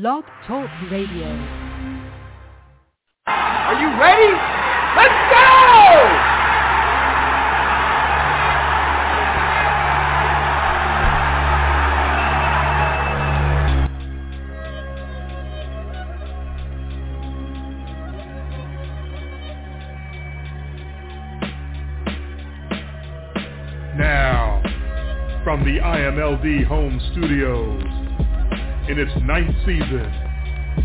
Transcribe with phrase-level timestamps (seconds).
[0.00, 1.28] Blog Talk Radio.
[3.28, 4.32] Are you ready?
[4.96, 5.44] Let's go!
[23.96, 24.60] Now,
[25.44, 28.04] from the IMLD home studios,
[28.88, 30.12] in its ninth season,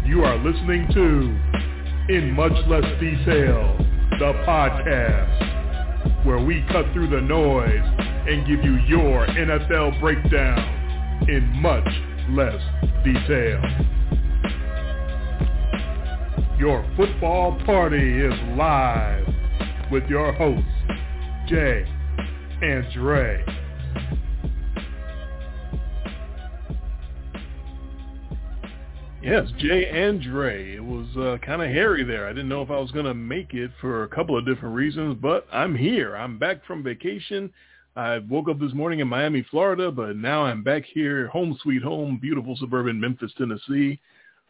[0.06, 3.76] you are listening to In Much Less Detail,
[4.20, 7.84] the podcast, where we cut through the noise
[8.28, 11.88] and give you your NFL breakdown in much
[12.30, 12.62] less
[13.04, 13.62] detail.
[16.58, 19.28] Your football party is live
[19.92, 20.66] with your hosts,
[21.48, 21.86] Jay
[22.62, 23.59] and Dre.
[29.30, 30.74] Yes, Jay and Dre.
[30.74, 32.26] It was uh, kind of hairy there.
[32.26, 34.74] I didn't know if I was going to make it for a couple of different
[34.74, 36.16] reasons, but I'm here.
[36.16, 37.54] I'm back from vacation.
[37.96, 41.84] I woke up this morning in Miami, Florida, but now I'm back here, home sweet
[41.84, 44.00] home, beautiful suburban Memphis, Tennessee,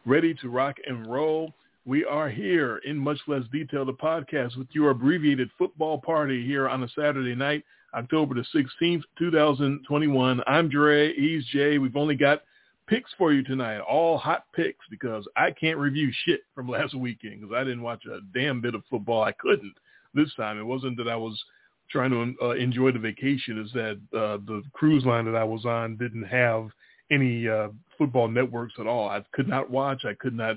[0.06, 1.52] ready to rock and roll.
[1.84, 6.70] We are here in much less detail, the podcast with your abbreviated football party here
[6.70, 8.46] on a Saturday night, October the
[8.80, 10.40] 16th, 2021.
[10.46, 11.14] I'm Dre.
[11.14, 11.76] He's Jay.
[11.76, 12.44] We've only got
[12.90, 17.40] picks for you tonight, all hot picks, because I can't review shit from last weekend
[17.40, 19.22] because I didn't watch a damn bit of football.
[19.22, 19.74] I couldn't
[20.12, 20.58] this time.
[20.58, 21.40] It wasn't that I was
[21.88, 23.58] trying to uh, enjoy the vacation.
[23.58, 26.68] It's that uh, the cruise line that I was on didn't have
[27.12, 29.08] any uh, football networks at all.
[29.08, 30.04] I could not watch.
[30.04, 30.56] I could not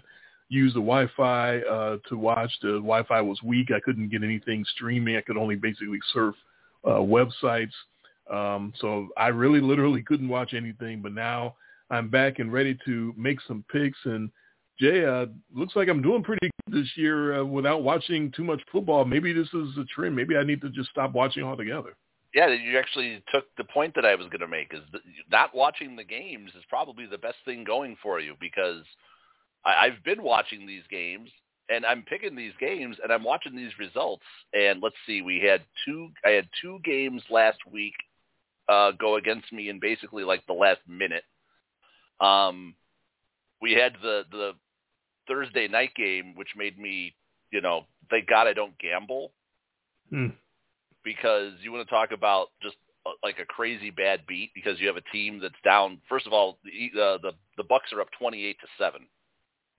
[0.50, 2.52] use the Wi-Fi uh, to watch.
[2.62, 3.70] The Wi-Fi was weak.
[3.72, 5.18] I couldn't get anything streaming.
[5.18, 6.36] I could only basically surf
[6.84, 7.74] uh, websites.
[8.32, 11.02] Um, so I really literally couldn't watch anything.
[11.02, 11.56] But now
[11.90, 13.98] I'm back and ready to make some picks.
[14.06, 14.30] And
[14.80, 18.62] Jay, uh, looks like I'm doing pretty good this year uh, without watching too much
[18.72, 19.06] football.
[19.06, 20.16] Maybe this is a trend.
[20.16, 21.96] Maybe I need to just stop watching altogether.
[22.34, 24.74] Yeah, you actually took the point that I was going to make.
[24.74, 24.82] Is
[25.32, 28.84] not watching the games is probably the best thing going for you because
[29.64, 31.30] I, I've been watching these games
[31.70, 34.24] and I'm picking these games and I'm watching these results.
[34.54, 36.10] And let's see, we had two.
[36.26, 37.94] I had two games last week
[38.68, 41.24] uh, go against me in basically like the last minute.
[42.20, 42.76] Um,
[43.62, 44.54] we had the the
[45.28, 47.16] Thursday night game, which made me,
[47.52, 49.32] you know, thank God I don't gamble
[50.10, 50.28] Hmm.
[51.04, 52.76] because you want to talk about just
[53.06, 56.00] uh, like a crazy bad beat because you have a team that's down.
[56.10, 59.08] First of all, the uh, the the Bucs are up twenty eight to seven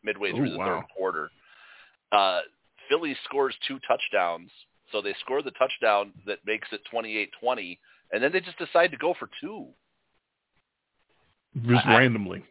[0.03, 0.65] midway through Ooh, the wow.
[0.67, 1.31] third quarter.
[2.13, 2.41] Uh,
[2.89, 4.51] Philly scores two touchdowns,
[4.93, 7.79] so they score the touchdown that makes it twenty eight twenty,
[8.13, 9.69] and then they just decide to go for two.
[11.63, 12.45] Just I- randomly.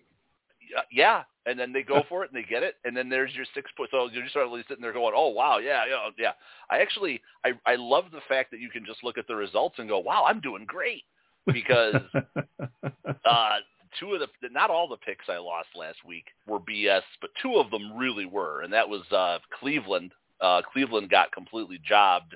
[0.92, 3.46] Yeah, and then they go for it and they get it, and then there's your
[3.54, 3.90] six point.
[3.92, 6.32] So you're just sort of sitting there going, "Oh wow, yeah, yeah, yeah."
[6.72, 9.76] I actually, I, I love the fact that you can just look at the results
[9.78, 11.04] and go, "Wow, I'm doing great,"
[11.46, 11.96] because
[12.46, 13.58] uh,
[14.00, 17.56] two of the, not all the picks I lost last week were BS, but two
[17.56, 20.12] of them really were, and that was uh, Cleveland.
[20.42, 22.36] Uh, Cleveland got completely jobbed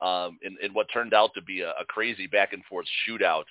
[0.00, 3.44] um, in, in what turned out to be a, a crazy back and forth shootout,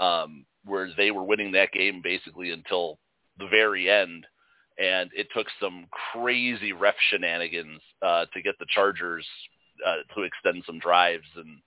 [0.00, 2.98] um, where they were winning that game basically until
[3.38, 4.26] the very end,
[4.78, 9.26] and it took some crazy ref shenanigans uh, to get the Chargers
[9.86, 11.58] uh, to extend some drives and,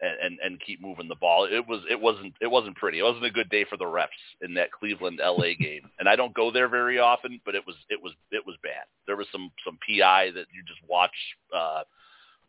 [0.00, 1.44] and and keep moving the ball.
[1.44, 2.98] It was it wasn't it wasn't pretty.
[2.98, 4.08] It wasn't a good day for the refs
[4.40, 5.88] in that Cleveland LA game.
[5.98, 8.84] And I don't go there very often, but it was it was it was bad.
[9.06, 11.14] There was some some PI that you just watch
[11.54, 11.82] uh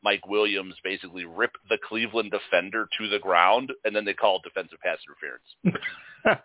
[0.03, 4.43] Mike Williams basically rip the Cleveland defender to the ground and then they call it
[4.43, 5.81] defensive pass interference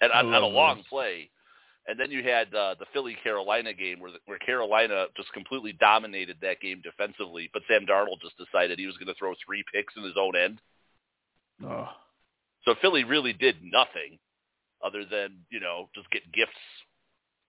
[0.00, 0.86] and on, on a long those.
[0.86, 1.30] play.
[1.88, 5.72] And then you had uh, the Philly Carolina game where the, where Carolina just completely
[5.72, 9.62] dominated that game defensively, but Sam Darnold just decided he was going to throw three
[9.72, 10.60] picks in his own end.
[11.64, 11.88] oh.
[12.64, 14.18] So Philly really did nothing
[14.84, 16.50] other than you know just get gifts.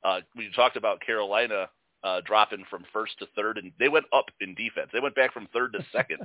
[0.03, 1.69] Uh, we talked about Carolina
[2.07, 4.89] uh, dropping from first to third, and they went up in defense.
[4.93, 6.19] They went back from third to second.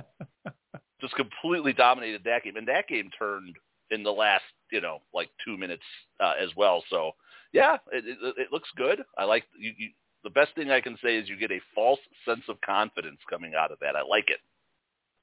[1.01, 3.55] just completely dominated that game, and that game turned
[3.91, 5.83] in the last you know like two minutes
[6.19, 6.83] uh, as well.
[6.89, 7.11] So
[7.51, 9.03] yeah, it, it, it looks good.
[9.17, 9.89] I like you, you.
[10.23, 13.53] The best thing I can say is you get a false sense of confidence coming
[13.59, 13.97] out of that.
[13.97, 14.39] I like it.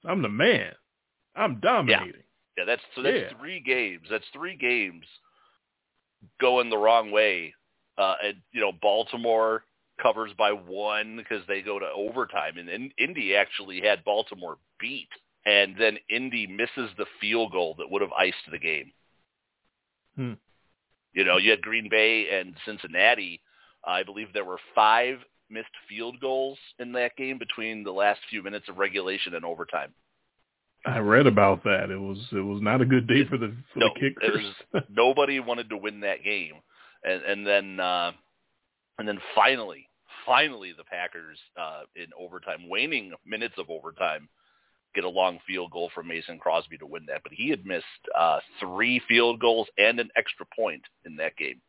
[0.05, 0.73] I'm the man.
[1.37, 2.23] I'm dominating.
[2.59, 3.39] Yeah, that's so that's Yeah.
[3.39, 4.07] three games.
[4.11, 5.05] That's three games
[6.41, 7.55] going the wrong way.
[7.97, 9.65] Uh, and you know, Baltimore
[10.03, 15.09] covers by one because they go to overtime, and then Indy actually had Baltimore beat,
[15.47, 18.93] and then Indy misses the field goal that would have iced the game.
[20.17, 20.33] Hmm.
[21.13, 23.41] You know, you had Green Bay and Cincinnati.
[23.85, 25.19] I believe there were five
[25.51, 29.93] missed field goals in that game between the last few minutes of regulation and overtime.
[30.87, 31.91] I read about that.
[31.91, 34.45] It was it was not a good day for the for no, the kickers.
[34.73, 36.55] Was, nobody wanted to win that game,
[37.05, 38.13] and and then uh,
[38.99, 39.90] and then finally,
[40.27, 44.29] finally, the Packers uh, in overtime, waning minutes of overtime,
[44.95, 47.23] get a long field goal from Mason Crosby to win that.
[47.23, 47.85] But he had missed
[48.19, 51.61] uh, three field goals and an extra point in that game.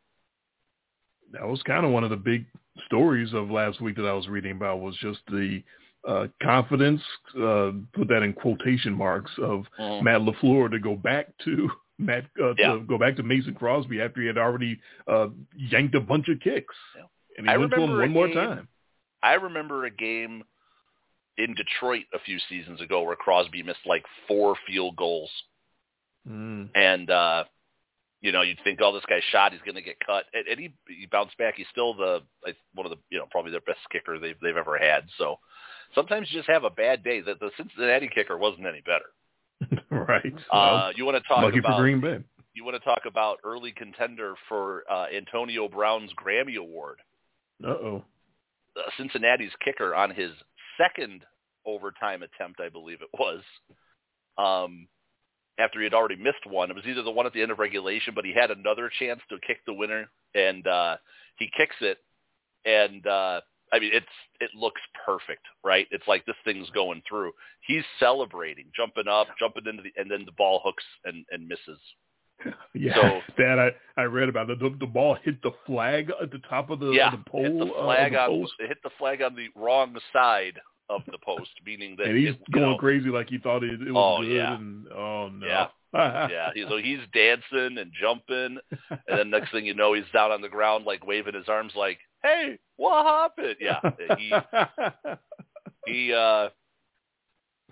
[1.32, 2.46] That was kind of one of the big
[2.86, 5.62] stories of last week that I was reading about was just the
[6.08, 7.02] uh, confidence,
[7.38, 10.02] uh, put that in quotation marks, of Mhm.
[10.02, 11.70] Matt LaFleur to go back to
[12.00, 12.74] Matt uh, Yeah.
[12.74, 16.40] to go back to Mason Crosby after he had already uh, yanked a bunch of
[16.40, 17.04] kicks, Yeah.
[17.48, 18.68] I went to him remember one more game- time.
[19.24, 20.44] I remember a game
[21.38, 25.30] in Detroit a few seasons ago where Crosby missed like four field goals,
[26.28, 26.70] Mm.
[26.76, 27.44] and uh,
[28.22, 30.60] you know you'd think, oh, this guy's shot, he's going to get cut, and, and
[30.60, 31.56] he he bounced back.
[31.56, 32.22] He's still the
[32.76, 35.06] one of the you know probably their best kicker they've they've ever had.
[35.18, 35.38] So
[35.96, 37.22] sometimes you just have a bad day.
[37.22, 39.82] That the Cincinnati kicker wasn't any better.
[39.90, 40.34] right.
[40.36, 42.20] Uh, Well, you want to talk lucky about for Green Bay.
[42.54, 47.00] you want to talk about early contender for uh, Antonio Brown's Grammy Award.
[47.64, 48.04] Uh oh.
[48.78, 50.32] uh, Cincinnati's kicker on his
[50.78, 51.24] second
[51.66, 53.42] overtime attempt, I believe it was,
[54.38, 54.88] um,
[55.60, 56.70] after he had already missed one.
[56.72, 59.22] It was either the one at the end of regulation, but he had another chance
[59.30, 60.98] to kick the winner, and uh,
[61.38, 61.98] he kicks it,
[62.66, 63.42] and uh,
[63.72, 64.06] I mean it's
[64.40, 65.88] it looks perfect, right?
[65.92, 67.32] It's like this thing's going through.
[67.68, 71.80] He's celebrating, jumping up, jumping into the, and then the ball hooks and, and misses.
[72.74, 74.60] Yeah, So- that I I read about it.
[74.60, 77.44] The, the ball hit the flag at the top of the, yeah, the pole.
[77.44, 80.60] hit the uh, of the on post, it hit the flag on the wrong side
[80.90, 83.82] of the post, meaning that and he's it, going know, crazy like he thought it,
[83.82, 84.36] it Oh, was good.
[84.36, 84.56] yeah.
[84.56, 85.46] And oh no.
[85.48, 85.68] Yeah.
[85.94, 88.58] yeah, so he's dancing and jumping,
[88.90, 91.74] and then next thing you know, he's down on the ground, like waving his arms,
[91.76, 93.82] like, "Hey, what happened?" Yeah,
[94.18, 94.34] he
[95.86, 96.48] he uh,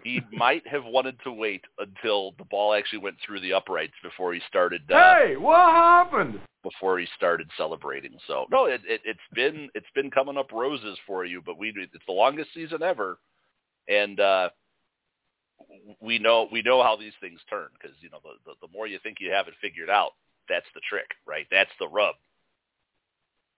[0.03, 4.33] he might have wanted to wait until the ball actually went through the uprights before
[4.33, 6.39] he started uh, Hey, what happened?
[6.63, 8.17] before he started celebrating.
[8.27, 11.73] So no, it, it it's been it's been coming up roses for you, but we
[11.75, 13.17] it's the longest season ever,
[13.87, 14.49] and uh,
[16.01, 18.87] we know we know how these things turn because you know the, the the more
[18.87, 20.11] you think you have it figured out,
[20.47, 21.47] that's the trick, right?
[21.51, 22.15] That's the rub.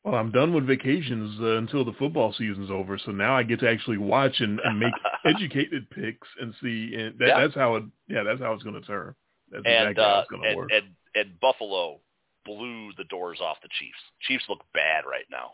[0.03, 3.59] Well, I'm done with vacations uh, until the football season's over, so now I get
[3.59, 4.93] to actually watch and, and make
[5.25, 6.95] educated picks and see.
[6.95, 7.39] And that, Yeah.
[7.41, 7.83] that's how it.
[8.07, 9.13] Yeah, that's how it's going to turn.
[9.51, 10.69] That's and exactly how uh, it's going to and, work.
[10.73, 11.99] and and Buffalo
[12.45, 13.99] blew the doors off the Chiefs.
[14.21, 15.51] Chiefs look bad right now.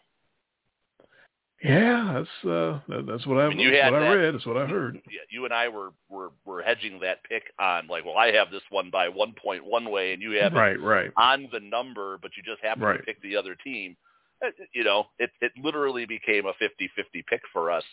[1.63, 4.33] yeah, that's uh, that, that's what I, mean, you that's what I read.
[4.35, 5.01] That's what I heard.
[5.09, 8.51] Yeah, you and I were were were hedging that pick on like, well, I have
[8.51, 11.11] this one by one point one way, and you have it Right, right.
[11.17, 12.97] on the number, but you just happen Right.
[12.97, 13.97] to pick the other team.
[14.43, 17.83] Uh, You know, it it literally became a 50-50 pick for us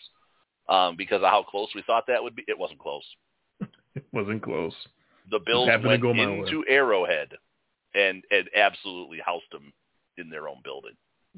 [0.69, 2.43] um, because of how close we thought that would be.
[2.47, 3.05] It wasn't close.
[3.95, 4.73] It wasn't close.
[5.31, 6.21] The Bills to went way.
[6.21, 7.29] into Arrowhead
[7.95, 9.73] and and absolutely housed them
[10.17, 10.93] in their own building.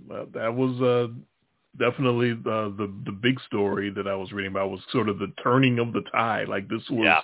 [0.07, 1.07] Well, that was uh,
[1.79, 5.31] definitely the, the the big story that I was reading about was sort of the
[5.41, 6.49] turning of the tide.
[6.49, 7.21] Like this was, Yeah.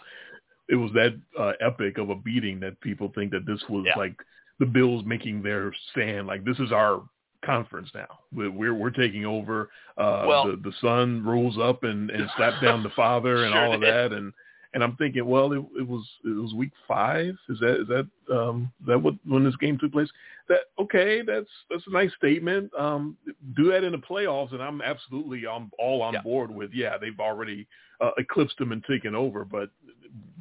[0.70, 3.98] it was that uh, epic of a beating that people think that this was Yeah.
[3.98, 4.16] like
[4.60, 6.28] the Bills making their stand.
[6.28, 7.04] Like this is our
[7.44, 8.20] conference now.
[8.34, 9.70] We're we're, we're taking over.
[9.98, 13.66] Uh, Well- the the son rose up and and slapped down the father and Sure
[13.66, 13.94] all of did.
[13.94, 14.34] that and.
[14.76, 17.36] And I'm thinking, well, it, it was it was week five.
[17.48, 20.10] Is that is that um, that what when this game took place?
[20.50, 23.16] that okay that's that's a nice statement um
[23.56, 26.22] do that in the playoffs and i'm absolutely i'm all on Yeah.
[26.22, 27.66] board with yeah they've already
[28.02, 29.70] uh, eclipsed them and taken over but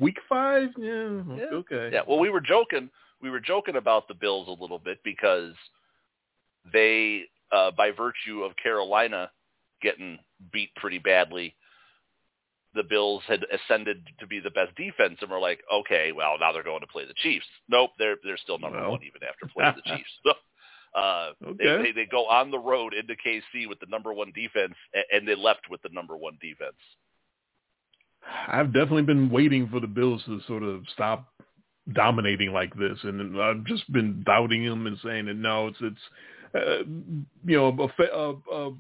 [0.01, 1.45] week five yeah, Yeah.
[1.53, 2.01] okay Yeah.
[2.09, 2.89] Well, we were joking.
[3.21, 5.53] We were joking about the Bills a little bit because
[6.71, 9.31] they, uh, by virtue of Carolina
[9.83, 10.19] getting
[10.53, 11.55] beat pretty badly,
[12.75, 16.53] the Bills had ascended to be the best defense, and we're like, okay, well, now
[16.53, 17.47] they're going to play the Chiefs.
[17.69, 18.93] Nope, they're they're still number Well.
[18.93, 20.11] one even after playing the Chiefs.
[20.95, 21.83] So, uh, they, Okay.
[21.85, 24.75] they they go on the road into KC with the number one defense,
[25.11, 26.77] and they left with the number one defense.
[28.49, 31.29] i've definitely been waiting for the bills to sort of stop
[31.93, 36.01] dominating like this and i've just been doubting them and saying that no it's it's
[36.55, 36.79] uh,
[37.45, 38.73] you know a, a, a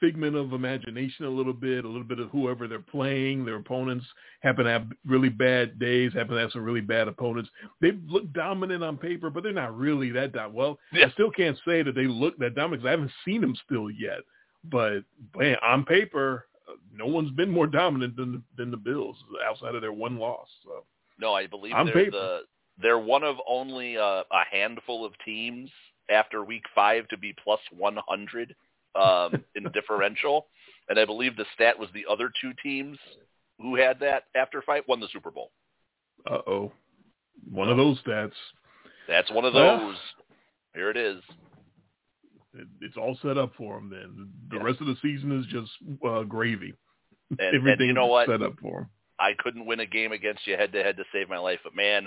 [0.00, 3.44] figment of imagination a little bit, a little bit of whoever they're playing.
[3.44, 4.04] Their opponents
[4.40, 7.50] happen to have really bad days, happen to have some really bad opponents.
[7.80, 10.54] They look dominant on paper, but they're not really that dominant.
[10.54, 11.06] Well, Yeah.
[11.06, 13.90] I still can't say that they look that dominant because I haven't seen them still
[13.90, 14.20] yet.
[14.64, 15.04] But
[15.36, 19.16] man, on paper, uh, no one's been more dominant than the, than the Bills
[19.48, 20.48] outside of their one loss.
[20.64, 20.84] So
[21.20, 22.10] No, I believe On they're paper.
[22.10, 22.40] the
[22.78, 25.70] they're one of only a, a handful of teams
[26.10, 28.54] after week five to be plus 100
[28.94, 30.46] um, in differential,
[30.88, 32.98] and I believe the stat was the other two teams
[33.60, 35.50] who had that after five won the Super Bowl.
[36.30, 36.72] Uh oh,
[37.50, 38.32] one of those stats.
[39.08, 39.96] That's one of Well- those.
[40.74, 41.22] Here it is.
[42.52, 43.88] It, it's all set up for them.
[43.90, 44.62] Then the Yeah.
[44.62, 45.70] rest of the season is just
[46.06, 46.74] uh, gravy.
[47.38, 48.28] And, and you know what?
[48.28, 48.90] set up for them.
[49.18, 51.74] I couldn't win a game against you head to head to save my life, but
[51.74, 52.06] man,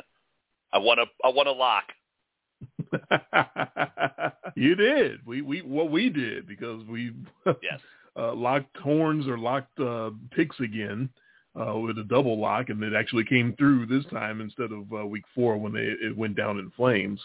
[0.72, 1.86] I won a I want a lock.
[4.56, 5.26] you did.
[5.26, 7.14] We we what we did because we
[7.46, 7.80] Yes.
[8.18, 11.10] uh, locked horns or locked uh, picks again
[11.60, 15.06] uh, with a double lock, and it actually came through this time instead of uh,
[15.06, 17.20] week four when they it went down in flames.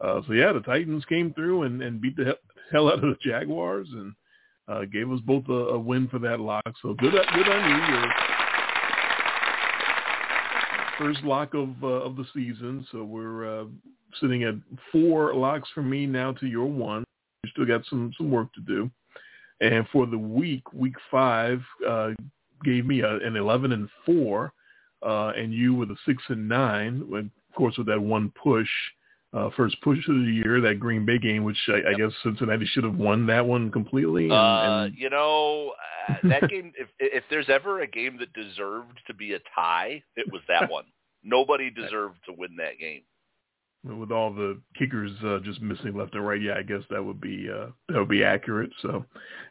[0.00, 3.10] Uh, so yeah, the Titans came through and, and beat the he- hell out of
[3.10, 4.14] the Jaguars and
[4.68, 6.64] uh, gave us both a, a win for that lock.
[6.82, 7.94] So good, good on you.
[7.94, 8.12] Your
[10.98, 12.86] first lock of uh, of the season.
[12.90, 13.64] So we're uh,
[14.20, 14.54] sitting at
[14.92, 17.04] four locks for me now to your one.
[17.44, 18.90] We still got some some work to do.
[19.60, 22.10] And for the week, week five uh,
[22.64, 24.52] gave me a, an eleven and four,
[25.02, 27.08] uh, and you with a six and nine.
[27.08, 28.68] With, of course, with that one push,
[29.32, 32.66] uh, first push of the year, that Green Bay game, which I, I guess Cincinnati
[32.66, 34.24] should have won that one completely.
[34.24, 35.72] And, Uh, and you know,
[36.08, 36.72] uh, that game.
[36.78, 40.70] If if there's ever a game that deserved to be a tie, it was that
[40.70, 40.84] one.
[41.22, 43.02] Nobody deserved to win that game.
[43.84, 47.20] with all the kickers uh, just missing left and right, yeah, I guess that would
[47.20, 48.70] be uh, that would be accurate.
[48.82, 49.04] So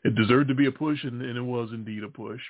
[0.03, 2.41] it deserved to be a push, and, and it was indeed a push.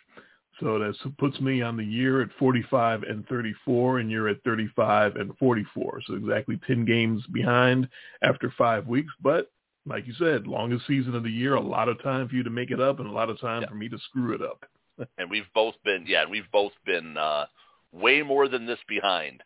[0.60, 5.18] So that puts me on the year at 45 and 34, and you're at 35
[5.18, 6.02] and 44.
[6.08, 7.90] So exactly 10 games behind
[8.22, 9.12] after five weeks.
[9.22, 9.52] But
[9.86, 12.50] like you said, longest season of the year, a lot of time for you to
[12.50, 13.70] make it up, and a lot of time Yeah.
[13.70, 14.66] for me to screw it up.
[15.18, 17.48] And we've both been, yeah, we've both been uh,
[17.92, 19.44] way more than this behind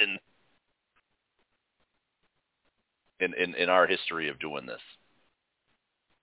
[0.00, 0.18] in,
[3.20, 4.80] in in in our history of doing this.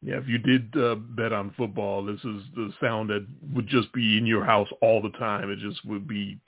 [0.01, 3.91] Yeah, if you did uh, bet on football, this is the sound that would just
[3.91, 5.49] be in your house all the time.
[5.49, 6.39] It just would be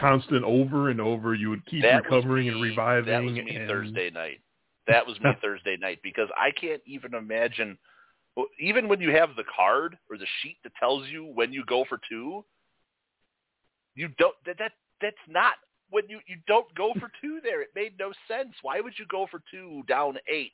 [0.00, 1.34] constant over and over.
[1.34, 3.10] You would keep That recovering and reviving.
[3.10, 4.40] That was me and, Thursday night.
[4.86, 7.76] That was me Thursday night because I can't even imagine.
[8.60, 11.84] Even when you have the card or the sheet that tells you when you go
[11.88, 12.44] for two,
[13.96, 14.36] you don't.
[14.46, 15.54] That, that that's not
[15.90, 17.60] when you you don't go for two there.
[17.60, 18.54] It made no sense.
[18.62, 20.52] Why would you go for two down eight?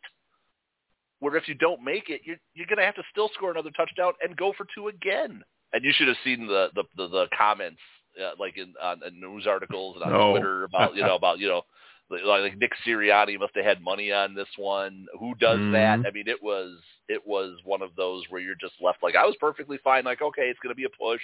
[1.20, 4.12] Where if you don't make it, you're you're gonna have to still score another touchdown
[4.22, 5.42] and go for two again.
[5.72, 7.80] And you should have seen the the the, the comments
[8.22, 10.30] uh, like in on in news articles and on Oh.
[10.32, 11.62] Twitter about you know about you know
[12.10, 15.06] like like Nick Sirianni must have had money on this one.
[15.18, 16.00] Who does that?
[16.00, 16.06] Mhm.
[16.06, 19.24] I mean, it was it was one of those where you're just left like I
[19.24, 20.04] was perfectly fine.
[20.04, 21.22] Like okay, it's going to be a push.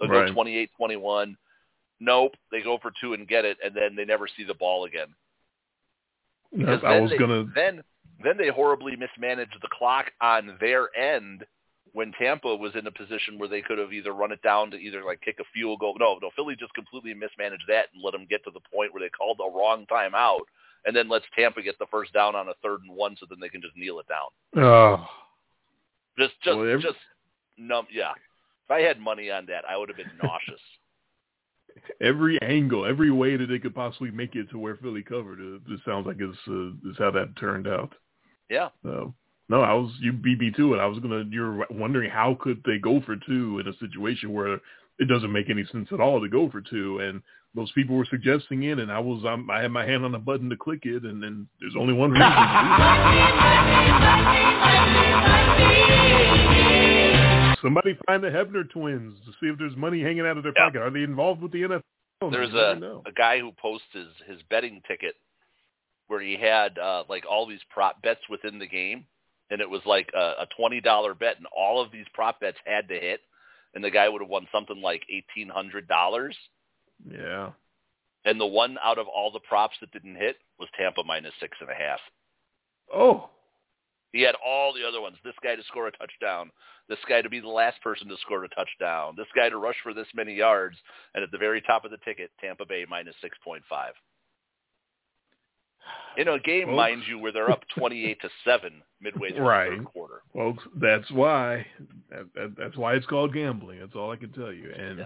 [0.00, 0.34] They'll Right.
[0.34, 0.42] go
[0.80, 1.36] 28-21.
[2.00, 4.86] Nope, they go for two and get it, and then they never see the ball
[4.86, 5.08] again.
[6.56, 7.44] Because I was they, gonna.
[7.54, 7.82] then
[8.24, 11.44] then they horribly mismanaged the clock on their end
[11.92, 14.76] when Tampa was in a position where they could have either run it down to
[14.76, 15.96] either like kick a field goal.
[15.98, 19.02] No, no, Philly just completely mismanaged that and let them get to the point where
[19.02, 20.40] they called the wrong timeout
[20.86, 23.38] and then lets Tampa get the first down on a third and one so then
[23.40, 24.64] they can just kneel it down.
[24.64, 25.06] Oh,
[26.18, 26.98] Just just Well, every- just
[27.58, 27.86] numb.
[27.92, 28.12] yeah.
[28.12, 30.60] If I had money on that, I would have been nauseous.
[32.00, 35.40] every angle, every way that they could possibly make it to where Philly covered.
[35.40, 37.92] It, it sounds like it's uh, is how that turned out.
[38.50, 38.68] Yeah.
[38.82, 39.14] So
[39.48, 40.78] no, I was you beat me to it.
[40.78, 41.24] I was gonna.
[41.30, 44.54] You're wondering how could they go for two in a situation where
[44.98, 47.22] it doesn't make any sense at all to go for two, and
[47.54, 50.18] those people were suggesting it, and I was um, I had my hand on the
[50.18, 52.26] button to click it, and then there's only one reason.
[52.26, 54.10] to do that.
[57.62, 60.64] Somebody find the Hebner twins to see if there's money hanging out of their Yeah.
[60.66, 60.80] pocket.
[60.82, 61.82] Are they involved with the NFL?
[62.30, 65.16] There's a a guy who posts his his betting ticket
[66.10, 69.04] where he had uh like all these prop bets within the game
[69.50, 72.58] and it was like a, a twenty dollar bet and all of these prop bets
[72.66, 73.20] had to hit
[73.74, 76.36] and the guy would have won something like eighteen hundred dollars
[77.08, 77.50] yeah.
[78.24, 81.56] and the one out of all the props that didn't hit was Tampa minus six
[81.60, 82.00] and a half.
[82.94, 83.30] Oh,
[84.12, 85.16] He had all the other ones.
[85.24, 86.50] This guy to score a touchdown.
[86.88, 89.14] This guy to be the last person to score a touchdown.
[89.16, 90.76] This guy to rush for this many yards.
[91.14, 93.60] And at the very top of the ticket, Tampa Bay minus 6.5.
[96.16, 96.76] In a game, Folks.
[96.76, 99.70] mind you, where they're up 28 to 7 midway through Right.
[99.70, 100.22] the third quarter.
[100.34, 101.66] folks, that's why
[102.10, 103.78] that, that, that's why it's called gambling.
[103.80, 104.70] That's all I can tell you.
[104.76, 105.04] And Yeah.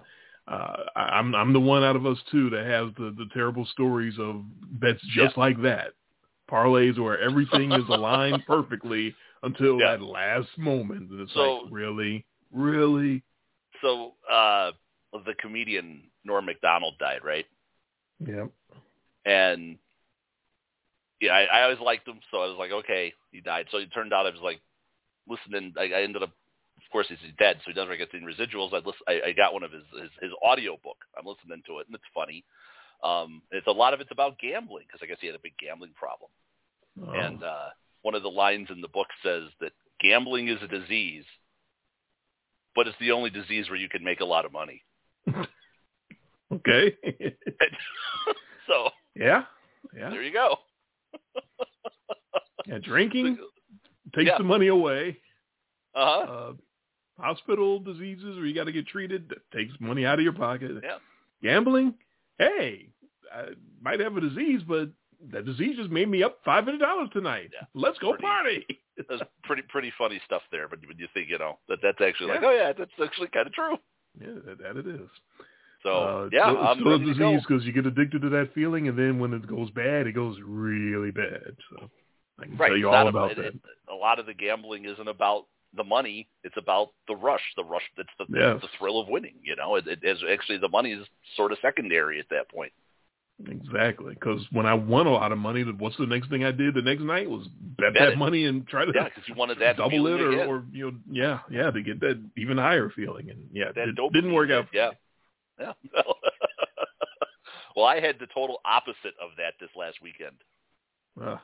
[0.48, 3.64] uh, I, I'm I'm the one out of us two that has the the terrible
[3.66, 4.42] stories of
[4.80, 5.88] bets just like that,
[6.50, 9.96] parlays where everything is aligned perfectly until Yeah.
[9.96, 11.10] that last moment.
[11.10, 13.22] And it's So- like really, really.
[13.82, 14.72] So uh,
[15.12, 17.44] the comedian Norm Macdonald died, right?
[18.26, 18.50] Yep.
[19.26, 19.76] And
[21.24, 23.66] yeah, I, I always liked him, so I was like, okay, he died.
[23.70, 24.60] So it turned out I was like
[25.28, 25.74] listening.
[25.78, 28.72] I, I ended up, of course, he's dead, so he doesn't get any residuals.
[28.72, 30.98] I listen, I, I got one of his, his his audio book.
[31.18, 32.44] I'm listening to it, and it's funny.
[33.02, 35.56] Um, it's a lot of it's about gambling because I guess he had a big
[35.58, 36.30] gambling problem.
[37.02, 37.12] Oh.
[37.12, 37.68] And uh,
[38.02, 41.24] one of the lines in the book says that gambling is a disease,
[42.74, 44.82] but it's the only disease where you can make a lot of money.
[46.52, 46.96] okay.
[48.68, 49.44] so yeah,
[49.96, 50.10] yeah.
[50.10, 50.56] there you go.
[52.66, 53.38] Yeah, drinking
[54.14, 54.38] takes Yeah.
[54.38, 55.18] the money away.
[55.94, 56.32] Uh huh.
[56.32, 56.52] Uh,
[57.18, 60.72] hospital diseases where you got to get treated that takes money out of your pocket.
[60.82, 60.98] Yeah.
[61.42, 61.94] Gambling,
[62.38, 62.88] hey,
[63.32, 63.48] I
[63.80, 64.88] might have a disease, but
[65.32, 67.50] that disease just made me up five hundred dollars tonight.
[67.52, 67.66] Yeah.
[67.74, 68.66] Let's go Pretty- party.
[69.08, 72.28] that's pretty pretty funny stuff there, but when you think, you know, that that's actually
[72.30, 73.76] like, oh yeah, that's actually kind of true.
[74.20, 75.08] Yeah, that, that it is.
[75.82, 78.88] So uh, yeah, still, I'm still a disease because you get addicted to that feeling,
[78.88, 81.56] and then when it goes bad, it goes really bad.
[81.70, 81.90] So
[82.40, 82.68] I can Right.
[82.68, 83.46] tell you it's all about it- that.
[83.54, 87.42] it- a lot of the gambling isn't about the money; it's about the rush.
[87.56, 87.88] The rush.
[87.96, 88.60] It's the Yes.
[88.60, 89.38] the thrill of winning.
[89.42, 92.72] You know, it, it is actually the money is sort of secondary at that point.
[93.48, 96.74] Exactly, because when I won a lot of money, what's the next thing I did
[96.74, 98.18] the next night was bet, Bet that it.
[98.18, 100.98] money and try to Yeah, because you wanted that double it or, or you know
[101.10, 104.68] yeah yeah to get that even higher feeling and yeah that it didn't work out.
[104.72, 104.92] Yeah,
[105.58, 105.72] yeah.
[107.74, 110.36] well, I had the total opposite of that this last weekend
[111.20, 111.42] Ah,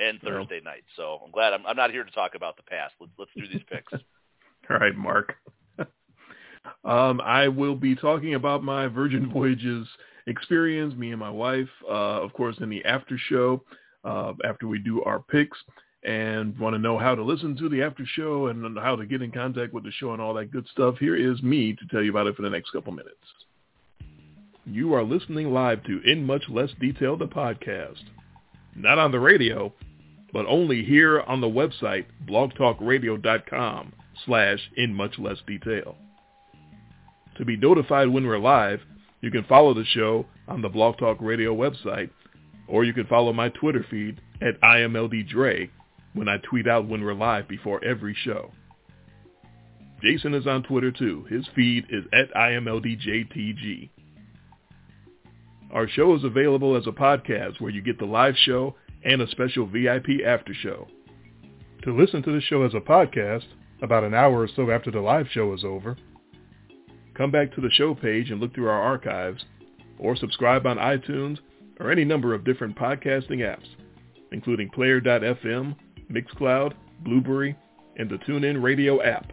[0.00, 0.20] and.
[0.20, 0.84] Thursday night.
[0.96, 2.94] So I'm glad I'm, I'm not here to talk about the past.
[3.00, 3.92] Let's let's do these picks.
[4.70, 5.34] all right, Mark.
[6.84, 9.86] um, I will be talking about my Virgin Voyages
[10.26, 13.62] experience, me and my wife, uh, of course, in the after show
[14.04, 15.58] uh, after we do our picks.
[16.02, 19.20] And want to know how to listen to the after show and how to get
[19.20, 20.96] in contact with the show and all that good stuff.
[20.98, 23.16] Here is me to tell you about it for the next couple minutes.
[24.64, 28.00] You are listening live to In Much Less Detail, the podcast.
[28.74, 29.74] Not on the radio,
[30.32, 33.92] but only here on the website, blogtalkradio.com
[34.24, 35.96] slash in much less detail.
[37.36, 38.80] To be notified when we're live,
[39.20, 42.10] you can follow the show on the Blog Talk Radio website,
[42.68, 45.70] or you can follow my Twitter feed at IMLDDre
[46.14, 48.50] when I tweet out when we're live before every show.
[50.02, 51.26] Jason is on Twitter too.
[51.28, 53.90] His feed is at IMLDJTG.
[55.72, 59.28] Our show is available as a podcast where you get the live show and a
[59.28, 60.88] special VIP after show.
[61.82, 63.46] To listen to the show as a podcast,
[63.82, 65.96] about an hour or so after the live show is over,
[67.14, 69.44] come back to the show page and look through our archives,
[69.98, 71.38] or subscribe on iTunes
[71.78, 73.66] or any number of different podcasting apps,
[74.32, 75.74] including Player.fm,
[76.10, 77.56] Mixcloud, Blubrry,
[77.96, 79.32] and the TuneIn Radio app.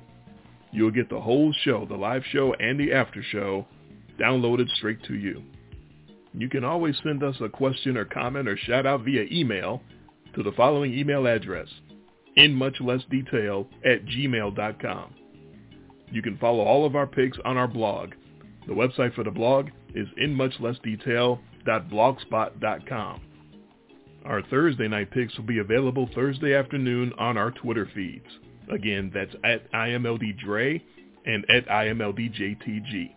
[0.71, 3.67] You'll get the whole show, the live show and the after show,
[4.19, 5.43] downloaded straight to you.
[6.33, 9.81] You can always send us a question or comment or shout out via email
[10.35, 11.67] to the following email address,
[12.35, 15.15] in much less detail at gmail.com.
[16.11, 18.11] You can follow all of our picks on our blog.
[18.67, 23.21] The website for the blog is inmuchlessdetail.blogspot.com.
[24.25, 28.25] Our Thursday night picks will be available Thursday afternoon on our Twitter feeds.
[28.71, 30.81] Again, that's at IMLDDre
[31.25, 33.13] and at IMLDJTG.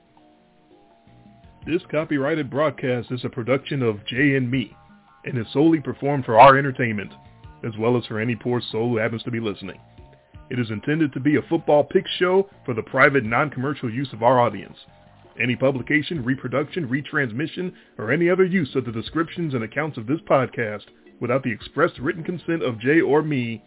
[1.66, 4.74] This copyrighted broadcast is a production of Jay and Me
[5.26, 7.12] and is solely performed for our entertainment,
[7.66, 9.78] as well as for any poor soul who happens to be listening.
[10.48, 14.22] It is intended to be a football pick show for the private non-commercial use of
[14.22, 14.76] our audience.
[15.38, 20.20] Any publication, reproduction, retransmission, or any other use of the descriptions and accounts of this
[20.28, 20.84] podcast
[21.20, 23.62] without the express written consent of Jay or me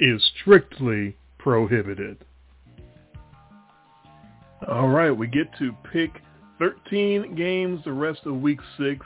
[0.00, 2.24] is strictly prohibited.
[4.66, 6.22] All right, we get to pick
[6.58, 9.04] 13 games the rest of week six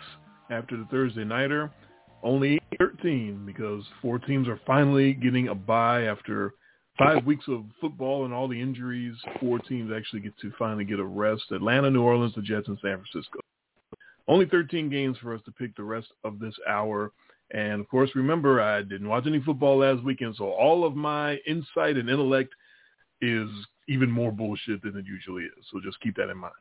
[0.51, 1.71] after the Thursday nighter.
[2.23, 6.55] Only 13 because four teams are finally getting a bye after
[6.99, 9.15] five weeks of football and all the injuries.
[9.41, 11.45] Four teams actually get to finally get a rest.
[11.51, 13.41] Atlanta, New Orleans, the Jets, and San Francisco.
[14.29, 17.11] Only 13 games for us to pick the rest of this hour.
[17.53, 21.37] And of course, remember, I didn't watch any football last weekend, so all of my
[21.49, 22.53] insight and intellect
[23.21, 23.49] is
[23.89, 25.65] even more bullshit than it usually is.
[25.73, 26.53] So just keep that in mind.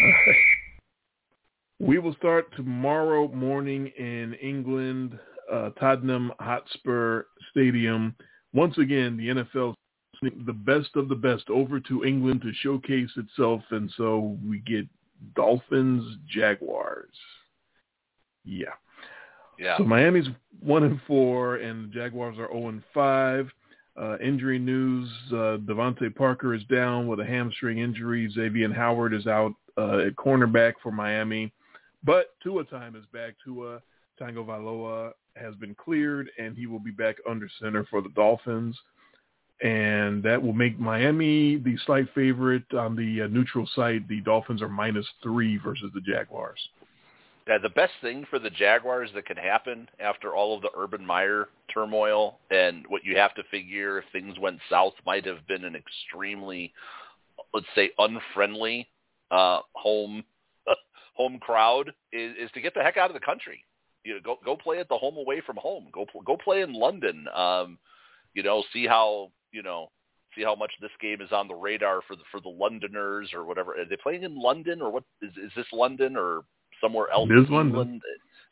[0.00, 0.36] All right.
[1.82, 5.18] We will start tomorrow morning in England,
[5.50, 8.14] uh, Tottenham Hotspur Stadium.
[8.52, 9.74] Once again, the NFL
[10.46, 14.86] the best of the best over to England to showcase itself, and so we get
[15.34, 17.14] Dolphins Jaguars.
[18.44, 18.66] Yeah.
[19.58, 19.78] Yeah.
[19.78, 20.28] So Miami's
[20.60, 23.48] one and four, and the Jaguars are zero and five.
[23.98, 28.30] Uh, injury news: uh, DeVante Parker is down with a hamstring injury.
[28.30, 31.52] Xavier Howard is out uh, at cornerback for Miami.
[32.04, 33.34] But Tua time is back.
[33.44, 33.80] Tua
[34.20, 38.76] Tagovailoa has been cleared, and he will be back under center for the Dolphins.
[39.62, 44.08] And that will make Miami the slight favorite on the uh, neutral site.
[44.08, 46.58] The Dolphins are minus three versus the Jaguars.
[47.46, 51.04] Yeah, the best thing for the Jaguars that could happen after all of the Urban
[51.04, 55.64] Meyer turmoil and what you have to figure if things went south might have been
[55.64, 56.72] an extremely,
[57.52, 58.88] let's say, unfriendly
[59.30, 60.24] uh, home
[61.14, 63.64] home crowd is, is to get the heck out of the country.
[64.04, 65.88] You know, go go play at the home away from home.
[65.92, 67.26] Go go play in London.
[67.34, 67.78] Um,
[68.34, 69.88] you know, see how you know
[70.34, 73.44] see how much this game is on the radar for the for the Londoners or
[73.44, 73.72] whatever.
[73.72, 76.42] Are they playing in London or what is is this London or
[76.80, 77.28] somewhere else?
[77.30, 78.00] It is London.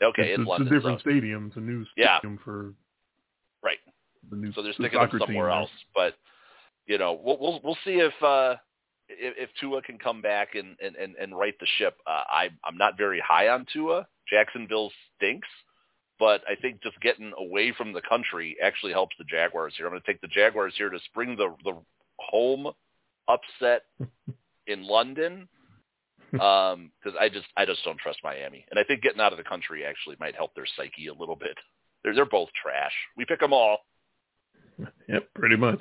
[0.02, 0.68] Okay, it's, it's London.
[0.72, 1.10] a different so.
[1.10, 1.46] stadium.
[1.48, 2.18] It's a new Yeah.
[2.18, 2.74] stadium for
[3.62, 3.78] Right.
[4.30, 4.52] the new.
[4.52, 5.70] So they're sticking them soccer somewhere team else.
[5.94, 6.14] But
[6.86, 8.56] you know, we'll we'll we'll see if uh
[9.08, 11.96] if, if Tua can come back and and and, and right the ship.
[12.06, 14.06] Uh, I I'm not very high on Tua.
[14.28, 15.48] Jacksonville stinks,
[16.18, 19.86] but I think just getting away from the country actually helps the Jaguars here.
[19.86, 21.74] I'm going to take the Jaguars here to spring the the
[22.18, 22.68] home
[23.28, 23.82] upset
[24.66, 25.48] in London
[26.40, 29.38] um because I just I just don't trust Miami, and I think getting out of
[29.38, 31.56] the country actually might help their psyche a little bit.
[32.04, 32.92] They're they're both trash.
[33.16, 33.78] We pick them all.
[35.08, 35.80] Yep, pretty much.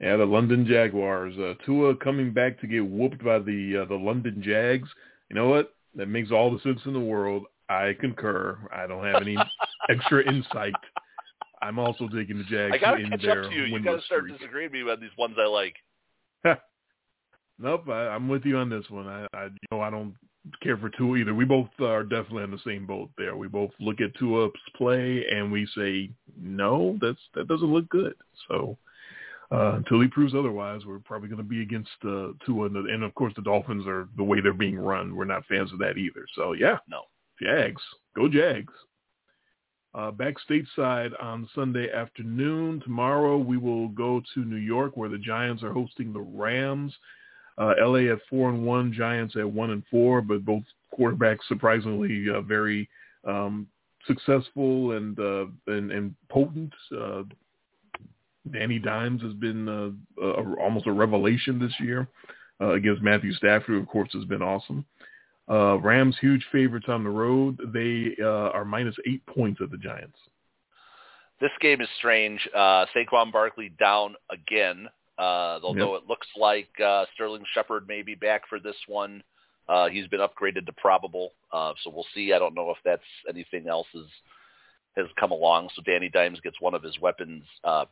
[0.00, 1.34] Yeah, the London Jaguars.
[1.38, 4.88] Uh, Tua coming back to get whooped by the uh, the London Jags.
[5.30, 5.74] You know what?
[5.94, 7.44] That makes all the sense in the world.
[7.68, 8.58] I concur.
[8.72, 9.36] I don't have any
[9.88, 10.74] extra insight.
[11.62, 13.64] I'm also taking the Jags I gotta in catch their up to you.
[13.64, 14.38] You gotta start streak.
[14.38, 15.74] disagreeing with me about these ones I like.
[17.58, 19.06] Nope, I, I'm with you on this one.
[19.06, 20.14] I, I, you know, I don't
[20.62, 21.34] care for Tua either.
[21.34, 23.36] We both are definitely on the same boat there.
[23.36, 28.14] We both look at Tua's play and we say, no, that's that doesn't look good.
[28.48, 28.76] So
[29.52, 32.92] uh, until he proves otherwise, we're probably going to be against uh, Tua, and, the,
[32.92, 35.14] and of course the Dolphins are the way they're being run.
[35.14, 36.26] We're not fans of that either.
[36.34, 37.02] So yeah, No.
[37.40, 37.82] Jags,
[38.16, 38.72] go Jags.
[39.94, 42.80] Uh, back stateside on Sunday afternoon.
[42.82, 46.94] Tomorrow we will go to New York where the Giants are hosting the Rams.
[47.56, 50.62] Uh, LA at four and one, Giants at one and four, but both
[50.98, 52.88] quarterbacks surprisingly uh, very
[53.26, 53.66] um,
[54.06, 56.72] successful and, uh, and and potent.
[56.94, 57.22] Uh,
[58.52, 62.08] Danny Dimes has been uh, a, almost a revelation this year
[62.60, 64.84] uh, against Matthew Stafford, who of course has been awesome.
[65.48, 67.58] Uh, Rams huge favorites on the road.
[67.72, 70.18] They uh, are minus eight points at the Giants.
[71.40, 72.40] This game is strange.
[72.54, 74.88] Uh, Saquon Barkley down again.
[75.18, 79.22] Uh, although it looks like uh, Sterling Shepard may be back for this one.
[79.68, 82.32] Uh, he's been upgraded to probable, uh, so we'll see.
[82.32, 84.04] I don't know if that's anything else has
[84.96, 85.68] has come along.
[85.74, 87.84] So Danny Dimes gets one of his weapons, uh,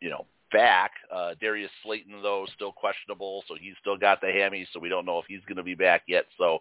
[0.00, 0.92] you know, back.
[1.12, 4.66] Uh, Darius Slayton though still questionable, so he's still got the hammy.
[4.72, 6.26] So we don't know if he's going to be back yet.
[6.38, 6.58] So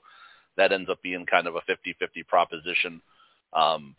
[0.57, 3.01] that ends up being kind of a 50-50 proposition.
[3.53, 3.95] Um,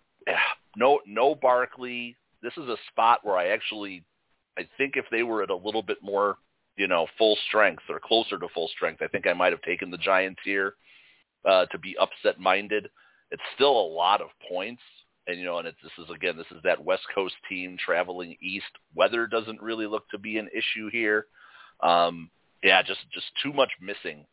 [0.77, 2.17] no, no Barkley.
[2.43, 4.05] This is a spot where I actually
[4.59, 6.37] I think if they were at a little bit more,
[6.77, 9.91] you know, full strength or closer to full strength, I think I might have taken
[9.91, 10.75] the Giants here
[11.45, 12.91] uh, to be upset-minded.
[13.31, 14.83] It's still a lot of points,
[15.31, 18.37] and you know, and it's, this is again, this is that West Coast team traveling
[18.43, 18.67] east.
[18.95, 21.27] Weather doesn't really look to be an issue here.
[21.81, 22.31] Um,
[22.63, 24.27] yeah, just just too much missing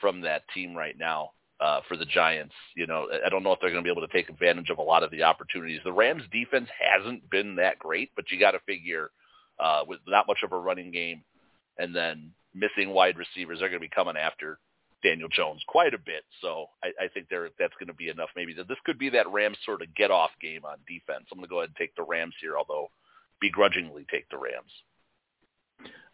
[0.00, 2.54] from that team right now uh, for the Giants.
[2.74, 4.78] You know, I don't know if they're going to be able to take advantage of
[4.78, 5.80] a lot of the opportunities.
[5.84, 9.10] The Rams defense hasn't been that great, but you got to figure
[9.58, 11.22] uh, with not much of a running game,
[11.78, 14.58] and then missing wide receivers, they're going to be coming after
[15.02, 16.24] Daniel Jones quite a bit.
[16.40, 18.30] So I, I think there that's going to be enough.
[18.36, 21.26] Maybe that this could be that Rams sort of get off game on defense.
[21.30, 22.90] I'm going to go ahead and take the Rams here, although
[23.40, 24.72] begrudgingly take the Rams.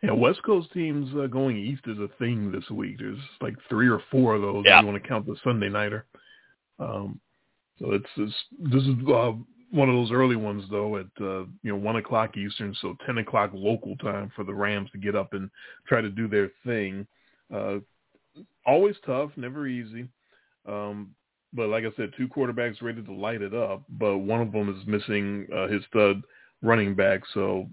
[0.02, 2.98] Yeah, West Coast teams uh, going east is a thing this week.
[2.98, 4.64] There's like three or four of those.
[4.66, 4.78] Yeah.
[4.78, 6.06] If you want to count the Sunday nighter.
[6.78, 7.18] Um,
[7.78, 9.32] so it's, it's this is uh,
[9.70, 13.18] one of those early ones though at uh, you know one o'clock Eastern, so ten
[13.18, 15.50] o'clock local time for the Rams to get up and
[15.86, 17.06] try to do their thing.
[17.52, 17.76] Uh,
[18.66, 20.08] always tough, never easy.
[20.66, 21.14] Um,
[21.52, 24.68] but like I said, two quarterbacks ready to light it up, but one of them
[24.68, 26.22] is missing uh, his stud
[26.62, 27.68] running back, so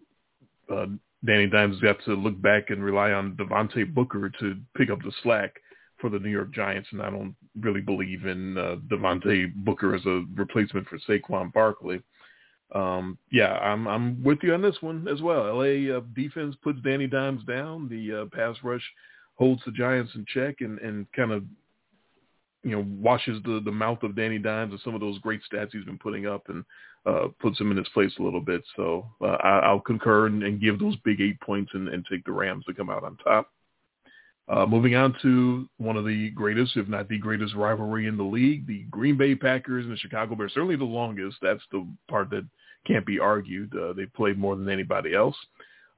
[0.71, 0.85] uh,
[1.25, 4.99] Danny Dimes has got to look back and rely on Devontae Booker to pick up
[5.01, 5.55] the slack
[5.99, 10.05] for the New York Giants, and I don't really believe in uh, Devontae Booker as
[10.05, 12.01] a replacement for Saquon Barkley.
[12.73, 15.55] Um, yeah, I'm I'm with you on this one as well.
[15.55, 17.87] LA uh, defense puts Danny Dimes down.
[17.87, 18.83] The uh, pass rush
[19.35, 21.43] holds the Giants in check and, and kind of
[22.63, 25.71] you know washes the the mouth of Danny Dimes and some of those great stats
[25.71, 26.63] he's been putting up and
[27.05, 28.63] uh, puts him in his place a little bit.
[28.75, 32.23] So uh, I, I'll concur and, and give those big eight points and, and take
[32.25, 33.49] the Rams to come out on top.
[34.49, 38.23] Uh, moving on to one of the greatest, if not the greatest rivalry in the
[38.23, 40.53] league, the Green Bay Packers and the Chicago Bears.
[40.53, 41.37] Certainly the longest.
[41.41, 42.45] That's the part that
[42.85, 43.73] can't be argued.
[43.73, 45.35] Uh, they played more than anybody else.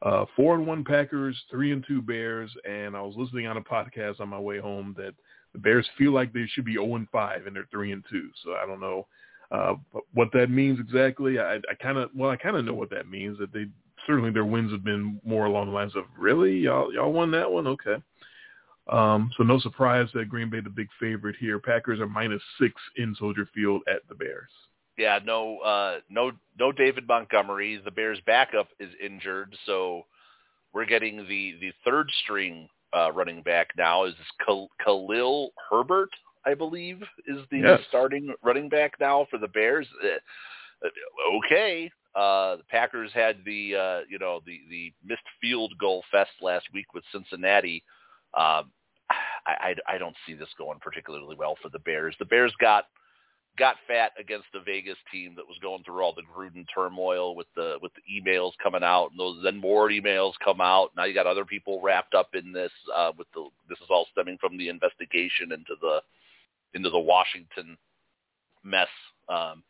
[0.01, 3.62] Uh, four and one Packers, three and two Bears, and I was listening on a
[3.62, 5.13] podcast on my way home that
[5.53, 8.03] the Bears feel like they should be zero oh and five, and they're three and
[8.10, 8.29] two.
[8.43, 9.08] So I don't know
[9.51, 9.75] uh,
[10.13, 11.39] what that means exactly.
[11.39, 13.39] I, I kind of well, I kind of know what that means.
[13.39, 13.67] That they
[14.05, 17.51] certainly their wins have been more along the lines of really y'all y'all won that
[17.51, 17.95] one, okay.
[18.88, 21.60] Um, so no surprise that Green Bay the big favorite here.
[21.60, 24.51] Packers are minus six in Soldier Field at the Bears.
[24.97, 27.81] Yeah, no, uh, no, no David Montgomery.
[27.84, 30.03] The Bears' backup is injured, so
[30.73, 34.05] we're getting the the third string uh, running back now.
[34.05, 34.15] Is
[34.84, 36.10] Khalil Herbert,
[36.45, 37.79] I believe, is the yes.
[37.89, 39.88] starting running back now for the Bears.
[40.03, 40.88] Uh,
[41.38, 46.31] okay, uh, the Packers had the uh, you know the the missed field goal fest
[46.41, 47.84] last week with Cincinnati.
[48.34, 48.71] Um,
[49.45, 52.15] I, I I don't see this going particularly well for the Bears.
[52.17, 52.86] The Bears got
[53.57, 57.47] got fat against the Vegas team that was going through all the Gruden turmoil with
[57.55, 60.91] the with the emails coming out and those then more emails come out.
[60.95, 64.07] Now you got other people wrapped up in this uh with the this is all
[64.11, 66.01] stemming from the investigation into the
[66.73, 67.77] into the Washington
[68.63, 68.89] mess
[69.29, 69.63] um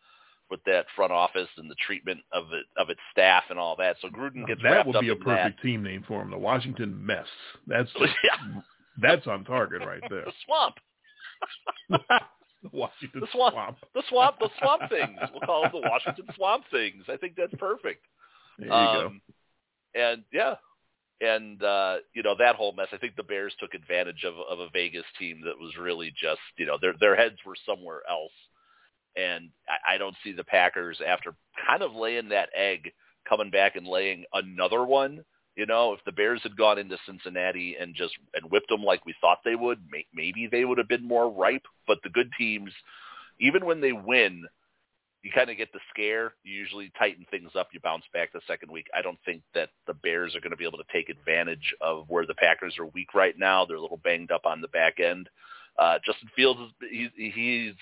[0.50, 3.98] with that front office and the treatment of it of its staff and all that.
[4.02, 5.68] So Gruden gets that would be a perfect that.
[5.68, 7.26] team name for him, the Washington Mess.
[7.68, 8.62] That's just, yeah.
[9.02, 10.26] that's on target right there.
[10.26, 10.76] the swamp.
[12.72, 13.78] the Washington the swamp, swamp.
[13.94, 14.36] The swamp.
[14.40, 15.20] The swamp things.
[15.32, 17.04] We'll call them the Washington Swamp things.
[17.08, 18.04] I think that's perfect.
[18.58, 19.22] There you um,
[19.96, 20.02] go.
[20.02, 20.56] And yeah,
[21.22, 22.88] and uh, you know that whole mess.
[22.92, 26.42] I think the Bears took advantage of of a Vegas team that was really just
[26.58, 28.34] you know their their heads were somewhere else,
[29.16, 31.36] and I, I don't see the Packers after
[31.68, 32.92] kind of laying that egg
[33.28, 35.24] coming back and laying another one
[35.56, 39.06] you know, if the Bears had gone into Cincinnati and just and whipped them like
[39.06, 41.66] we thought they would, may, maybe they would have been more ripe.
[41.88, 42.72] But the good teams,
[43.40, 44.46] even when they win,
[45.24, 46.34] you kind of get the scare.
[46.44, 47.70] You usually tighten things up.
[47.72, 48.88] You bounce back the second week.
[48.96, 52.06] I don't think that the Bears are going to be able to take advantage of
[52.10, 53.66] where the Packers are weak right now.
[53.66, 55.30] They're a little banged up on the back end.
[55.80, 57.74] Uh, Justin Fields, is, he's, he's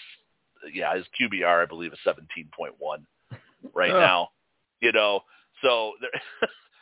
[0.73, 2.71] yeah, his QBR I believe is 17.1
[3.73, 4.29] right now.
[4.79, 5.21] You know,
[5.61, 5.93] so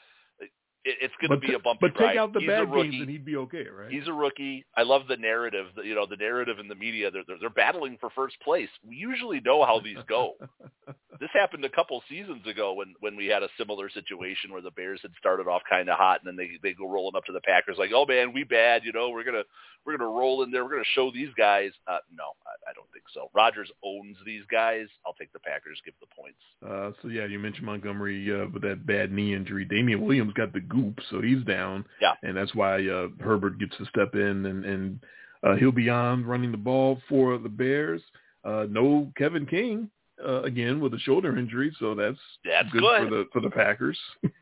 [0.83, 2.17] it, it's going to be a bumpy But take ride.
[2.17, 3.91] out the He's bad games and he'd be okay, right?
[3.91, 4.65] He's a rookie.
[4.75, 5.67] I love the narrative.
[5.83, 7.11] You know, the narrative in the media.
[7.11, 8.69] They're, they're they're battling for first place.
[8.87, 10.33] We usually know how these go.
[11.19, 14.71] this happened a couple seasons ago when when we had a similar situation where the
[14.71, 17.31] Bears had started off kind of hot and then they they go rolling up to
[17.31, 18.83] the Packers like, oh man, we bad.
[18.83, 19.43] You know, we're gonna
[19.85, 20.63] we're gonna roll in there.
[20.63, 21.71] We're gonna show these guys.
[21.87, 23.29] Uh, no, I, I don't think so.
[23.33, 24.87] Rodgers owns these guys.
[25.05, 25.79] I'll take the Packers.
[25.85, 26.39] Give the points.
[26.65, 29.65] Uh, so yeah, you mentioned Montgomery uh, with that bad knee injury.
[29.65, 31.85] Damien Williams got the goop, so he's down.
[32.01, 34.99] Yeah, and that's why uh, Herbert gets to step in and and
[35.43, 38.01] uh, he'll be on running the ball for the Bears.
[38.43, 39.89] Uh, no Kevin King
[40.25, 43.03] uh, again with a shoulder injury, so that's that's good, good.
[43.03, 43.99] for the for the Packers.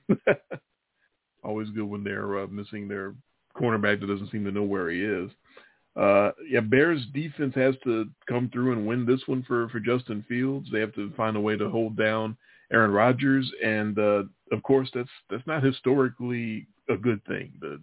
[1.44, 3.16] Always good when they're uh, missing their
[3.56, 5.32] cornerback that doesn't seem to know where he is.
[5.96, 10.24] Uh, yeah, Bears defense has to come through and win this one for for Justin
[10.28, 10.68] Fields.
[10.72, 12.38] They have to find a way to hold down
[12.72, 17.52] Aaron Rodgers, and uh, of course that's that's not historically a good thing.
[17.60, 17.80] The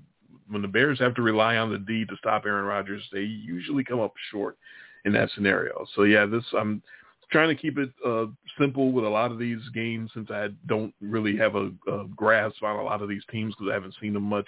[0.48, 3.82] when the Bears have to rely on the D to stop Aaron Rodgers, they usually
[3.84, 4.56] come up short
[5.04, 5.86] in that scenario.
[5.94, 6.82] So yeah, this I'm
[7.30, 8.26] trying to keep it uh,
[8.58, 12.62] simple with a lot of these games since I don't really have a, a grasp
[12.62, 14.46] on a lot of these teams because I haven't seen them much.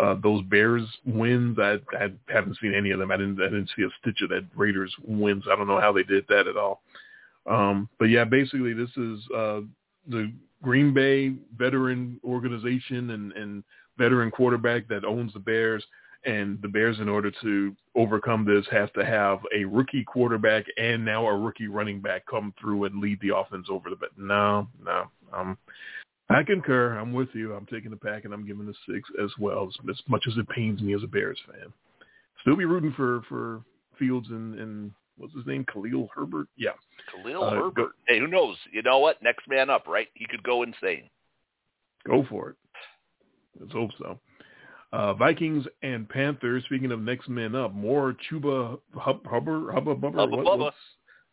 [0.00, 3.10] Uh, those Bears wins, I, I haven't seen any of them.
[3.10, 5.44] I didn't, I didn't see a stitch of that Raiders wins.
[5.50, 6.82] I don't know how they did that at all.
[7.46, 9.60] Um, but yeah, basically this is uh,
[10.08, 13.64] the Green Bay veteran organization and, and
[13.98, 15.84] veteran quarterback that owns the Bears
[16.24, 21.04] and the Bears, in order to overcome this, have to have a rookie quarterback and
[21.04, 23.96] now a rookie running back come through and lead the offense over the.
[23.96, 25.56] But no, no, um,
[26.28, 26.98] I concur.
[26.98, 27.54] I'm with you.
[27.54, 29.68] I'm taking the pack and I'm giving the six as well.
[29.68, 31.72] As, as much as it pains me as a Bears fan,
[32.42, 33.62] still be rooting for for
[33.98, 36.48] Fields and and what's his name, Khalil Herbert.
[36.56, 36.70] Yeah,
[37.12, 37.74] Khalil Uh, Herbert.
[37.74, 38.56] go- hey, who knows?
[38.72, 39.22] You know what?
[39.22, 40.08] Next man up, right?
[40.14, 41.08] He could go insane.
[42.06, 42.56] go for it.
[43.58, 44.18] Let's hope so.
[44.92, 46.64] Uh, Vikings and Panthers.
[46.64, 50.14] Speaking of next men up, more Chuba Hub, Hubbard, Hubba Bubba.
[50.20, 50.72] Hubba what- Bubba.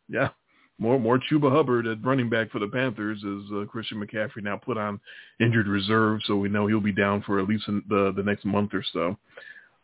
[0.10, 0.30] Yeah,
[0.78, 4.58] more more Chuba Hubbard at running back for the Panthers as uh, Christian McCaffrey now
[4.58, 5.00] put on
[5.40, 8.46] injured reserve, so we know he'll be down for at least in the the next
[8.46, 9.18] month or so.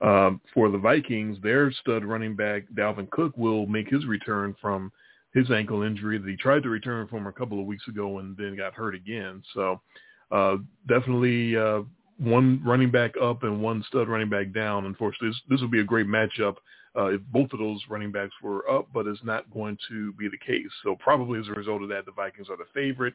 [0.03, 4.91] Um, for the Vikings, their stud running back Dalvin Cook will make his return from
[5.33, 8.35] his ankle injury that he tried to return from a couple of weeks ago and
[8.35, 9.41] then got hurt again.
[9.53, 9.81] So
[10.29, 10.57] uh,
[10.89, 11.83] definitely uh,
[12.17, 14.85] one running back up and one stud running back down.
[14.85, 16.57] Unfortunately, this, this would be a great matchup
[16.97, 20.27] uh, if both of those running backs were up, but it's not going to be
[20.27, 20.69] the case.
[20.83, 23.13] So probably as a result of that, the Vikings are the favorite.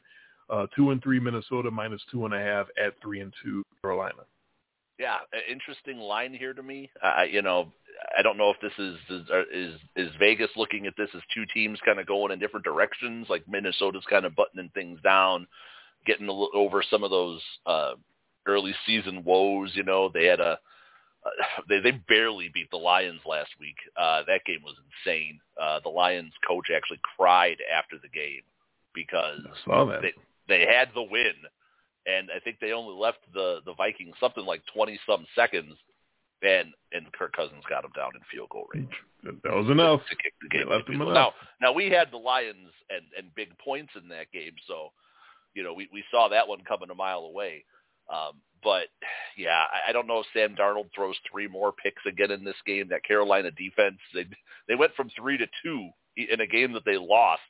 [0.49, 4.23] Uh, two and three Minnesota minus two and a half at three and two Carolina.
[4.99, 5.17] Yeah,
[5.49, 6.89] interesting line here to me.
[7.01, 7.71] Uh, you know,
[8.17, 11.45] I don't know if this is is is, is Vegas looking at this as two
[11.53, 13.27] teams kind of going in different directions.
[13.29, 15.47] Like Minnesota's kind of buttoning things down,
[16.05, 17.93] getting a little over some of those uh,
[18.45, 19.71] early season woes.
[19.73, 20.59] You know, they had a
[21.25, 21.29] uh,
[21.69, 23.77] they they barely beat the Lions last week.
[23.97, 25.39] Uh, that game was insane.
[25.59, 28.41] Uh, the Lions coach actually cried after the game
[28.93, 29.39] because
[30.01, 30.13] they
[30.47, 31.33] they had the win,
[32.09, 35.75] and I think they only left the the Vikings something like twenty some seconds,
[36.41, 38.93] and and Kirk Cousins got them down in field goal range.
[39.23, 40.69] That was enough to, to kick the game.
[40.69, 41.13] left them enough.
[41.13, 44.91] Now now we had the Lions and and big points in that game, so
[45.53, 47.65] you know we we saw that one coming a mile away.
[48.09, 48.87] Um, but
[49.37, 52.59] yeah, I, I don't know if Sam Darnold throws three more picks again in this
[52.65, 52.87] game.
[52.89, 54.25] That Carolina defense, they
[54.67, 57.41] they went from three to two in a game that they lost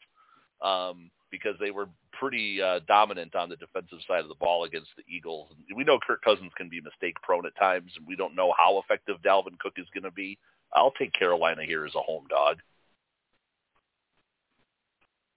[0.62, 1.88] um, because they were
[2.20, 5.50] pretty uh, dominant on the defensive side of the ball against the Eagles.
[5.76, 8.80] We know Kirk Cousins can be mistake prone at times, and we don't know how
[8.80, 10.38] effective Dalvin Cook is going to be.
[10.74, 12.58] I'll take Carolina here as a home dog.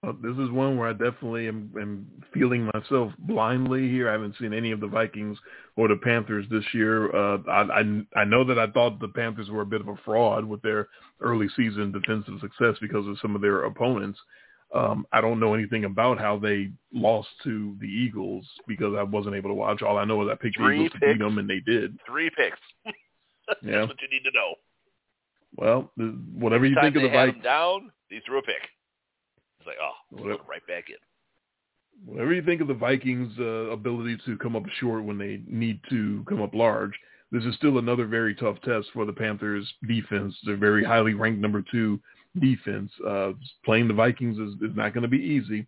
[0.04, 4.08] Uh, this is one where I definitely am, am feeling myself blindly here.
[4.08, 5.38] I haven't seen any of the Vikings
[5.76, 7.14] or the Panthers this year.
[7.14, 9.94] Uh, I, I I know that I thought the Panthers were a bit of a
[10.04, 10.88] fraud with their
[11.20, 14.18] early season defensive success because of some of their opponents.
[14.74, 19.34] Um, I don't know anything about how they lost to the Eagles because I wasn't
[19.34, 19.82] able to watch.
[19.82, 21.00] All I know is I picked Three the Eagles picks.
[21.00, 21.98] to beat them, and they did.
[22.06, 22.58] Three picks.
[23.48, 23.84] That's Yeah.
[23.84, 24.54] what you need to know.
[25.56, 25.92] Well,
[26.34, 28.62] whatever you think of the Vikings, down, he threw a pick.
[29.58, 30.96] It's like, oh, What- put it right back in.
[32.06, 35.80] whatever you think of the Vikings' uh, ability to come up short when they need
[35.90, 36.92] to come up large,
[37.30, 40.34] this is still another very tough test for the Panthers' defense.
[40.46, 42.00] They're very highly ranked number two
[42.40, 42.90] defense.
[43.06, 43.32] Uh,
[43.64, 45.66] playing the Vikings is, is not going to be easy.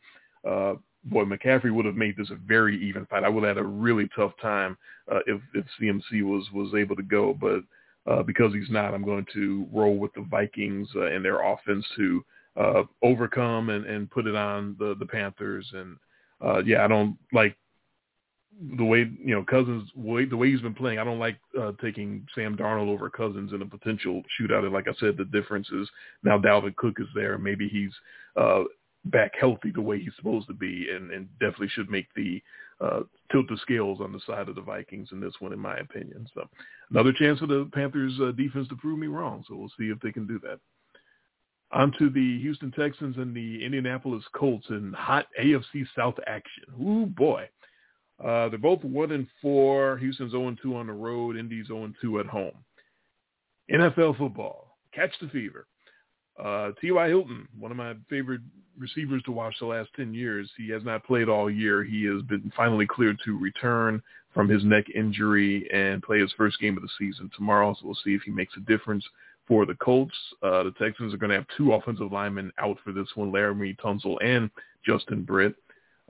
[0.48, 0.74] Uh,
[1.04, 3.24] boy, McCaffrey would have made this a very even fight.
[3.24, 4.76] I would have had a really tough time
[5.10, 7.62] uh, if, if CMC was was able to go, but
[8.10, 11.86] uh, because he's not, I'm going to roll with the Vikings uh, and their offense
[11.96, 12.24] to
[12.56, 15.66] uh, overcome and, and put it on the the Panthers.
[15.72, 15.96] And
[16.44, 17.56] uh, yeah, I don't like
[18.76, 20.98] the way you know Cousins way the way he's been playing.
[20.98, 24.64] I don't like uh, taking Sam Darnold over Cousins in a potential shootout.
[24.64, 25.88] And like I said, the difference is
[26.22, 27.38] now Dalvin Cook is there.
[27.38, 27.92] Maybe he's
[28.36, 28.64] uh,
[29.06, 32.42] back healthy the way he's supposed to be, and, and definitely should make the
[32.80, 35.76] uh, tilt the scales on the side of the Vikings in this one, in my
[35.76, 36.26] opinion.
[36.34, 36.48] So
[36.90, 39.44] another chance for the Panthers uh, defense to prove me wrong.
[39.48, 40.58] So we'll see if they can do that.
[41.72, 46.64] On to the Houston Texans and the Indianapolis Colts in hot AFC South action.
[46.80, 47.48] Ooh boy.
[48.24, 49.98] Uh, they're both one and four.
[49.98, 51.36] Houston's 0 and 2 on the road.
[51.36, 52.54] Indy's 0 and 2 at home.
[53.70, 54.76] NFL football.
[54.94, 55.66] Catch the fever.
[56.42, 57.08] Uh, T.Y.
[57.08, 58.40] Hilton, one of my favorite
[58.78, 60.50] receivers to watch the last 10 years.
[60.56, 61.84] He has not played all year.
[61.84, 66.58] He has been finally cleared to return from his neck injury and play his first
[66.60, 67.74] game of the season tomorrow.
[67.74, 69.04] So we'll see if he makes a difference
[69.46, 70.14] for the Colts.
[70.42, 73.76] Uh, the Texans are going to have two offensive linemen out for this one, Laremy
[73.78, 74.50] Tunsil and
[74.84, 75.54] Justin Britt.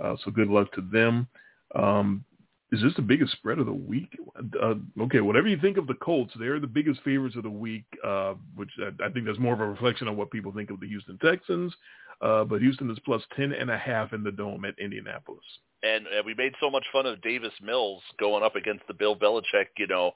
[0.02, 1.28] Uh, so good luck to them.
[1.74, 2.24] Um,
[2.72, 4.16] is this the biggest spread of the week?
[4.60, 7.84] Uh, okay, whatever you think of the Colts, they're the biggest favorites of the week,
[8.04, 10.80] uh, which I, I think that's more of a reflection on what people think of
[10.80, 11.72] the Houston Texans.
[12.20, 15.44] Uh, but Houston is plus ten and a half in the dome at Indianapolis.
[15.82, 19.14] And uh, we made so much fun of Davis Mills going up against the Bill
[19.14, 20.12] Belichick, you know,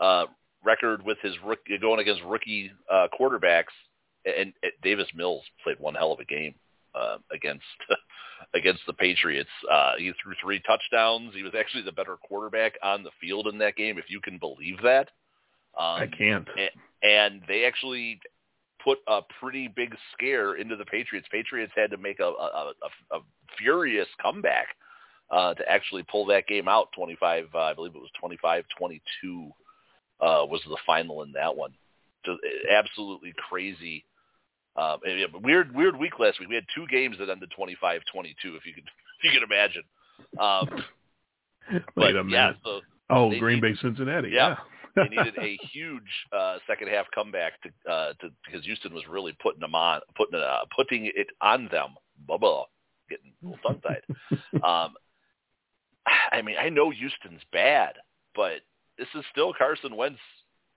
[0.00, 0.26] uh,
[0.64, 3.74] record with his rook- going against rookie uh, quarterbacks.
[4.24, 6.54] And, and Davis Mills played one hell of a game
[7.32, 7.64] against
[8.54, 9.50] against the Patriots.
[9.70, 11.34] Uh, he threw three touchdowns.
[11.34, 14.38] He was actually the better quarterback on the field in that game, if you can
[14.38, 15.08] believe that.
[15.78, 16.48] Um, I can't.
[16.56, 16.70] and,
[17.02, 18.20] and they actually
[18.84, 21.28] put a pretty big scare into the Patriots.
[21.30, 22.72] Patriots had to make a, a,
[23.12, 23.20] a, a
[23.58, 24.68] furious comeback
[25.30, 26.88] uh, to actually pull that game out.
[26.94, 29.50] 25, uh, I believe it was 25-22
[30.20, 31.72] uh, was the final in that one.
[32.24, 34.04] So, uh, absolutely crazy.
[34.76, 36.48] Um, yeah, weird, weird week last week.
[36.48, 38.84] We had two games that ended 25-22, if you could,
[39.22, 39.82] if you can imagine.
[40.38, 40.84] Um,
[41.72, 42.30] Wait but a minute.
[42.30, 44.30] yeah, so oh, Green Bay, Cincinnati.
[44.30, 44.48] Yeah.
[44.48, 44.56] Yeah.
[44.96, 49.34] they needed a huge uh, second half comeback to uh, to because Houston was really
[49.42, 51.94] putting them on putting it, uh, putting it on them.
[52.26, 52.64] Blah blah,
[53.08, 54.02] getting a little tongue tied.
[54.62, 54.94] um,
[56.30, 57.94] I mean, I know Houston's bad,
[58.34, 58.60] but
[58.98, 60.20] this is still Carson Wentz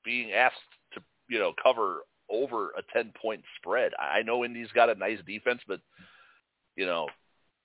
[0.06, 0.56] being asked
[0.94, 3.92] to you know cover over a ten point spread.
[4.00, 5.80] I know Indy's got a nice defense, but
[6.76, 7.08] you know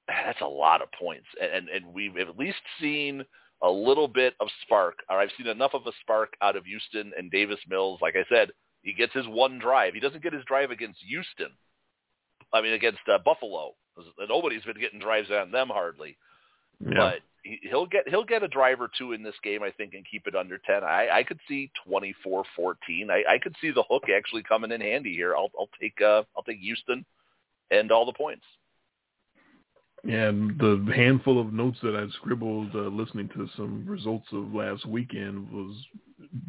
[0.09, 3.25] that's a lot of points, and, and we've at least seen
[3.63, 4.97] a little bit of spark.
[5.09, 8.01] Or I've seen enough of a spark out of Houston and Davis Mills.
[8.03, 8.51] Like I said,
[8.83, 9.95] he gets his one drive.
[9.95, 11.51] He doesn't get his drive against Houston.
[12.53, 13.75] I mean, against uh, Buffalo.
[14.29, 16.17] Nobody's been getting drives on them hardly.
[16.81, 16.95] Yeah.
[16.97, 19.95] But he, he'll get he'll get a drive or two in this game, I think,
[19.95, 20.85] and keep it under ten.
[20.85, 23.11] I, I could see twenty four fourteen.
[23.11, 25.35] I, I could see the hook actually coming in handy here.
[25.35, 27.05] I'll I'll take uh, I'll take Houston
[27.71, 28.45] and all the points.
[30.05, 34.87] And the handful of notes that I scribbled uh, listening to some results of last
[34.87, 35.77] weekend was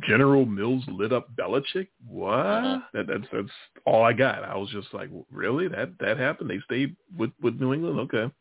[0.07, 1.89] General Mills lit up Belichick.
[2.07, 2.33] What?
[2.33, 2.79] Uh-huh.
[2.93, 3.49] That, that's that's
[3.85, 4.45] all I got.
[4.45, 5.67] I was just like, really?
[5.67, 6.49] That that happened?
[6.49, 7.99] They stayed with with New England?
[7.99, 8.31] Okay.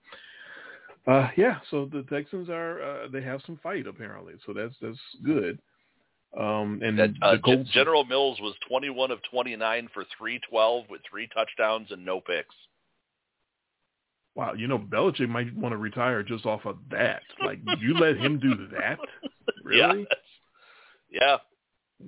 [1.06, 1.58] Uh, yeah.
[1.70, 4.34] So the Texans are uh, they have some fight apparently.
[4.46, 5.58] So that's that's good.
[6.38, 11.00] Um, and that, uh, the Colts, General Mills was 21 of 29 for 312 with
[11.10, 12.54] three touchdowns and no picks.
[14.36, 17.22] Wow, you know Belichick might want to retire just off of that.
[17.44, 18.98] Like you let him do that,
[19.64, 20.06] really?
[21.10, 21.20] Yeah.
[21.20, 21.36] yeah.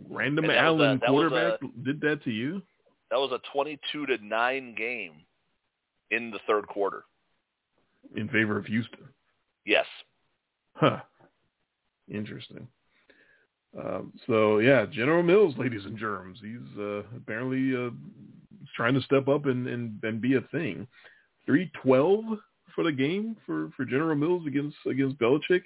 [0.08, 2.62] Random Allen a, quarterback a, did that to you.
[3.10, 5.14] That was a twenty-two to nine game
[6.12, 7.02] in the third quarter.
[8.16, 9.08] In favor of Houston.
[9.64, 9.86] Yes.
[10.74, 11.00] Huh.
[12.12, 12.66] Interesting.
[13.78, 17.90] Um, so yeah, General Mills, ladies and germs, he's uh, apparently uh,
[18.76, 20.86] trying to step up and, and, and be a thing.
[21.46, 22.38] 312
[22.74, 25.62] for the game for, for General Mills against against Belichick.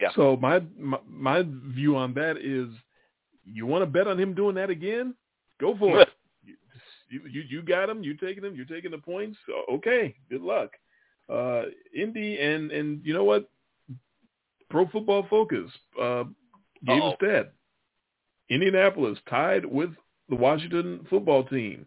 [0.00, 0.08] Yeah.
[0.14, 1.44] So my, my my
[1.74, 2.68] view on that is,
[3.44, 5.14] you want to bet on him doing that again?
[5.60, 6.08] Go for it.
[7.08, 8.02] You, you you got him.
[8.02, 8.56] You taking him.
[8.56, 9.38] You're taking the points.
[9.72, 10.16] Okay.
[10.28, 10.70] Good luck.
[11.28, 11.62] Uh,
[11.94, 13.48] Indy and and you know what?
[14.70, 15.70] Pro Football Focus
[16.00, 16.24] uh,
[16.84, 17.52] gave us that.
[18.48, 19.90] Indianapolis tied with
[20.28, 21.86] the Washington football team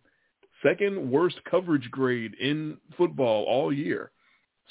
[0.63, 4.11] second worst coverage grade in football all year.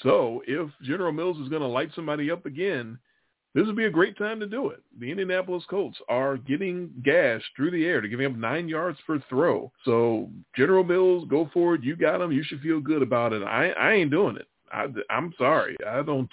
[0.01, 2.97] So if General Mills is going to light somebody up again,
[3.55, 4.81] this would be a great time to do it.
[4.99, 9.19] The Indianapolis Colts are getting gashed through the air to giving up nine yards per
[9.27, 9.71] throw.
[9.85, 11.83] So General Mills, go forward.
[11.83, 12.31] You got them.
[12.31, 13.43] You should feel good about it.
[13.43, 14.47] I, I ain't doing it.
[14.71, 15.77] I, I'm sorry.
[15.87, 16.29] I don't.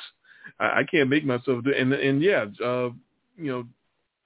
[0.59, 1.73] I, I can't make myself do.
[1.77, 2.91] And and yeah, uh,
[3.37, 3.67] you know,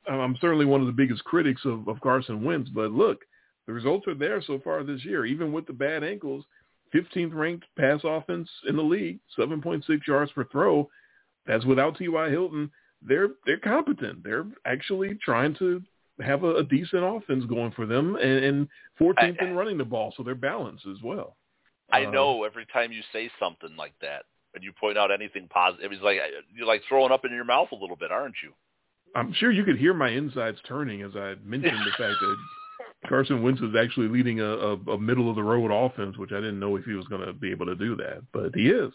[0.08, 2.70] I'm certainly one of the biggest critics of, of Carson Wentz.
[2.70, 3.20] But look,
[3.66, 6.44] the results are there so far this year, even with the bad ankles.
[6.94, 10.90] 15th ranked pass offense in the league, 7.6 yards per throw.
[11.46, 12.30] That's without T.Y.
[12.30, 12.70] Hilton.
[13.02, 14.22] They're they're competent.
[14.22, 15.82] They're actually trying to
[16.20, 18.68] have a, a decent offense going for them, and, and
[19.00, 21.36] 14th I, in running the ball, so they're balanced as well.
[21.93, 24.24] I uh, know every time you say something like that,
[24.55, 26.18] and you point out anything positive, it's like
[26.55, 28.53] you're like throwing up in your mouth a little bit, aren't you?
[29.14, 32.36] I'm sure you could hear my insides turning as I mentioned the fact that
[33.09, 36.36] Carson Wentz is actually leading a, a, a middle of the road offense, which I
[36.36, 38.93] didn't know if he was going to be able to do that, but he is.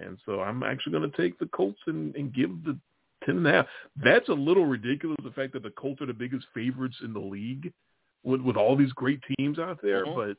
[0.00, 2.78] And so I'm actually going to take the Colts and, and give the
[3.24, 3.66] ten and a half.
[4.02, 5.18] That's a little ridiculous.
[5.22, 7.72] The fact that the Colts are the biggest favorites in the league
[8.22, 10.30] with with all these great teams out there, mm-hmm.
[10.30, 10.36] but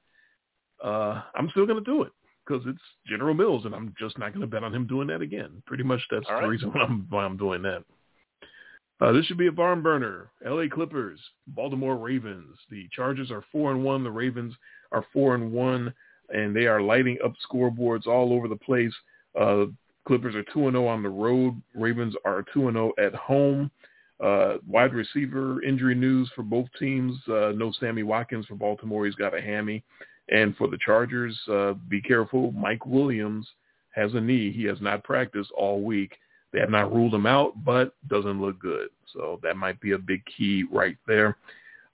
[0.84, 2.12] uh, I'm still going to do it
[2.46, 5.22] because it's General Mills, and I'm just not going to bet on him doing that
[5.22, 5.64] again.
[5.66, 6.50] Pretty much that's all the right.
[6.50, 7.84] reason why I'm why I'm doing that.
[9.02, 10.30] Uh, this should be a barn burner.
[10.46, 10.70] L.A.
[10.70, 12.58] Clippers, Baltimore Ravens.
[12.70, 14.04] The Chargers are four and one.
[14.04, 14.54] The Ravens
[14.92, 15.94] are four and one,
[16.30, 18.94] and they are lighting up scoreboards all over the place.
[19.40, 19.66] Uh,
[20.06, 21.62] Clippers are two and zero oh on the road.
[21.74, 23.72] Ravens are two and zero oh at home.
[24.24, 27.18] Uh, wide receiver injury news for both teams.
[27.28, 29.06] Uh, no Sammy Watkins for Baltimore.
[29.06, 29.84] He's got a hammy.
[30.30, 32.52] And for the Chargers, uh, be careful.
[32.54, 33.48] Mike Williams
[33.94, 34.52] has a knee.
[34.52, 36.18] He has not practiced all week.
[36.52, 38.90] They have not ruled him out, but doesn't look good.
[39.12, 41.38] So that might be a big key right there.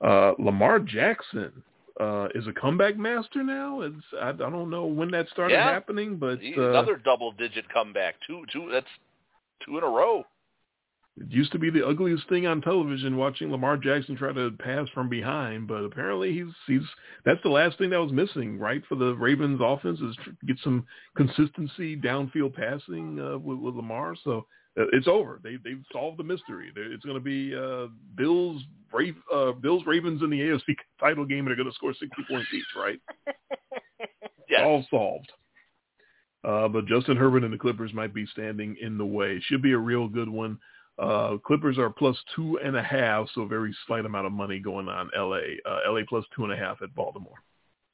[0.02, 1.52] Uh, Lamar Jackson
[2.00, 3.82] uh, is a comeback master now.
[3.82, 5.72] It's, I, I don't know when that started yeah.
[5.72, 8.16] happening, but uh, another double-digit comeback.
[8.26, 8.70] Two, two.
[8.72, 8.88] That's
[9.66, 10.24] two in a row.
[11.20, 14.88] It used to be the ugliest thing on television watching Lamar Jackson try to pass
[14.94, 16.88] from behind, but apparently he's he's
[17.26, 20.58] that's the last thing that was missing, right, for the Ravens offense is to get
[20.64, 20.86] some
[21.18, 24.16] consistency downfield passing uh, with, with Lamar.
[24.24, 24.46] So
[24.80, 25.42] uh, it's over.
[25.44, 26.72] They they've solved the mystery.
[26.76, 31.40] It's going to be uh, Bills Brave, uh, Bills Ravens in the AFC title game,
[31.40, 33.00] and they're going to score sixty points each, right?
[34.50, 34.62] yes.
[34.64, 35.32] All solved.
[36.46, 39.42] Uh, but Justin Herbert and the Clippers might be standing in the way.
[39.48, 40.58] Should be a real good one.
[41.00, 44.60] Uh, Clippers are plus two and a half, so a very slight amount of money
[44.60, 45.58] going on LA.
[45.66, 47.42] Uh, LA plus two and a half at Baltimore.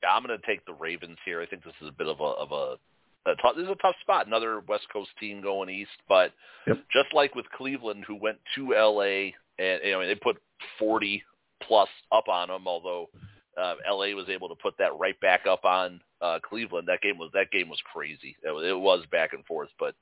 [0.01, 1.41] Yeah, I'm going to take the Ravens here.
[1.41, 3.76] I think this is a bit of a of a, a tough, this is a
[3.76, 4.26] tough spot.
[4.26, 6.32] Another West Coast team going east, but
[6.66, 6.78] yep.
[6.91, 10.38] just like with Cleveland, who went to LA and you know they put
[10.80, 11.24] 40
[11.62, 13.10] plus up on them, although
[13.56, 16.88] uh, LA was able to put that right back up on uh, Cleveland.
[16.88, 18.36] That game was that game was crazy.
[18.43, 19.93] It was, it was back and forth, but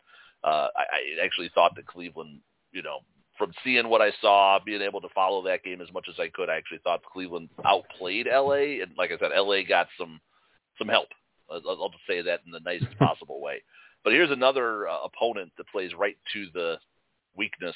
[0.44, 0.84] uh, I,
[1.22, 2.40] I actually thought that Cleveland
[2.74, 3.00] you know,
[3.38, 6.30] from seeing what I saw, being able to follow that game as much as I
[6.30, 10.20] could, I actually thought Cleveland outplayed LA, and like I said, LA got some
[10.78, 11.08] some help.
[11.52, 13.62] I'll, I'll just say that in the nicest possible way.
[14.04, 16.78] But here's another uh, opponent that plays right to the
[17.36, 17.76] weakness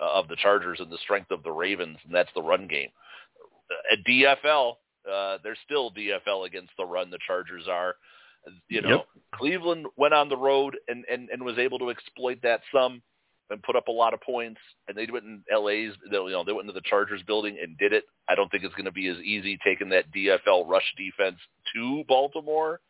[0.00, 2.88] uh, of the Chargers and the strength of the Ravens, and that's the run game.
[3.90, 4.74] At DFL,
[5.10, 7.10] uh, they're still DFL against the run.
[7.10, 7.94] The Chargers are.
[8.68, 9.06] You know, Yep.
[9.36, 13.00] Cleveland went on the road and, and, and was able to exploit that some
[13.52, 14.60] and put up a lot of points.
[14.88, 17.92] And they went in LA's, you know, they went into the Chargers building and did
[17.92, 18.04] it.
[18.28, 21.38] I don't think it's going to be as easy taking that DFL rush defense
[21.74, 22.80] to Baltimore,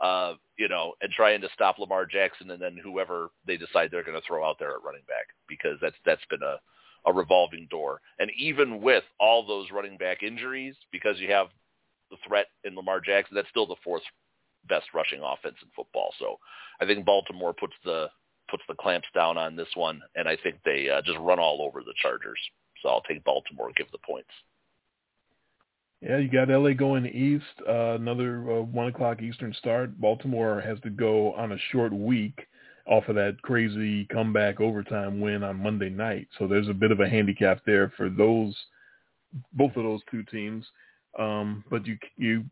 [0.00, 4.04] uh, you know, and trying to stop Lamar Jackson and then whoever they decide they're
[4.04, 6.58] going to throw out there at running back because that's that's been a
[7.06, 8.00] a revolving door.
[8.18, 11.48] And even with all those running back injuries, because you have
[12.10, 14.02] the threat in Lamar Jackson, that's still the fourth
[14.68, 16.14] best rushing offense in football.
[16.18, 16.38] So
[16.80, 18.08] I think Baltimore puts the
[18.54, 21.60] puts the clamps down on this one, and I think they uh, just run all
[21.60, 22.38] over the Chargers.
[22.80, 24.28] So I'll take Baltimore, give the points.
[26.00, 27.66] Yeah, you got LA going east.
[27.68, 30.00] Uh, another uh, one o'clock Eastern start.
[30.00, 32.46] Baltimore has to go on a short week
[32.86, 36.28] off of that crazy comeback overtime win on Monday night.
[36.38, 38.54] So there's a bit of a handicap there for those
[39.54, 40.64] both of those two teams.
[41.18, 42.44] Um, but you you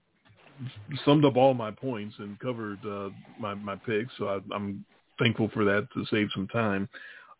[1.04, 4.12] summed up all my points and covered uh, my my picks.
[4.18, 4.84] So I, I'm
[5.18, 6.88] thankful for that to save some time.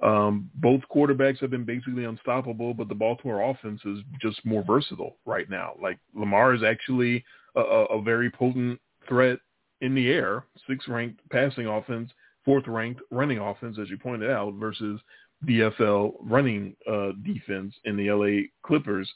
[0.03, 5.17] Um, both quarterbacks have been basically unstoppable, but the Baltimore offense is just more versatile
[5.25, 5.75] right now.
[5.81, 9.39] Like Lamar is actually a, a very potent threat
[9.81, 12.11] in the air, sixth ranked passing offense,
[12.45, 15.01] fourth ranked running offense, as you pointed out, versus
[15.47, 19.11] DFL running uh, defense in the LA Clippers,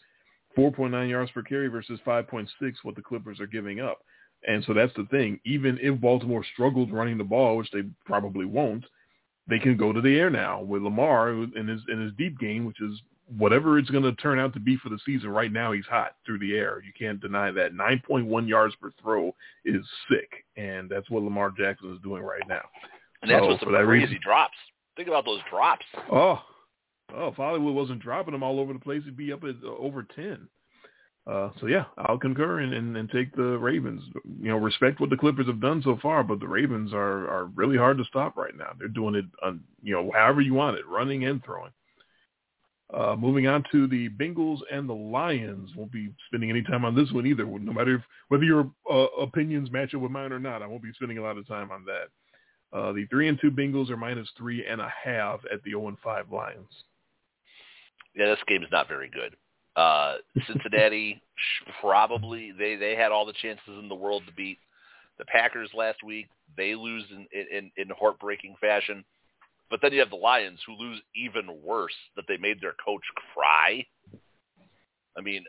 [0.56, 2.48] 4.9 yards per carry versus 5.6
[2.82, 3.98] what the Clippers are giving up.
[4.46, 5.40] And so that's the thing.
[5.44, 8.84] Even if Baltimore struggled running the ball, which they probably won't,
[9.48, 12.64] they can go to the air now with Lamar in his in his deep game,
[12.64, 13.00] which is
[13.36, 15.30] whatever it's going to turn out to be for the season.
[15.30, 16.80] Right now, he's hot through the air.
[16.86, 17.72] You can't deny that.
[17.74, 19.34] 9.1 yards per throw
[19.64, 22.62] is sick, and that's what Lamar Jackson is doing right now.
[23.22, 24.56] And that's So, with some for that crazy reason- drops.
[24.96, 25.84] Think about those drops.
[26.10, 26.40] Oh,
[27.14, 29.68] oh, if Hollywood wasn't dropping them all over the place, he'd be up at uh,
[29.76, 30.48] over 10.
[31.26, 34.02] Uh, so yeah, I'll concur and, and, and take the Ravens.
[34.40, 37.46] You know, respect what the Clippers have done so far, but the Ravens are are
[37.46, 38.72] really hard to stop right now.
[38.78, 41.72] They're doing it, on, you know, however you want it, running and throwing.
[42.94, 45.70] Uh, moving on to the Bengals and the Lions.
[45.74, 47.44] Won't be spending any time on this one either.
[47.44, 50.84] No matter if, whether your uh, opinions match up with mine or not, I won't
[50.84, 52.76] be spending a lot of time on that.
[52.76, 55.88] Uh, the three and two Bengals are minus three and a half at the zero
[55.88, 56.70] and five Lions.
[58.14, 59.34] Yeah, this game's not very good.
[59.76, 60.16] Uh,
[60.46, 61.20] Cincinnati
[61.82, 64.58] probably they they had all the chances in the world to beat
[65.18, 66.28] the Packers last week.
[66.56, 69.04] They lose in in, in heartbreaking fashion.
[69.68, 73.02] But then you have the Lions who lose even worse that they made their coach
[73.34, 73.84] cry.
[75.18, 75.44] I mean,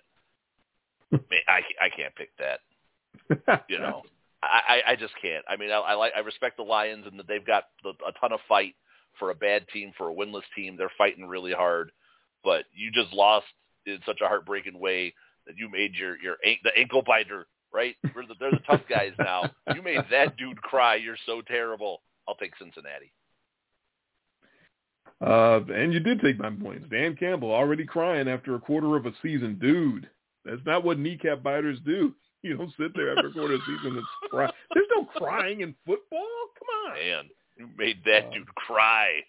[1.11, 2.59] man, I I can't pick that.
[3.69, 4.03] You know,
[4.43, 5.43] I I I just can't.
[5.47, 8.11] I mean, I, I like I respect the Lions and that they've got the, a
[8.19, 8.75] ton of fight
[9.19, 10.75] for a bad team for a winless team.
[10.77, 11.91] They're fighting really hard,
[12.43, 13.47] but you just lost
[13.87, 15.13] in such a heartbreaking way
[15.45, 17.95] that you made your your the ankle biter right.
[18.15, 19.49] We're the, they're the tough guys now.
[19.73, 20.95] You made that dude cry.
[20.95, 22.01] You're so terrible.
[22.27, 23.11] I'll take Cincinnati.
[25.19, 26.85] Uh, and you did take my points.
[26.91, 29.57] Dan Campbell already crying after a quarter of a season.
[29.59, 30.09] Dude,
[30.45, 32.13] that's not what kneecap biters do.
[32.43, 34.51] You don't sit there after a quarter of a season and cry.
[34.73, 36.19] There's no crying in football.
[36.59, 36.93] Come on.
[36.95, 37.23] Man,
[37.57, 39.23] you made that Uh, dude cry.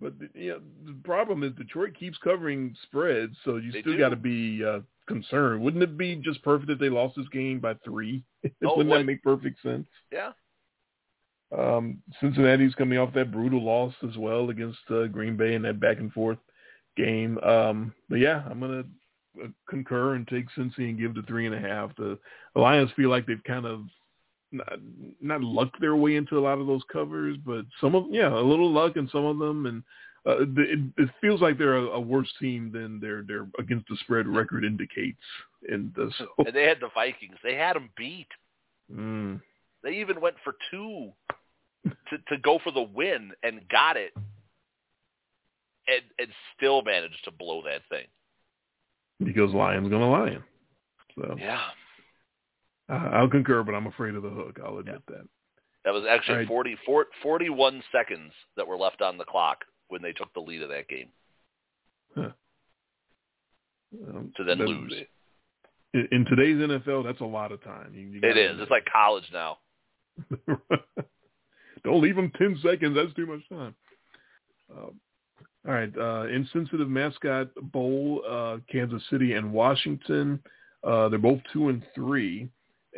[0.00, 3.98] But the, you know, the problem is Detroit keeps covering spreads, so you They still
[3.98, 5.62] got to be uh, concerned.
[5.62, 8.22] Wouldn't it be just perfect if they lost this game by three?
[8.64, 9.86] Oh, Wouldn't what- that make perfect sense?
[10.10, 10.32] Yeah.
[11.56, 15.80] Um, Cincinnati's coming off that brutal loss as well against uh, Green Bay in that
[15.80, 16.38] back and forth
[16.96, 17.38] game.
[17.38, 18.84] Um, but yeah, I'm gonna
[19.42, 21.94] uh, concur and take Cincy and give the three and a half.
[21.96, 22.18] The,
[22.54, 23.82] the Lions feel like they've kind of
[24.52, 24.78] not,
[25.20, 28.40] not lucked their way into a lot of those covers, but some of yeah, a
[28.40, 29.82] little luck in some of them, and
[30.26, 33.96] uh, it, it feels like they're a, a worse team than their their against the
[34.00, 35.20] spread record indicates.
[35.68, 37.36] And uh, so, And they had the Vikings.
[37.42, 38.28] They had them beat.
[38.92, 39.40] mm,
[39.82, 41.10] They even went for two
[41.84, 44.12] to to go for the win and got it,
[45.88, 48.06] and and still managed to blow that thing.
[49.24, 50.42] because Lions gonna lion.
[51.14, 51.60] So Yeah,
[52.90, 54.58] I- I'll concur, but I'm afraid of the hook.
[54.64, 55.26] I'll admit that.
[55.84, 56.48] that was actually Right.
[56.48, 60.40] forty four forty one seconds that were left on the clock when they took the
[60.40, 61.08] lead of that game
[63.92, 64.92] Um, to then lose.
[65.94, 67.92] In, in today's NFL, that's a lot of time.
[67.94, 69.58] You, you It admit It's like college now.
[71.84, 72.94] Don't leave them 10 seconds.
[72.94, 73.74] That's too much time.
[74.72, 74.90] Uh,
[75.66, 80.40] All right, uh, insensitive mascot bowl, uh, Kansas City and Washington.
[80.84, 82.48] Uh, they're both two and three,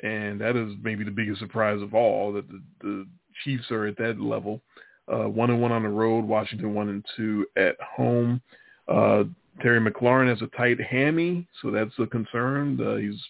[0.03, 3.07] and that is maybe the biggest surprise of all that the, the
[3.45, 4.61] Chiefs are at that level.
[5.13, 8.41] Uh, one and one on the road, Washington one and two at home.
[8.89, 9.25] Uh,
[9.61, 12.81] Terry McLaurin has a tight hammy, so that's a concern.
[12.81, 13.21] Uh, he's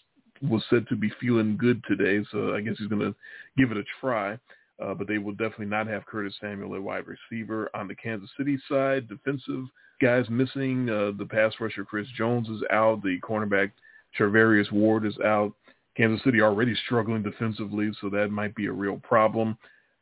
[0.49, 3.15] was said to be feeling good today, so I guess he's going to
[3.57, 4.39] give it a try.
[4.83, 7.71] Uh, but they will definitely not have Curtis Samuel at wide receiver.
[7.75, 9.65] On the Kansas City side, defensive
[10.01, 10.91] guys missing.
[10.91, 13.03] Uh, the pass rusher Chris Jones is out.
[13.03, 13.71] The cornerback
[14.19, 15.53] Charvarius Ward is out.
[15.97, 19.57] Kansas City already struggling defensively, so that might be a real problem.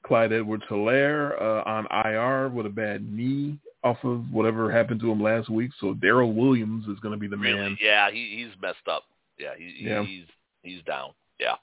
[0.04, 5.22] Clyde Edwards-Helaire uh, on IR with a bad knee off of whatever happened to him
[5.22, 5.70] last week.
[5.80, 7.58] So Darrel Williams is going to be the really?
[7.58, 7.78] man.
[7.80, 9.04] Yeah, he, he's messed up.
[9.38, 10.26] Yeah, he, yeah, he's
[10.62, 11.12] he's down.
[11.38, 11.56] Yeah.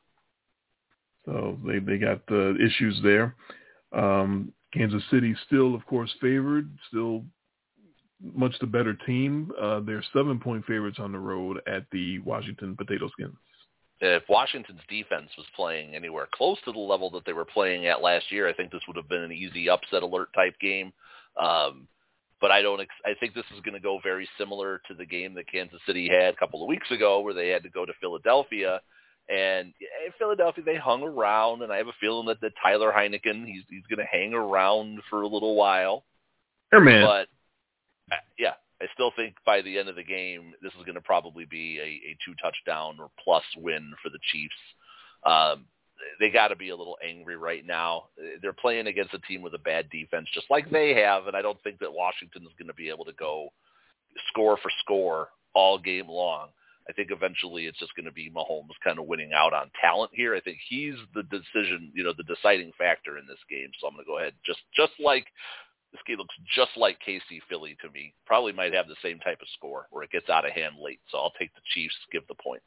[1.25, 3.35] So they they got uh, issues there.
[3.93, 7.23] Um, Kansas City still, of course, favored, still
[8.33, 9.51] much the better team.
[9.61, 13.35] Uh, they're seven point favorites on the road at the Washington Potato Skins.
[13.99, 18.01] If Washington's defense was playing anywhere close to the level that they were playing at
[18.01, 20.93] last year, I think this would have been an easy upset alert type game.
[21.35, 21.87] Um,
[22.39, 22.79] but I don't.
[22.79, 25.79] Ex- I think this is going to go very similar to the game that Kansas
[25.87, 28.79] City had a couple of weeks ago, where they had to go to Philadelphia,
[29.29, 29.73] and
[30.05, 33.63] in Philadelphia they hung around, and I have a feeling that the Tyler Heineken he's
[33.69, 36.05] he's going to hang around for a little while.
[36.71, 37.03] Sure, man.
[37.03, 37.27] But
[38.13, 41.01] uh, yeah, I still think by the end of the game, this is going to
[41.01, 44.53] probably be a, a two touchdown or plus win for the Chiefs.
[45.25, 45.65] Um,
[46.19, 48.05] they got to be a little angry right now.
[48.41, 51.41] They're playing against a team with a bad defense, just like they have, and I
[51.41, 53.49] don't think that Washington is going to be able to go
[54.29, 56.49] score for score all game long.
[56.89, 60.11] I think eventually it's just going to be Mahomes kind of winning out on talent
[60.13, 60.35] here.
[60.35, 63.69] I think he's the decision, you know, the deciding factor in this game.
[63.79, 65.25] So I'm going to go ahead, just just like
[65.97, 68.13] this game looks just like KC Philly to me.
[68.25, 70.99] Probably might have the same type of score where it gets out of hand late.
[71.09, 72.65] So I'll take the Chiefs, give the points.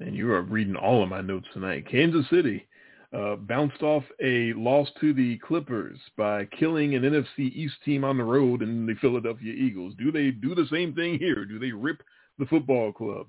[0.00, 1.88] And you are reading all of my notes tonight.
[1.88, 2.66] Kansas City
[3.12, 8.16] uh, bounced off a loss to the Clippers by killing an NFC East team on
[8.16, 9.94] the road in the Philadelphia Eagles.
[9.98, 11.44] Do they do the same thing here?
[11.44, 12.02] Do they rip
[12.38, 13.26] the football club?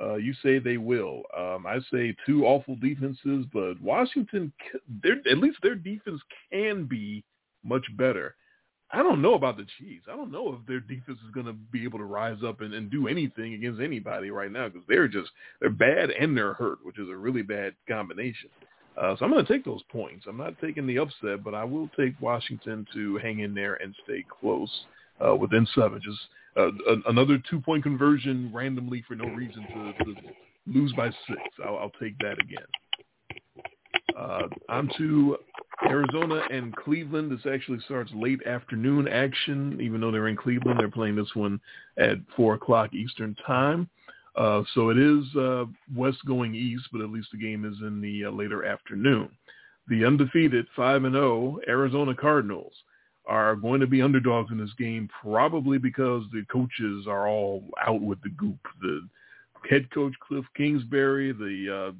[0.00, 1.22] Uh, you say they will.
[1.36, 4.52] Um, I say two awful defenses, but Washington,
[5.04, 6.20] at least their defense
[6.52, 7.24] can be
[7.64, 8.34] much better.
[8.92, 10.06] I don't know about the Chiefs.
[10.10, 12.72] I don't know if their defense is going to be able to rise up and,
[12.74, 16.78] and do anything against anybody right now because they're just they're bad and they're hurt,
[16.84, 18.50] which is a really bad combination.
[18.96, 20.26] Uh, so I'm going to take those points.
[20.28, 23.94] I'm not taking the upset, but I will take Washington to hang in there and
[24.04, 24.70] stay close
[25.26, 26.00] uh, within seven.
[26.00, 26.20] Just
[26.56, 26.70] uh,
[27.08, 30.14] another two-point conversion randomly for no reason to, to
[30.68, 31.40] lose by six.
[31.66, 32.66] I'll, I'll take that again.
[34.16, 35.36] Uh, on to
[35.88, 37.30] Arizona and Cleveland.
[37.32, 39.78] This actually starts late afternoon action.
[39.80, 41.60] Even though they're in Cleveland, they're playing this one
[41.98, 43.88] at 4 o'clock Eastern time.
[44.36, 48.00] Uh, so it is uh, west going east, but at least the game is in
[48.00, 49.28] the uh, later afternoon.
[49.88, 52.72] The undefeated 5 and 0 Arizona Cardinals
[53.26, 58.00] are going to be underdogs in this game, probably because the coaches are all out
[58.00, 58.58] with the goop.
[58.82, 59.06] The
[59.68, 61.92] head coach Kliff Kingsbury, the uh,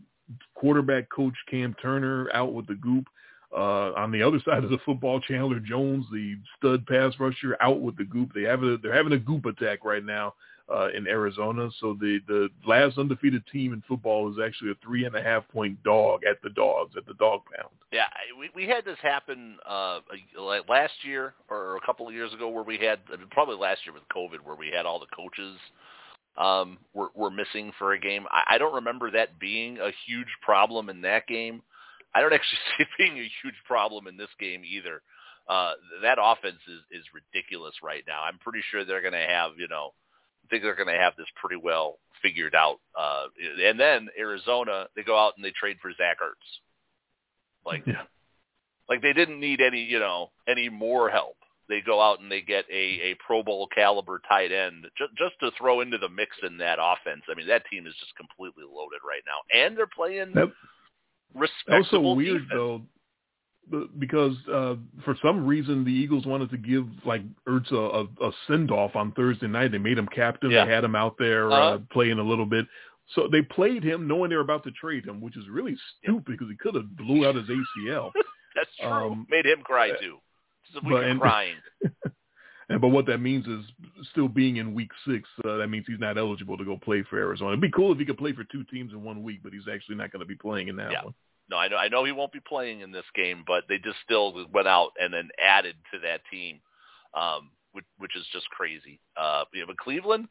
[0.54, 3.06] quarterback coach Cam Turner out with the goop.
[3.54, 7.80] Uh, on the other side of the football, Chandler Jones, the stud pass rusher, out
[7.80, 8.32] with the goop.
[8.34, 10.34] They have a, they're having a goop attack right now
[10.72, 11.68] uh, in Arizona.
[11.80, 15.46] So the the last undefeated team in football is actually a three and a half
[15.48, 17.72] point dog at the dogs at the dog pound.
[17.92, 18.06] Yeah,
[18.38, 20.00] we we had this happen uh,
[20.68, 23.00] last year or a couple of years ago where we had
[23.30, 25.56] probably last year with COVID where we had all the coaches
[26.36, 28.26] um, were, were missing for a game.
[28.30, 31.62] I, I don't remember that being a huge problem in that game.
[32.14, 35.02] I don't actually see it being a huge problem in this game either.
[35.48, 35.72] Uh,
[36.02, 38.22] that offense is, is ridiculous right now.
[38.22, 39.92] I'm pretty sure they're going to have, you know,
[40.44, 42.78] I think they're going to have this pretty well figured out.
[42.98, 43.26] Uh,
[43.62, 47.66] and then Arizona, they go out and they trade for Zach Ertz.
[47.66, 48.02] Like, yeah.
[48.88, 51.36] like they didn't need any, you know, any more help
[51.68, 55.34] they go out and they get a, a Pro Bowl caliber tight end just, just
[55.40, 57.22] to throw into the mix in that offense.
[57.30, 60.52] I mean, that team is just completely loaded right now, and they're playing that,
[61.34, 61.76] respectable.
[62.08, 62.50] Also weird defense.
[63.70, 68.28] though, because uh, for some reason the Eagles wanted to give like Ertz a, a,
[68.28, 69.72] a send off on Thursday night.
[69.72, 70.50] They made him captain.
[70.50, 70.66] Yeah.
[70.66, 71.74] They had him out there Uh-huh.
[71.74, 72.66] uh, playing a little bit.
[73.14, 76.24] So they played him knowing they were about to trade him, which is really stupid
[76.26, 78.10] because he could have blew out his ACL.
[78.54, 78.88] That's true.
[78.88, 80.18] um, Made him cry too.
[80.74, 81.56] Just a week but- of and- crying.
[82.70, 83.62] And but what that means is
[84.10, 85.28] still being in week six.
[85.44, 87.50] Uh, that means he's not eligible to go play for Arizona.
[87.50, 89.68] It'd be cool if he could play for two teams in one week, but he's
[89.70, 91.04] actually not going to be playing in that Yeah.
[91.04, 91.14] one.
[91.50, 93.98] No, I know I know he won't be playing in this game, but they just
[94.02, 96.60] still went out and then added to that team.
[97.12, 98.98] um, which, which is just crazy.
[99.14, 100.28] Uh, you know, but Cleveland,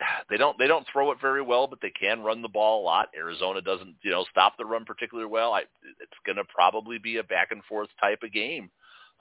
[0.28, 2.84] they don't they don't throw it very well, but they can run the ball a
[2.84, 3.10] lot.
[3.16, 5.52] Arizona doesn't you know stop the run particularly well.
[5.52, 5.60] I,
[6.00, 8.68] it's going to probably be a back and forth type of game.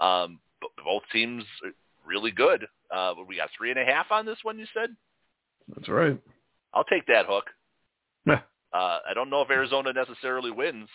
[0.02, 0.40] Um,
[0.84, 1.44] both teams
[2.06, 2.66] really good.
[2.94, 4.60] Uh, we got three and a half on this one.
[4.60, 4.90] You said.
[5.74, 6.20] That's right.
[6.74, 7.46] I'll take that hook.
[8.74, 10.90] uh, I don't know if Arizona necessarily wins,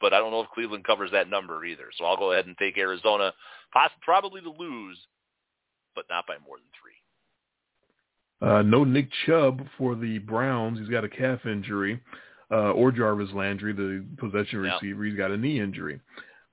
[0.00, 1.90] but I don't know if Cleveland covers that number either.
[1.96, 3.32] So I'll go ahead and take Arizona,
[3.72, 4.98] poss- probably to lose,
[5.94, 8.48] but not by more than three.
[8.48, 10.78] Uh, no Nick Chubb for the Browns.
[10.78, 12.00] He's got a calf injury.
[12.50, 16.00] Uh, or Jarvis Landry, the possession receiver, he's got a knee injury.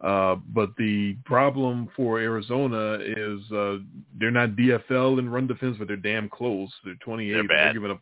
[0.02, 3.78] Uh, but the problem for Arizona is uh,
[4.20, 6.70] they're not DFL in run defense, but they're damn close.
[6.84, 7.32] They're 28.
[7.34, 8.02] They're, they're giving up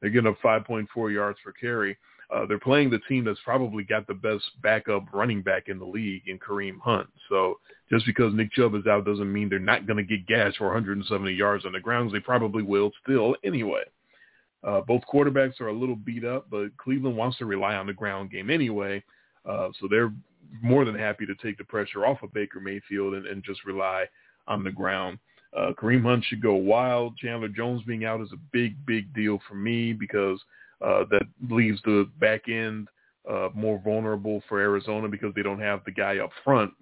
[0.00, 1.96] they're giving up 5.4 yards per carry.
[2.34, 5.84] Uh, they're playing the team that's probably got the best backup running back in the
[5.84, 7.08] league in Kareem Hunt.
[7.28, 7.58] So
[7.88, 10.66] just because Nick Chubb is out doesn't mean they're not going to get gashed for
[10.66, 12.12] 170 yards on the grounds.
[12.12, 13.84] They probably will still anyway.
[14.64, 17.92] Uh, both quarterbacks are a little beat up, but Cleveland wants to rely on the
[17.92, 19.02] ground game anyway.
[19.48, 20.12] Uh, so they're
[20.62, 24.06] more than happy to take the pressure off of Baker Mayfield and, and just rely
[24.46, 25.18] on the ground.
[25.56, 27.16] Uh, Kareem Hunt should go wild.
[27.16, 30.40] Chandler Jones being out is a big, big deal for me because
[30.84, 32.88] uh, that leaves the back end
[33.30, 36.72] uh, more vulnerable for Arizona because they don't have the guy up front,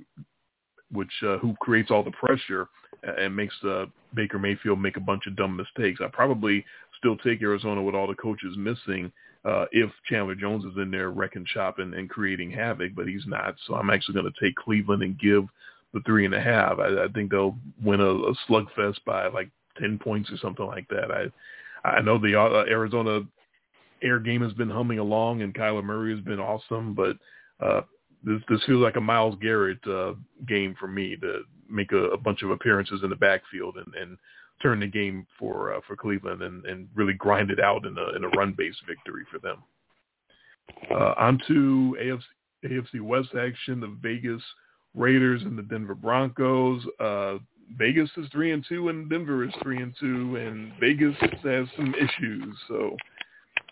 [0.92, 2.68] which uh, who creates all the pressure
[3.02, 6.00] and makes uh, Baker Mayfield make a bunch of dumb mistakes.
[6.02, 6.64] I probably
[6.98, 9.12] still take Arizona with all the coaches missing
[9.44, 13.26] uh, if Chandler Jones is in there wrecking shop and, and creating havoc, but he's
[13.26, 13.54] not.
[13.66, 15.44] So I'm actually going to take Cleveland and give
[15.92, 16.78] the three and a half.
[16.78, 20.88] I, I think they'll win a, a slugfest by like 10 points or something like
[20.88, 21.10] that.
[21.10, 21.26] I
[21.84, 23.20] I know the uh, Arizona
[24.02, 27.16] air game has been humming along and Kyler Murray has been awesome, but
[27.60, 27.82] uh,
[28.24, 30.14] this this feels like a Myles Garrett uh,
[30.48, 34.18] game for me to make a, a bunch of appearances in the backfield and, and
[34.62, 38.16] turn the game for uh, for Cleveland and, and really grind it out in a
[38.16, 39.62] in a run based victory for them.
[40.90, 42.22] Uh, on to AFC,
[42.64, 44.42] AFC West action, the Vegas
[44.94, 46.82] Raiders and the Denver Broncos.
[47.00, 47.38] Uh,
[47.76, 51.94] Vegas is three and two, and Denver is three and two, and Vegas has some
[51.94, 52.56] issues.
[52.68, 52.96] So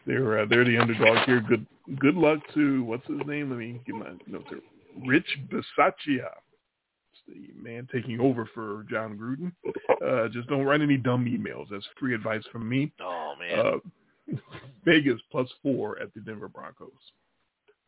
[0.07, 1.41] they're uh, they're the underdog here.
[1.41, 1.67] Good
[1.99, 3.51] good luck to what's his name?
[3.51, 4.61] Let me get my notes here.
[5.07, 6.29] Rich Bisaccia
[7.27, 9.53] the man taking over for Jon Gruden.
[10.05, 11.67] Uh, just don't write any dumb emails.
[11.71, 12.93] That's free advice from me.
[13.01, 13.59] Oh man.
[13.59, 14.37] Uh,
[14.85, 16.91] Vegas plus four at the Denver Broncos.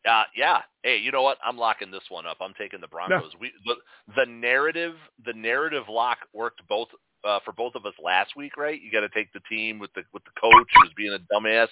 [0.09, 0.59] Uh, yeah.
[0.83, 1.39] Hey, you know what?
[1.45, 2.37] I'm locking this one up.
[2.41, 3.33] I'm taking the Broncos.
[3.33, 3.39] No.
[3.41, 3.75] We the,
[4.17, 6.89] the narrative the narrative lock worked both
[7.25, 8.81] uh, for both of us last week, right?
[8.81, 11.69] You got to take the team with the with the coach who's being a dumbass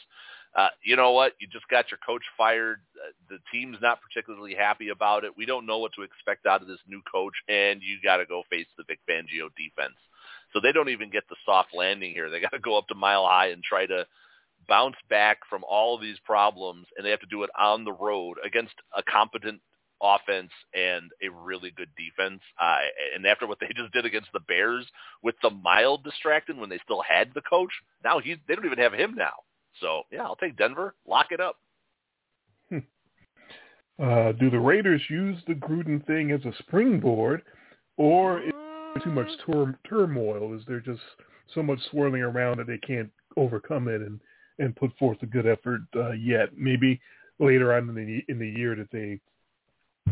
[0.54, 1.32] uh, you know what?
[1.40, 2.80] You just got your coach fired.
[2.96, 5.32] Uh, the team's not particularly happy about it.
[5.36, 8.26] We don't know what to expect out of this new coach, and you got to
[8.26, 9.96] go face the Vic Fangio defense.
[10.52, 12.28] So they don't even get the soft landing here.
[12.28, 14.06] They got to go up to Mile High and try to
[14.68, 17.92] bounce back from all of these problems, and they have to do it on the
[17.92, 19.60] road against a competent
[20.02, 22.40] offense and a really good defense.
[22.60, 22.78] Uh,
[23.14, 24.86] and after what they just did against the Bears
[25.22, 27.70] with the mild distracting when they still had the coach,
[28.04, 29.32] now he's they don't even have him now.
[29.80, 30.94] So yeah, I'll take Denver.
[31.06, 31.56] Lock it up.
[34.02, 37.42] Uh, do the Raiders use the Gruden thing as a springboard,
[37.98, 38.52] or is
[38.94, 40.56] there too much tur- turmoil?
[40.56, 41.02] Is there just
[41.54, 44.18] so much swirling around that they can't overcome it and
[44.58, 46.48] and put forth a good effort uh, yet?
[46.56, 47.00] Maybe
[47.38, 49.20] later on in the in the year that they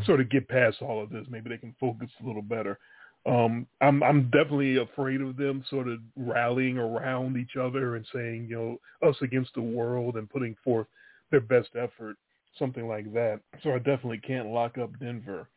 [0.05, 2.79] sort of get past all of this, maybe they can focus a little better.
[3.27, 8.47] Um, I'm I'm definitely afraid of them sort of rallying around each other and saying,
[8.49, 8.57] you
[9.03, 10.87] know, us against the world and putting forth
[11.31, 12.17] their best effort,
[12.59, 13.41] something like that.
[13.63, 15.49] So I definitely can't lock up Denver.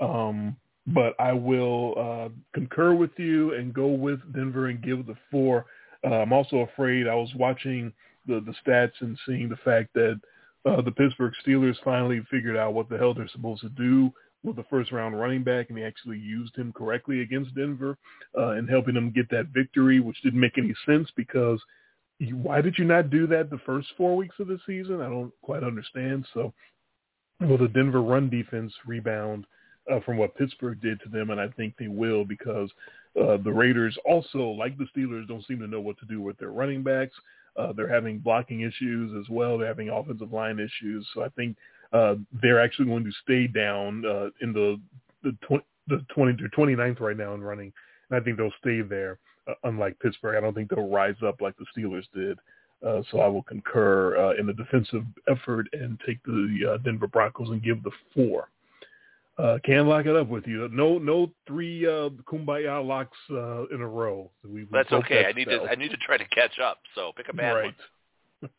[0.00, 0.56] Um,
[0.88, 5.66] but I will uh, concur with you and go with Denver and give the four.
[6.04, 7.92] Uh, I'm also afraid I was watching
[8.26, 10.20] the, the stats and seeing the fact that
[10.66, 14.12] uh, the Pittsburgh Steelers finally figured out what the hell they're supposed to do
[14.42, 17.96] with the first round running back, and they actually used him correctly against Denver
[18.36, 21.60] uh, and helping them get that victory, which didn't make any sense because
[22.18, 25.00] you, why did you not do that the first four weeks of the season?
[25.00, 26.26] I don't quite understand.
[26.34, 26.52] So
[27.40, 29.46] will the Denver run defense rebound
[29.90, 31.30] uh, from what Pittsburgh did to them?
[31.30, 32.70] And I think they will because
[33.20, 36.38] uh, the Raiders also, like the Steelers, don't seem to know what to do with
[36.38, 37.14] their running backs.
[37.58, 39.58] Uh, they're having blocking issues as well.
[39.58, 41.06] They're having offensive line issues.
[41.14, 41.56] So I think
[41.92, 44.80] uh, they're actually going to stay down uh, in the
[45.22, 47.72] the, tw- the 20 to 29th right now in running,
[48.10, 49.18] and I think they'll stay there.
[49.48, 52.38] Uh, unlike Pittsburgh, I don't think they'll rise up like the Steelers did.
[52.86, 57.06] Uh, so I will concur uh, in the defensive effort and take the uh, Denver
[57.06, 58.48] Broncos and give the four.
[59.38, 60.66] Uh, can't lock it up with you.
[60.72, 64.30] No, no three uh, kumbaya locks uh, in a row.
[64.42, 65.26] So we, we That's okay.
[65.26, 65.60] I need to.
[65.70, 66.78] I need to try to catch up.
[66.94, 67.74] So pick a bad right.
[68.40, 68.50] one.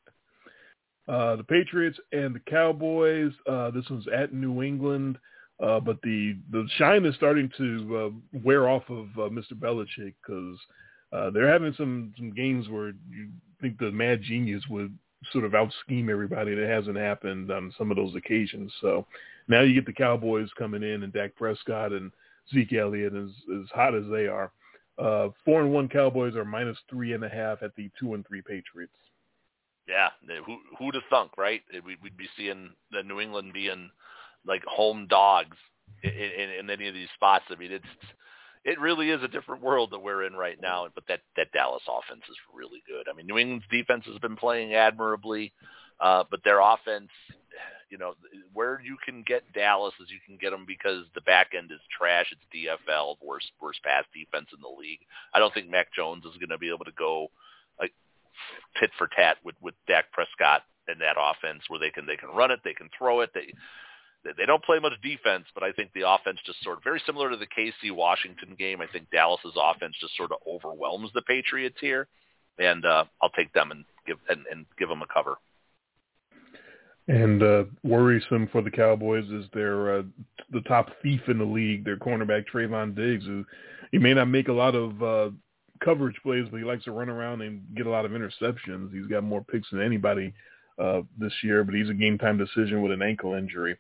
[1.07, 3.32] uh, the Patriots and the Cowboys.
[3.49, 5.17] Uh, this one's at New England,
[5.63, 9.53] uh, but the the shine is starting to uh, wear off of uh, Mr.
[9.53, 10.59] Belichick because
[11.11, 13.30] uh, they're having some some games where you
[13.61, 14.95] think the mad genius would
[15.32, 16.53] sort of out scheme everybody.
[16.53, 18.71] That hasn't happened on some of those occasions.
[18.80, 19.07] So
[19.48, 22.12] now you get the Cowboys coming in and Dak Prescott and
[22.54, 23.30] Zeke Elliott as
[23.62, 24.52] as hot as they are.
[24.98, 28.26] Uh, four and one Cowboys are minus three and a half at the two and
[28.28, 28.93] three Patriots.
[29.88, 30.10] Yeah,
[30.45, 31.62] who who'd have thunk, right?
[31.86, 33.89] We'd be seeing the New England being
[34.45, 35.56] like home dogs
[36.04, 37.45] in, in, in any of these spots.
[37.50, 37.86] I mean, it's
[38.66, 40.88] it really is a different world that we're in right now.
[40.93, 43.08] But that that Dallas offense is really good.
[43.10, 45.54] I mean, New England's defense has been playing admirably,
[46.02, 47.10] uh, but their offense
[47.89, 48.14] you know,
[48.53, 51.80] where you can get Dallas is you can get them because the back end is
[51.97, 52.32] trash.
[52.32, 54.99] It's DFL, worst worst pass defense in the league.
[55.34, 57.32] I don't think Mac Jones is going to be able to go
[57.80, 57.93] like
[58.80, 62.30] tit for tat with with Dak Prescott and that offense where they can they can
[62.30, 63.53] run it, they can throw it, they
[64.36, 67.30] they don't play much defense, but I think the offense just sort of very similar
[67.30, 68.82] to the KC Washington game.
[68.82, 72.08] I think Dallas's offense just sort of overwhelms the Patriots here,
[72.58, 75.38] and uh, I'll take them and give and, and give them a cover.
[77.08, 80.03] And uh, worrisome for the Cowboys is their uh,
[80.51, 83.45] the top thief in the league, their cornerback Trevon Diggs, who
[83.91, 85.30] he may not make a lot of uh,
[85.84, 88.93] coverage plays, but he likes to run around and get a lot of interceptions.
[88.93, 90.34] He's got more picks than anybody
[90.78, 93.78] uh, this year, but he's a game time decision with an ankle injury.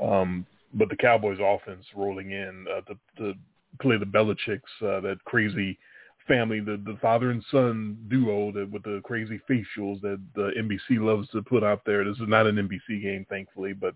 [0.00, 3.38] Um, but the Cowboys offense rolling in uh, to, to
[3.80, 5.76] play the Belichick's, uh, that crazy
[6.26, 11.00] family, the the father and son duo that with the crazy facials that the NBC
[11.00, 12.04] loves to put out there.
[12.04, 13.94] This is not an NBC game, thankfully, but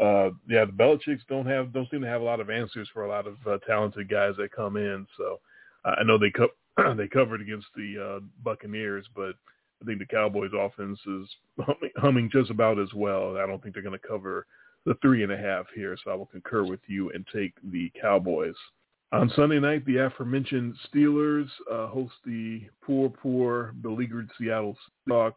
[0.00, 3.04] uh, yeah, the Belichicks don't have don't seem to have a lot of answers for
[3.04, 5.06] a lot of uh, talented guys that come in.
[5.16, 5.40] So
[5.84, 9.34] uh, I know they co- they covered against the uh, Buccaneers, but
[9.82, 11.28] I think the Cowboys' offense is
[11.60, 13.36] humming, humming just about as well.
[13.36, 14.46] I don't think they're going to cover
[14.86, 17.90] the three and a half here, so I will concur with you and take the
[18.00, 18.54] Cowboys.
[19.10, 24.76] On Sunday night, the aforementioned Steelers uh, host the poor, poor, beleaguered Seattle
[25.08, 25.32] Seahawks.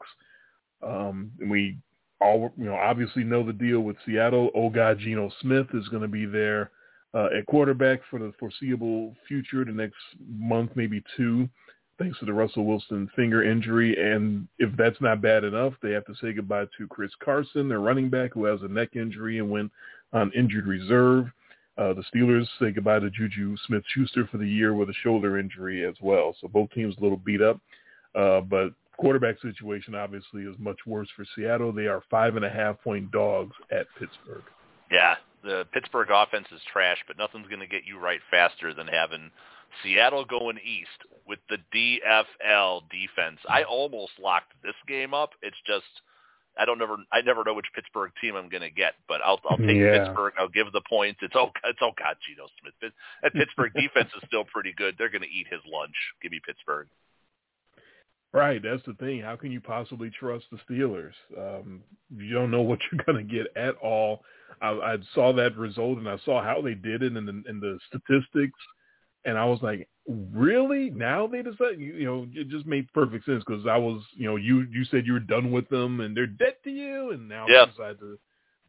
[0.83, 1.77] Um, and we
[2.19, 4.49] all, you know, obviously know the deal with Seattle.
[4.55, 6.71] Oh God, Geno Smith is going to be there
[7.13, 9.95] uh, at quarterback for the foreseeable future, the next
[10.29, 11.47] month, maybe two,
[11.97, 13.95] thanks to the Russell Wilson finger injury.
[13.97, 17.79] And if that's not bad enough, they have to say goodbye to Chris Carson, their
[17.79, 19.71] running back, who has a neck injury and went
[20.13, 21.27] on injured reserve.
[21.77, 25.85] Uh, the Steelers say goodbye to Juju Smith-Schuster for the year with a shoulder injury
[25.85, 26.35] as well.
[26.41, 27.59] So both teams a little beat up.
[28.13, 31.71] Uh, but quarterback situation obviously is much worse for Seattle.
[31.71, 34.43] They are five and a half point dogs at Pittsburgh.
[34.91, 38.87] Yeah, the Pittsburgh offense is trash, but nothing's going to get you right faster than
[38.87, 39.31] having
[39.81, 40.89] Seattle going east
[41.25, 43.39] with the DFL defense.
[43.47, 45.31] I almost locked this game up.
[45.41, 45.85] It's just–
[46.57, 49.39] I don't never I never know which Pittsburgh team I'm going to get, but I'll
[49.49, 50.05] I'll take yeah.
[50.05, 50.33] Pittsburgh.
[50.37, 51.19] I'll give the points.
[51.21, 52.93] It's oh it's oh God, Geno Smith.
[53.23, 54.95] That Pittsburgh defense is still pretty good.
[54.97, 55.95] They're going to eat his lunch.
[56.21, 56.87] Give me Pittsburgh.
[58.33, 59.21] Right, that's the thing.
[59.21, 61.11] How can you possibly trust the Steelers?
[61.37, 61.81] Um,
[62.15, 64.23] you don't know what you're going to get at all.
[64.61, 67.59] I, I saw that result and I saw how they did it in the, in
[67.59, 68.59] the statistics,
[69.25, 70.89] and I was like, really?
[70.89, 71.79] Now they decide?
[71.79, 74.85] You, you know, it just made perfect sense because I was, you know, you you
[74.85, 77.67] said you were done with them and they're dead to you, and now yep.
[77.67, 78.17] they decide to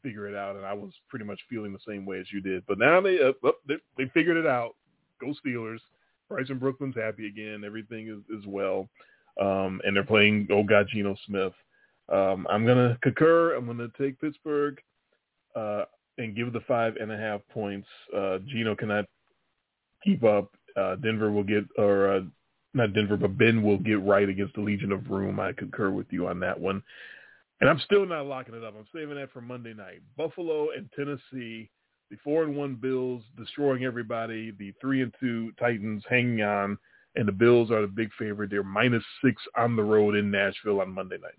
[0.03, 2.65] figure it out, and I was pretty much feeling the same way as you did.
[2.67, 4.75] But now they uh, they, they figured it out.
[5.21, 5.81] Go Steelers!
[6.29, 7.63] Bryson Brooklyn's happy again.
[7.65, 8.89] Everything is is well,
[9.41, 10.49] um, and they're playing.
[10.51, 11.53] Oh God, Geno Smith.
[12.13, 13.55] Um, I'm gonna concur.
[13.55, 14.81] I'm gonna take Pittsburgh.
[15.55, 15.85] Uh,
[16.19, 17.89] and give the five and a half points.
[18.15, 19.07] Uh, Geno cannot
[20.05, 20.51] keep up.
[20.77, 22.21] Uh, Denver will get, or uh,
[22.75, 25.39] not Denver, but Ben will get right against the Legion of Room.
[25.39, 26.83] I concur with you on that one.
[27.61, 28.75] And I'm still not locking it up.
[28.77, 30.01] I'm saving that for Monday night.
[30.17, 31.71] Buffalo and Tennessee,
[32.11, 34.51] the four and one Bills destroying everybody.
[34.51, 36.77] The three and two Titans hanging on,
[37.15, 38.51] and the Bills are the big favorite.
[38.51, 41.39] They're minus six on the road in Nashville on Monday night.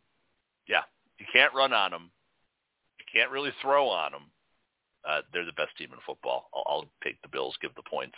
[0.67, 0.83] Yeah,
[1.19, 2.09] you can't run on them.
[2.99, 4.23] You can't really throw on them.
[5.05, 6.49] Uh, they're the best team in football.
[6.53, 7.57] I'll, I'll take the Bills.
[7.61, 8.15] Give the points.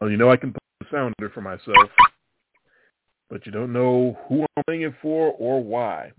[0.00, 1.90] Well, you know I can play the sounder for myself,
[3.28, 6.12] but you don't know who I'm playing it for or why.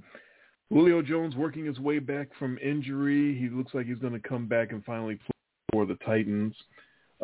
[0.70, 3.38] Julio Jones working his way back from injury.
[3.40, 5.32] He looks like he's going to come back and finally play
[5.72, 6.54] for the Titans.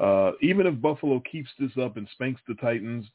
[0.01, 3.05] Uh, even if Buffalo keeps this up and spanks the Titans,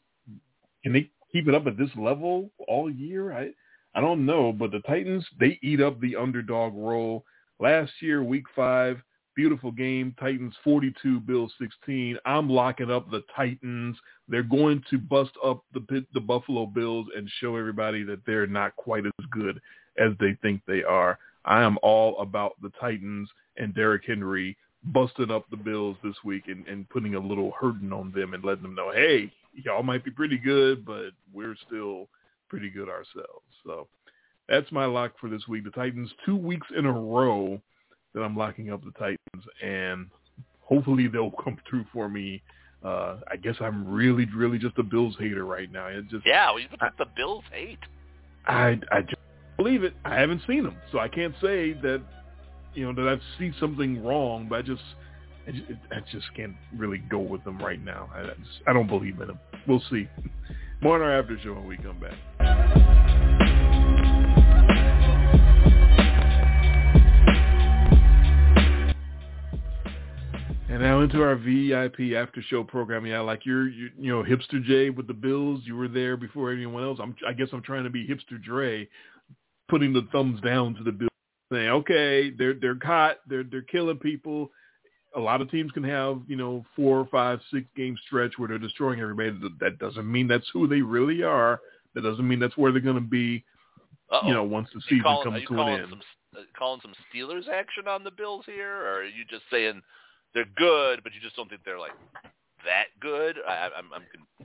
[0.82, 3.32] can they keep it up at this level all year?
[3.32, 3.50] I
[3.94, 7.24] I don't know, but the Titans they eat up the underdog role.
[7.58, 9.02] Last year, Week Five,
[9.40, 10.14] beautiful game.
[10.20, 12.18] Titans 42, Bills 16.
[12.26, 13.96] I'm locking up the Titans.
[14.28, 18.76] They're going to bust up the the Buffalo Bills and show everybody that they're not
[18.76, 19.58] quite as good
[19.96, 21.18] as they think they are.
[21.46, 26.48] I am all about the Titans and Derrick Henry busting up the Bills this week
[26.48, 30.04] and, and putting a little hurting on them and letting them know, hey, y'all might
[30.04, 32.08] be pretty good, but we're still
[32.50, 33.46] pretty good ourselves.
[33.64, 33.88] So
[34.50, 35.64] that's my lock for this week.
[35.64, 37.58] The Titans, two weeks in a row
[38.14, 40.06] that I'm locking up the Titans, and
[40.60, 42.42] hopefully they'll come through for me.
[42.84, 45.86] Uh, I guess I'm really, really just a Bills hater right now.
[45.86, 47.78] It just yeah, well, what the Bills hate?
[48.46, 49.16] I I just
[49.56, 49.94] believe it.
[50.04, 52.02] I haven't seen them, so I can't say that
[52.74, 54.46] you know that I see something wrong.
[54.48, 54.82] But I just
[55.46, 58.08] I just, I just can't really go with them right now.
[58.14, 59.38] I just, I don't believe in them.
[59.66, 60.08] We'll see.
[60.80, 63.09] More on our after show when we come back.
[70.70, 73.04] And now into our VIP after show program.
[73.04, 75.62] Yeah, like you're, you, you know, hipster Jay with the Bills.
[75.64, 77.00] You were there before anyone else.
[77.02, 78.88] I'm, I guess I'm trying to be hipster Dre,
[79.68, 81.10] putting the thumbs down to the Bills,
[81.52, 84.52] saying, okay, they're they're caught, they're they're killing people.
[85.16, 88.58] A lot of teams can have, you know, four, five, six game stretch where they're
[88.58, 89.36] destroying everybody.
[89.58, 91.60] That doesn't mean that's who they really are.
[91.96, 93.44] That doesn't mean that's where they're going to be.
[94.12, 94.28] Uh-oh.
[94.28, 95.86] You know, once the season calling, comes to an end.
[95.90, 96.00] Some,
[96.36, 99.82] uh, calling some Steelers action on the Bills here, or are you just saying?
[100.34, 101.92] They're good, but you just don't think they're like
[102.64, 103.36] that good.
[103.46, 104.02] I, I'm, I'm,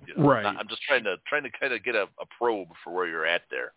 [0.07, 0.45] you know, right.
[0.45, 3.25] I'm just trying to trying to kind of get a, a probe for where you're
[3.25, 3.73] at there.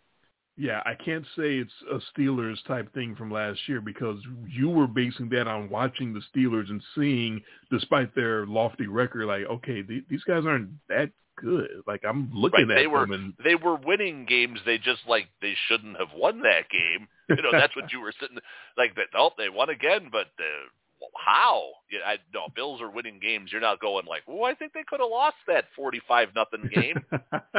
[0.56, 4.88] Yeah, I can't say it's a Steelers type thing from last year because you were
[4.88, 7.40] basing that on watching the Steelers and seeing,
[7.70, 11.82] despite their lofty record, like okay, th- these guys aren't that good.
[11.86, 12.76] Like I'm looking right.
[12.76, 14.58] at they were, them and they were winning games.
[14.66, 17.06] They just like they shouldn't have won that game.
[17.28, 18.38] You know, that's what you were sitting
[18.76, 19.06] like that.
[19.16, 20.26] Oh, they won again, but.
[20.38, 20.68] Uh,
[21.16, 21.70] how?
[21.90, 23.50] Yeah, I no Bills are winning games.
[23.52, 27.04] You're not going like, oh, I think they could have lost that forty-five nothing game.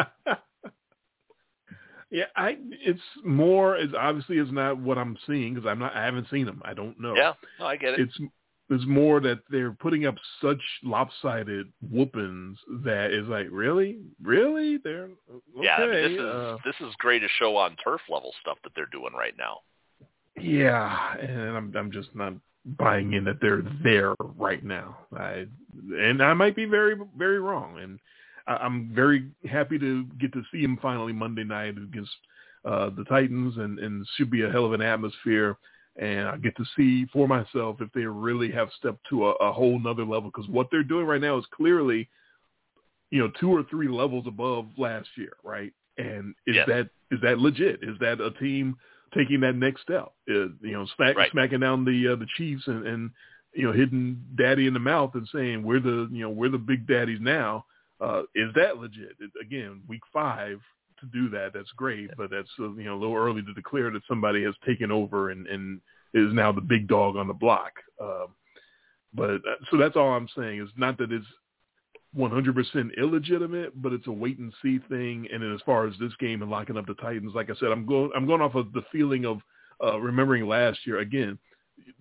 [2.09, 2.57] yeah, I.
[2.71, 3.75] It's more.
[3.77, 5.95] It's obviously is not what I'm seeing because I'm not.
[5.95, 6.61] I haven't seen them.
[6.65, 7.15] I don't know.
[7.15, 8.01] Yeah, no, I get it.
[8.01, 8.19] It's
[8.69, 15.05] it's more that they're putting up such lopsided whoopings that is like, really, really, they're
[15.05, 15.41] okay.
[15.59, 18.73] Yeah, I mean, this is uh, this is greatest show on turf level stuff that
[18.75, 19.59] they're doing right now.
[20.39, 22.33] Yeah, and I'm I'm just not
[22.66, 24.97] buying in that they're there right now.
[25.18, 25.45] I
[25.97, 27.99] and I might be very very wrong, and
[28.47, 32.12] I, I'm very happy to get to see him finally Monday night against
[32.66, 35.57] uh, the Titans, and and should be a hell of an atmosphere.
[35.95, 39.51] And I get to see for myself if they really have stepped to a, a
[39.51, 42.07] whole nother level because what they're doing right now is clearly,
[43.10, 45.74] you know, two or three levels above last year, right?
[45.97, 47.80] And is that is that legit?
[47.82, 48.78] Is that a team
[49.14, 50.12] taking that next step.
[50.30, 51.32] Uh, you know, smack, Right.
[51.32, 53.12] smacking down the uh, the Chiefs and, and
[53.53, 56.57] you know hitting Daddy in the mouth and saying we're the you know we're the
[56.57, 57.66] big daddies now.
[58.01, 59.16] Uh, is that legit?
[59.20, 60.60] It, again, week five
[60.99, 63.89] to do that, that's great, but that's uh, you know a little early to declare
[63.91, 65.82] that somebody has taken over and, and
[66.14, 67.74] is now the big dog on the block.
[68.01, 68.28] Um,
[69.14, 70.62] but uh, so that's all I'm saying.
[70.62, 71.26] Is not that it's
[72.18, 75.28] 100% illegitimate, but it's a wait and see thing.
[75.32, 77.70] And then as far as this game and locking up the Titans, like I said,
[77.70, 79.39] I'm going I'm going off of the feeling of
[79.84, 81.38] uh, remembering last year again,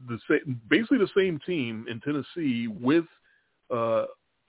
[0.09, 3.05] the sa- basically the same team in Tennessee with
[3.71, 4.05] uh,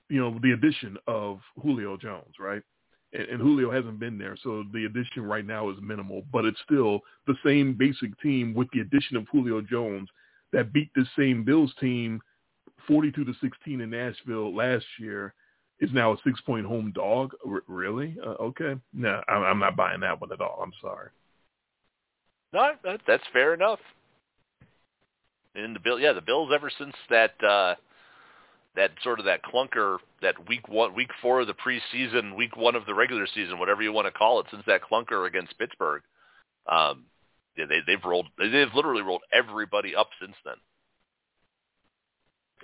[0.07, 2.62] you know the addition of Julio Jones, right?
[3.12, 6.60] And, and Julio hasn't been there, so the addition right now is minimal, but it's
[6.64, 10.07] still the same basic team with the addition of Julio Jones
[10.53, 12.22] that beat the same Bills team
[12.88, 15.34] 42 to 16 in Nashville last year
[15.80, 17.34] is now a six point home dog.
[17.47, 18.15] R- really?
[18.23, 18.75] Uh, okay.
[18.93, 20.59] No, I'm, I'm not buying that one at all.
[20.61, 21.09] I'm sorry.
[22.53, 23.80] No, that, that's fair enough.
[25.55, 27.75] And the bill, yeah, the Bills ever since that uh,
[28.75, 32.75] that sort of that clunker, that week one, week four of the preseason, week one
[32.75, 36.01] of the regular season, whatever you want to call it, since that clunker against Pittsburgh,
[36.71, 37.05] um,
[37.57, 40.55] yeah, they, they've rolled, they've literally rolled everybody up since then.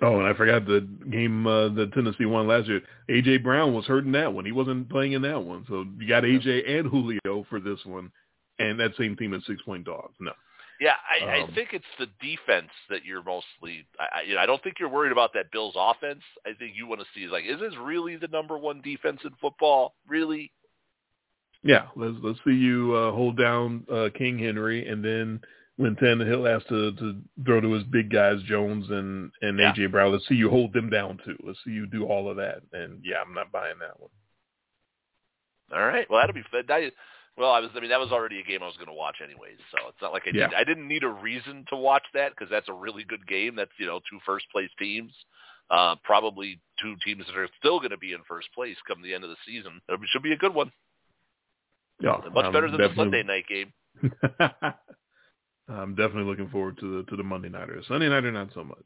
[0.02, 2.82] Oh, and I forgot the game uh, that Tennessee won last year.
[3.08, 4.44] AJ Brown was hurt in that one.
[4.44, 5.64] He wasn't playing in that one.
[5.68, 8.12] So you got AJ and Julio for this one,
[8.58, 10.14] and that same team is six point dogs.
[10.20, 10.32] No.
[10.78, 13.86] Yeah, I, Um, I think it's the defense that you're mostly.
[13.98, 16.22] I, I, you know, I don't think you're worried about that Bills offense.
[16.44, 19.20] I think you want to see is like, is this really the number one defense
[19.24, 19.94] in football?
[20.06, 20.52] Really?
[21.62, 25.40] Yeah, let's let's see you uh, hold down uh, King Henry, and then
[25.76, 29.72] when Tannehill has to to throw to his big guys Jones and and Yeah.
[29.72, 31.36] AJ Brown, let's see you hold them down too.
[31.42, 32.62] Let's see you do all of that.
[32.72, 34.10] And yeah, I'm not buying that one.
[35.74, 36.08] All right.
[36.08, 36.62] Well, that'll be fun.
[36.68, 36.78] Now,
[37.36, 37.70] Well, I was.
[37.76, 40.00] I mean, that was already a game I was going to watch anyways, so it's
[40.00, 40.48] not like I Yeah.
[40.48, 40.54] did.
[40.56, 43.54] I didn't need a reason to watch that because that's a really good game.
[43.56, 45.12] That's you know two first place teams,
[45.70, 49.12] uh, probably two teams that are still going to be in first place come the
[49.12, 49.80] end of the season.
[49.88, 50.72] It should be a good one.
[52.00, 53.72] Yeah, Much better than the definitely- Sunday night game.
[55.68, 57.82] I'm definitely looking forward to the to the Monday nighter.
[57.88, 58.84] Sunday nighter, not so much.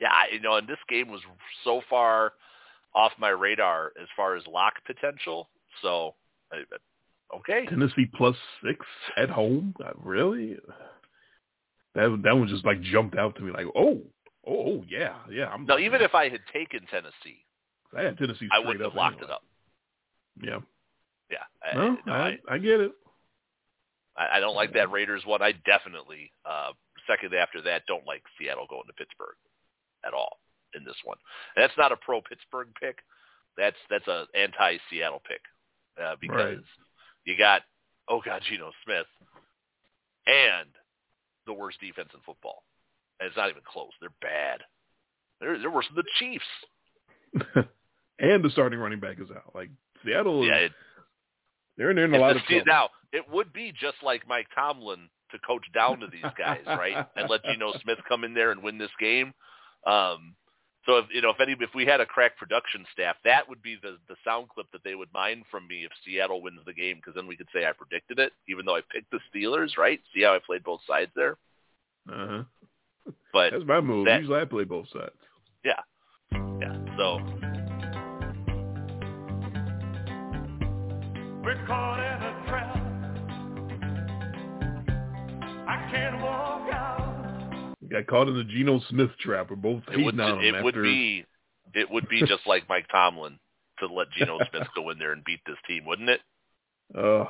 [0.00, 1.20] Yeah, you know, and this game was
[1.64, 2.34] so far
[2.94, 5.48] off my radar as far as lock potential.
[5.82, 6.14] So,
[7.34, 8.84] okay, Tennessee plus six
[9.16, 9.74] at home?
[9.84, 10.56] Uh, really?
[11.94, 14.02] That that one just like jumped out to me like, oh,
[14.46, 15.46] oh, oh yeah, yeah.
[15.48, 17.44] I'm no, even if I had taken Tennessee,
[17.96, 19.30] I had Tennessee, I wouldn't have locked anyway.
[19.30, 19.42] it up.
[20.42, 20.58] Yeah,
[21.30, 22.92] Yeah, I- no, no, I, I, I get it.
[24.18, 25.42] I I don't like that Raiders one.
[25.42, 26.72] I definitely uh
[27.06, 29.36] second after that don't like Seattle going to Pittsburgh
[30.04, 30.38] at all
[30.74, 31.16] in this one.
[31.56, 32.98] And that's not a pro Pittsburgh pick.
[33.56, 35.40] That's that's a anti Seattle pick
[36.02, 36.58] uh, because Right.
[37.24, 37.62] you got
[38.08, 39.06] oh god Geno Smith
[40.26, 40.68] and
[41.46, 42.62] the worst defense in football.
[43.20, 43.90] And it's not even close.
[44.00, 44.60] They're bad.
[45.40, 46.44] They're they're worse than the Chiefs.
[48.18, 49.54] and the starting running back is out.
[49.54, 49.70] Like
[50.04, 50.72] Seattle, is, Yeah, it,
[51.76, 52.64] they're in, a lot the of trouble.
[52.66, 57.06] now it would be just like Mike Tomlin to coach down to these guys, right?
[57.16, 59.32] And let Geno Smith come in there and win this game.
[59.86, 60.34] Um,
[60.86, 63.60] so if you know if any if we had a crack production staff, that would
[63.62, 66.72] be the the sound clip that they would mine from me if Seattle wins the
[66.72, 69.76] game, because then we could say I predicted it, even though I picked the Steelers,
[69.76, 70.00] right?
[70.14, 71.36] See how I played both sides there.
[72.10, 72.42] Uh-huh.
[73.32, 74.06] But That's my move.
[74.06, 75.12] that- Usually I play both sides.
[75.64, 75.80] yeah,
[76.32, 76.76] yeah.
[76.96, 77.18] So
[81.44, 82.00] We're caught
[87.90, 89.50] Got caught in the Geno Smith trap.
[89.50, 91.24] We're both it would on him it would be
[91.74, 93.38] it would be just like Mike Tomlin
[93.80, 96.20] to let Geno Smith go in there and beat this team, wouldn't it?
[96.94, 97.24] Uh,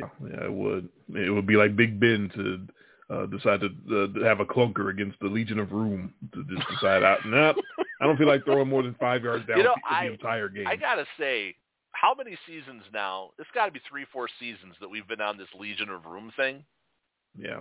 [0.00, 0.88] yeah, it would.
[1.14, 2.66] It would be like Big Ben to
[3.14, 6.66] uh, decide to, uh, to have a clunker against the Legion of Room to just
[6.70, 7.18] decide, out.
[7.26, 7.56] nope,
[8.00, 10.48] I don't feel like throwing more than five yards down You know, the I- entire
[10.48, 10.66] game.
[10.66, 11.54] I gotta say,
[11.92, 13.30] how many seasons now?
[13.38, 16.32] It's got to be three, four seasons that we've been on this Legion of Room
[16.36, 16.64] thing.
[17.38, 17.58] yeah.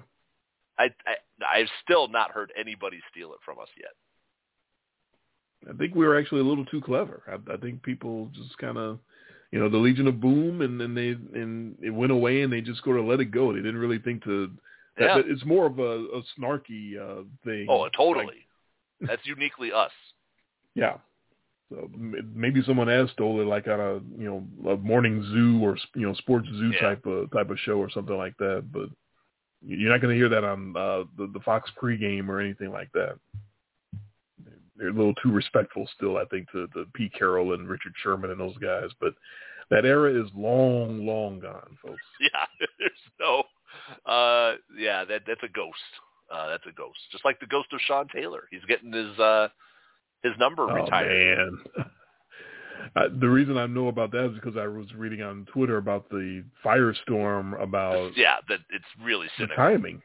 [0.80, 1.16] I, I
[1.60, 3.92] I've still not heard anybody steal it from us yet.
[5.70, 7.24] I think we were actually a little too clever.
[7.28, 9.00] I, I think people just kind of,
[9.52, 11.10] you know, the Legion of Boom, and then they
[11.40, 13.52] and it went away, and they just sort of let it go.
[13.54, 14.48] They didn't really think to.
[14.98, 15.18] That, Yeah.
[15.18, 17.68] that- it's more of a, a snarky uh, thing.
[17.70, 18.48] Oh, Like, totally.
[19.02, 19.92] That's uniquely us.
[20.76, 20.98] yeah.
[21.70, 24.30] So maybe someone has stole it, like on a you
[24.64, 26.82] know a morning zoo or you know sports zoo Yeah.
[26.90, 28.66] type of type of show or something like that.
[28.72, 28.90] But
[29.66, 32.92] you're not going to hear that on uh, the the Fox pregame or anything like
[32.94, 33.18] that.
[34.76, 38.32] They're a little too respectful still, I think, to, to Pete Carroll and Richard Sherman
[38.32, 38.90] and those guys.
[39.00, 39.14] But
[39.70, 42.02] that era is long, long gone, folks.
[42.20, 43.44] Yeah, there's no.
[44.12, 45.78] Uh, yeah, that that's a ghost.
[46.32, 46.98] Uh, that's a ghost.
[47.12, 48.44] Just like the ghost of Sean Taylor.
[48.52, 49.48] He's getting his uh
[50.24, 51.52] his number Oh retired.
[51.78, 51.86] man.
[52.96, 56.10] Uh, the reason I know about that is because I was reading on Twitter about
[56.10, 59.56] the firestorm about Yeah, that it's really the cynical.
[59.56, 60.02] timing.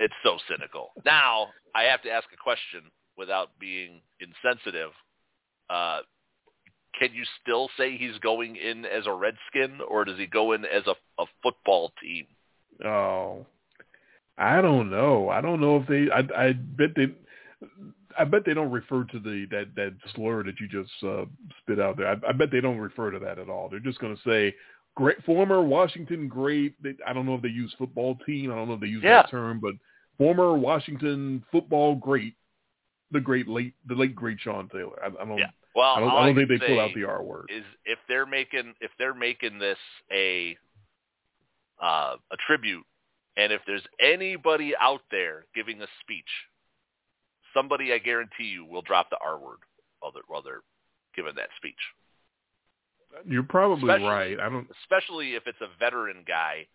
[0.00, 0.90] It's so cynical.
[1.04, 2.82] Now, I have to ask a question
[3.16, 4.90] without being insensitive.
[5.70, 6.00] Uh,
[6.98, 10.64] can you still say he's going in as a Redskin, or does he go in
[10.64, 12.26] as a, a football team?
[12.84, 13.46] Oh,
[14.36, 15.28] I don't know.
[15.28, 16.10] I don't know if they.
[16.10, 17.14] I, I bet they.
[18.18, 21.24] I bet they don't refer to the that that slur that you just uh,
[21.60, 22.08] spit out there.
[22.08, 23.68] I, I bet they don't refer to that at all.
[23.68, 24.54] They're just going to say
[24.94, 26.80] great former Washington great.
[26.82, 28.50] They, I don't know if they use football team.
[28.50, 29.22] I don't know if they use Yeah.
[29.22, 29.74] that term, but
[30.18, 32.34] former Washington football great,
[33.10, 34.98] the great late the late great Sean Taylor.
[35.02, 35.38] I, I don't.
[35.38, 35.50] Yeah.
[35.74, 37.46] Well, I don't, I don't think they pull out the R word.
[37.48, 39.78] Is if they're making if they're making this
[40.12, 40.56] a
[41.82, 42.84] uh, a tribute,
[43.36, 46.28] and if there's anybody out there giving a speech,
[47.54, 49.58] somebody I guarantee you will drop the R word
[50.00, 50.62] while they're while they're
[51.14, 51.74] giving that speech.
[53.26, 54.40] You're probably Especially- right.
[54.40, 54.66] I don't.
[54.82, 56.66] especially if it's a veteran guy.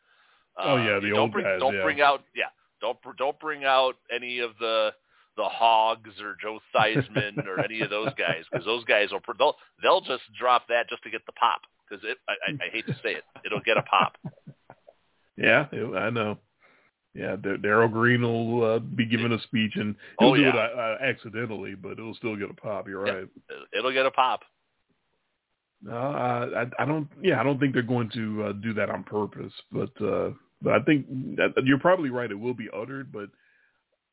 [0.59, 1.83] Oh, yeah, uh, the don't old bring, guys, Don't yeah.
[1.83, 2.49] bring out yeah.
[2.81, 4.91] Don't don't bring out any of the
[5.35, 9.55] the Hogs or Joe Theismann or any of those guys because those guys will they'll
[9.83, 12.85] they'll just drop that just to get the pop because it I, I, I hate
[12.87, 14.17] to say it it'll get a pop.
[15.39, 16.39] Yeah, I know.
[17.13, 20.49] Yeah, Darrell Green will uh, be giving a speech, and he'll Oh, do yeah.
[20.49, 22.87] it uh, uh, accidentally, but it'll still get a pop.
[22.87, 23.27] You're right.
[23.75, 24.41] It'll get a pop.
[25.81, 27.07] No, I, I, I don't.
[27.21, 29.53] Yeah, I don't think they're going to uh, do that on purpose.
[29.71, 30.31] But uh,
[30.61, 31.07] but I think
[31.37, 32.29] that, you're probably right.
[32.31, 33.29] It will be uttered, but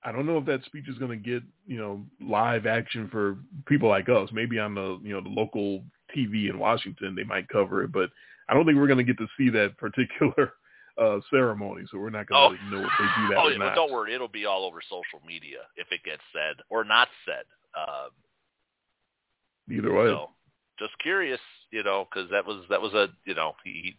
[0.04, 3.38] I don't know if that speech is going to get you know live action for
[3.66, 4.28] people like us.
[4.32, 5.82] Maybe on the you know the local
[6.16, 8.10] TV in Washington, they might cover it, but
[8.48, 10.52] I don't think we're going to get to see that particular
[10.98, 12.50] uh, ceremony, so we're not going to Oh.
[12.70, 13.74] really know if they do that oh, or not.
[13.74, 17.44] don't worry, it'll be all over social media if it gets said or not said.
[17.76, 18.10] Um,
[19.70, 20.30] Either way, so,
[20.78, 21.40] just curious,
[21.70, 23.96] you know, because that was that was a you know he, he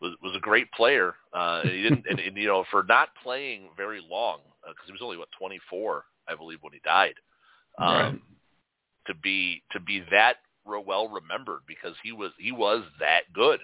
[0.00, 1.14] was was a great player.
[1.34, 4.92] Uh, and he didn't, and, and you know, for not playing very long because he
[4.92, 7.14] was only what 24, I believe, when he died.
[7.78, 8.20] Um, Right.
[9.08, 13.58] To be to be that well remembered because he was he was that good.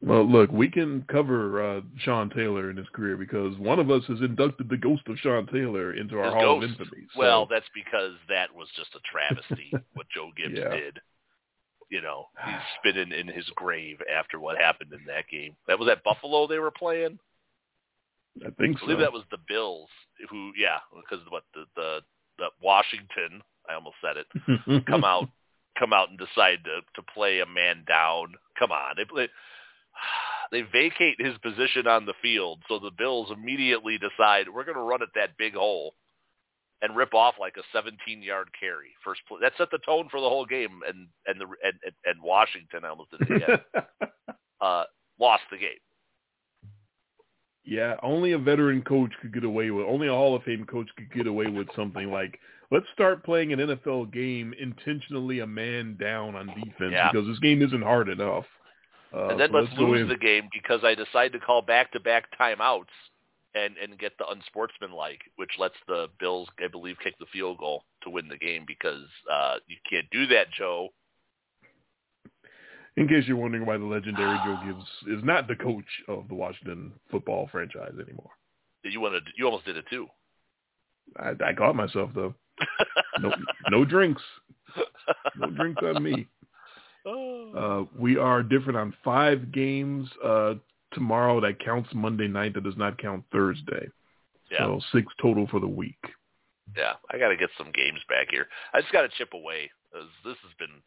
[0.00, 4.04] Well, look, we can cover uh, Sean Taylor in his career because one of us
[4.06, 6.64] has inducted the ghost of Sean Taylor into our His Hall ghost.
[6.64, 7.02] of Infamy.
[7.14, 10.70] So, Well, that's because that was just a travesty what Joe Gibbs Yeah.
[10.70, 11.00] did.
[11.90, 15.56] You know, he's spinning in his grave after what happened in that game.
[15.66, 17.18] That was at Buffalo they were playing.
[18.46, 18.78] I think so.
[18.78, 18.86] I so.
[18.86, 19.88] believe that was the Bills
[20.30, 22.00] who, yeah, because what the the,
[22.38, 25.28] the Washington, I almost said it, come out,
[25.76, 28.34] come out and decide to to play a man down.
[28.58, 29.28] Come on, they play.
[30.50, 34.82] They vacate his position on the field, so the Bills immediately decide we're going to
[34.82, 35.92] run at that big hole
[36.80, 38.88] and rip off like a 17-yard carry.
[39.04, 39.40] First play.
[39.42, 42.86] That set the tone for the whole game, and and the and, and, and Washington
[42.86, 43.58] almost did it again.
[44.62, 44.84] uh,
[45.20, 45.68] lost the game.
[47.64, 49.84] yeah, only a veteran coach could get away with.
[49.86, 52.38] Only a Hall of Fame coach could get away with something like,
[52.70, 57.10] let's start playing an NFL game intentionally a man down on defense Yeah.
[57.12, 58.46] because this game isn't hard enough.
[59.14, 62.84] Uh, and then so let's, lose the game because I decide to call back-to-back timeouts
[63.54, 67.84] and and get the unsportsmanlike, which lets the Bills, I believe, kick the field goal
[68.02, 70.88] to win the game because uh, you can't do that, Joe.
[72.96, 76.34] In case you're wondering why the legendary Joe Gibbs is not the coach of the
[76.34, 78.30] Washington football franchise anymore.
[78.84, 80.06] You wanted, you almost did it too.
[81.16, 82.34] I, I caught myself though.
[83.20, 83.32] No,
[83.70, 84.22] no drinks.
[85.36, 86.28] No drinks on me.
[87.06, 87.52] Oh.
[87.90, 90.54] Uh, we are different on five games uh,
[90.92, 91.40] tomorrow.
[91.40, 92.54] That counts Monday night.
[92.54, 93.88] That does not count Thursday.
[94.50, 95.98] yeah, So six total for the week.
[96.76, 96.94] yeah.
[97.10, 98.46] I got to get some games back here.
[98.74, 99.70] I just got to chip away.
[99.92, 100.82] 'cause This has been,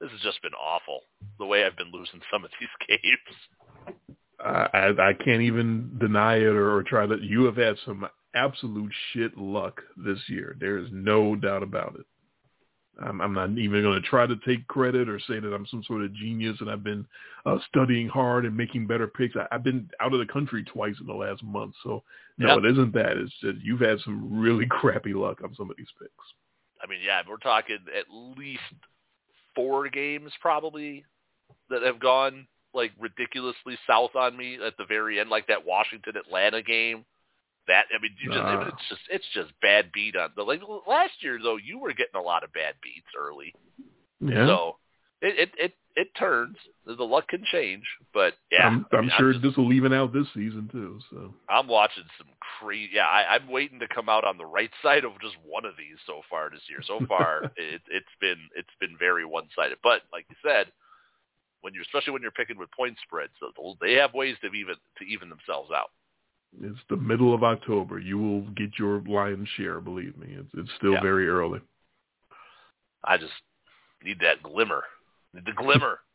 [0.00, 1.00] this has just been awful.
[1.38, 3.96] The way I've been losing some of these games.
[4.40, 4.68] I,
[4.98, 7.22] I, I can't even deny it or, or try that.
[7.22, 10.56] You have had some absolute shit luck this year.
[10.58, 12.04] There is no doubt about it.
[13.02, 15.82] I'm, I'm not even going to try to take credit or say that I'm some
[15.84, 17.06] sort of genius and I've been
[17.46, 19.36] uh, studying hard and making better picks.
[19.36, 22.02] I, I've been out of the country twice in the last month, so
[22.38, 22.58] no, Yep.
[22.64, 23.16] it isn't that.
[23.16, 26.12] It's just you've had some really crappy luck on some of these picks.
[26.82, 28.60] I mean, yeah, we're talking at least
[29.54, 31.04] four games probably
[31.70, 36.16] that have gone like ridiculously south on me at the very end, like that Washington
[36.16, 37.04] Atlanta game.
[37.66, 38.68] That I mean, you just Ah.
[38.68, 41.56] it's just it's just bad beat on the like last year though.
[41.56, 43.54] You were getting a lot of bad beats early,
[44.20, 44.76] Yeah, so
[45.22, 46.56] it it it, it turns.
[46.84, 50.12] The luck can change, but yeah, I'm, I'm mean, sure just- this will even out
[50.12, 51.00] this season too.
[51.10, 52.26] So I'm watching some
[52.60, 52.90] crazy.
[52.94, 55.72] Yeah, I, I'm waiting to come out on the right side of just one of
[55.78, 56.80] these so far this year.
[56.86, 59.78] So far, it, it's been it's been very one sided.
[59.82, 60.66] But like you said,
[61.62, 64.74] when you're especially when you're picking with point spreads, so they have ways to even
[64.98, 65.88] to even themselves out.
[66.60, 67.98] It's the middle of October.
[67.98, 69.80] You will get your lion's share.
[69.80, 71.02] Believe me, it's it's still Yeah.
[71.02, 71.60] very early.
[73.04, 73.32] I just
[74.02, 74.84] need that glimmer,
[75.34, 76.00] need the glimmer.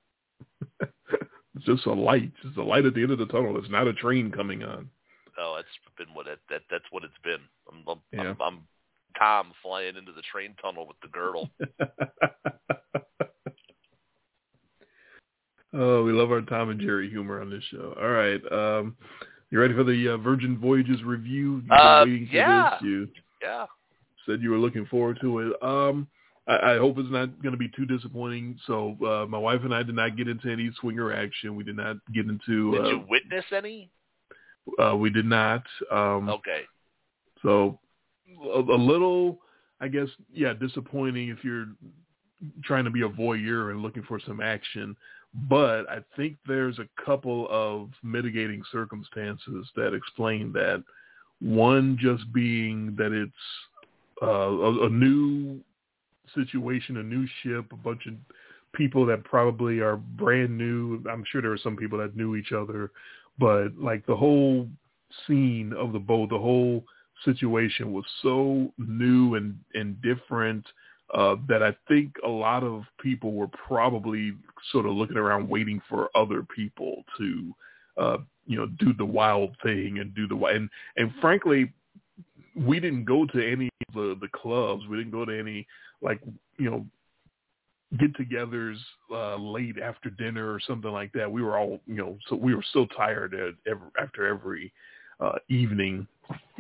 [0.82, 2.32] it's just a light.
[2.44, 3.58] It's a light at the end of the tunnel.
[3.58, 4.90] It's not a train coming on.
[5.38, 5.68] oh, that's
[5.98, 7.42] been what it, that that's what it's been.
[7.72, 8.30] I'm I'm, Yeah.
[8.32, 8.68] I'm I'm
[9.18, 11.50] Tom flying into the train tunnel with the girdle.
[15.74, 17.96] oh, we love our Tom and Jerry humor on this show.
[18.00, 18.96] All right, um,
[19.52, 21.62] you ready for the uh, Virgin Voyages review?
[21.62, 22.78] You've Uh, yeah.
[22.82, 23.08] You
[23.42, 23.66] Yeah.
[24.26, 25.64] said you were looking forward to it.
[25.64, 26.08] Um,
[26.48, 28.60] I, I hope it's not going to be too disappointing.
[28.68, 31.56] So uh, my wife and I did not get into any swinger action.
[31.56, 32.74] We did not get into.
[32.74, 33.90] Did uh, you witness any?
[34.78, 35.64] Uh, we did not.
[35.92, 36.64] Um, Okay.
[37.42, 37.80] So
[38.44, 39.40] a, a little,
[39.80, 41.68] I guess, yeah, disappointing if you're
[42.64, 44.96] trying to be a voyeur and looking for some action.
[45.34, 50.84] But I think there's a couple of mitigating circumstances that explain that.
[51.42, 53.32] One just being that it's
[54.22, 55.62] uh, a, a new
[56.36, 58.14] situation, a new ship, a bunch of
[58.74, 61.02] people that probably are brand new.
[61.10, 62.92] I'm sure there are some people that knew each other,
[63.38, 64.68] but like the whole
[65.26, 66.84] scene of the boat, the whole
[67.26, 70.66] situation was so new and and different
[71.14, 74.34] uh, that I think a lot of people were probably
[74.72, 77.56] sort of looking around waiting for other people to
[77.98, 81.72] uh, you know do the wild thing and do the wi- and and frankly
[82.56, 85.66] we didn't go to any of the the clubs we didn't go to any
[86.02, 86.20] like
[86.58, 86.86] you know
[87.98, 88.78] get-togethers
[89.12, 91.32] uh, late after dinner or something like that.
[91.32, 94.72] We were all, you know, so we were so tired at every, after every
[95.20, 96.08] uh, evening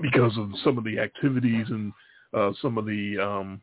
[0.01, 1.93] because of some of the activities and
[2.33, 3.61] uh, some of the um,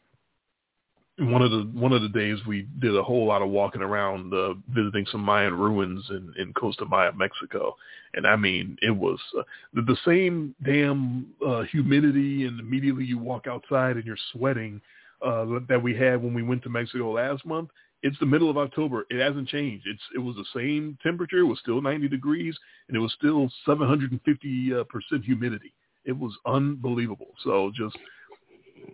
[1.19, 4.35] one of the one of the days we did a whole lot of walking around
[4.35, 7.75] uh, visiting some Mayan ruins in in Costa Maya, Mexico,
[8.15, 13.19] and I mean it was uh, the, the same damn uh, humidity, and immediately you
[13.19, 14.81] walk outside and you're sweating
[15.25, 17.71] uh, that we had when we went to Mexico last month.
[18.03, 19.07] It's the middle of October.
[19.09, 19.87] It hasn't changed.
[19.87, 21.39] It's it was the same temperature.
[21.39, 22.55] It was still 90 degrees,
[22.89, 25.73] and it was still 750 uh, percent humidity.
[26.05, 27.31] It was unbelievable.
[27.43, 27.97] So just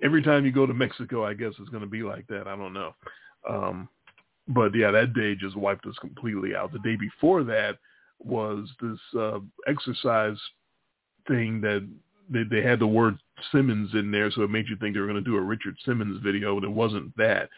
[0.02, 2.46] every time you go to Mexico, I guess it's going to be like that.
[2.46, 2.94] I don't know.
[3.48, 3.88] Um,
[4.48, 6.72] but yeah, that day just wiped us completely out.
[6.72, 7.78] The day before that
[8.18, 10.38] was this uh, exercise
[11.28, 11.88] thing that
[12.28, 13.18] they, they had the word
[13.50, 15.76] Simmons in there, so it made you think they were going to do a Richard
[15.84, 17.48] Simmons video, but it wasn't that.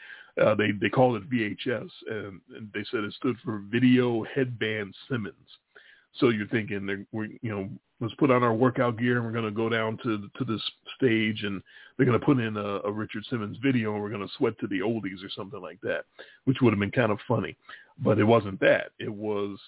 [0.42, 4.94] Uh, they they called it VHS, and, and they said it stood for Video Headband
[5.09, 5.34] Simmons.
[6.14, 7.68] So you're thinking, they're, we, you know,
[8.05, 10.62] let's put on our workout gear and we're going to go down to to this
[10.97, 11.62] stage and
[11.97, 14.59] they're going to put in a, a Richard Simmons video and we're going to sweat
[14.60, 16.05] to the oldies or something like that,
[16.44, 17.56] which would have been kind of funny.
[17.98, 18.90] But it wasn't that.
[18.98, 19.59] It was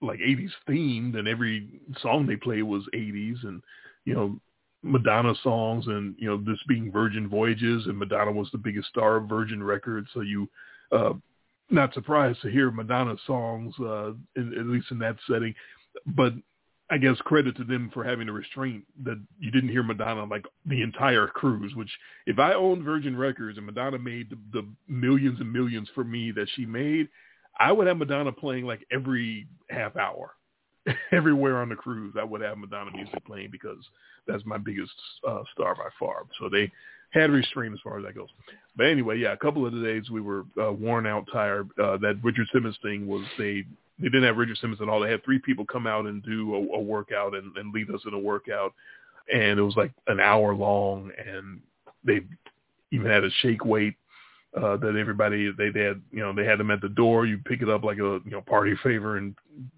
[0.00, 3.62] like 80s themed and every song they played was 80s and,
[4.04, 4.40] you know,
[4.82, 9.16] Madonna songs and, you know, this being Virgin Voyages and Madonna was the biggest star
[9.16, 10.08] of Virgin Records.
[10.14, 10.48] So you,
[10.92, 11.14] uh,
[11.70, 15.54] not surprised to hear Madonna songs, uh, in, at least in that setting.
[16.06, 16.32] But
[16.90, 20.46] I guess credit to them for having the restraint that you didn't hear Madonna like
[20.64, 21.74] the entire cruise.
[21.74, 21.90] Which
[22.26, 26.32] if I owned Virgin Records and Madonna made the, the millions and millions for me
[26.32, 27.08] that she made,
[27.58, 30.32] I would have Madonna playing like every half hour.
[31.12, 33.76] Everywhere on the cruise, I would have Madonna music playing because
[34.26, 34.92] that's my biggest
[35.28, 36.22] uh, star by far.
[36.40, 36.72] So they
[37.10, 38.28] had restraint as far as that goes.
[38.74, 41.68] But anyway, yeah, a couple of the days we were uh, worn out, tired.
[41.82, 43.64] Uh, that Richard Simmons thing was they
[44.00, 45.00] they didn't have Richard Simmons at all.
[45.00, 48.02] They had three people come out and do a, a workout and, and lead us
[48.06, 48.74] in a workout,
[49.32, 51.60] and it was like an hour long, and
[52.04, 52.20] they
[52.90, 53.94] even had a shake weight
[54.56, 57.26] uh, that everybody they, they had you know they had them at the door.
[57.26, 59.34] You pick it up like a you know party favor and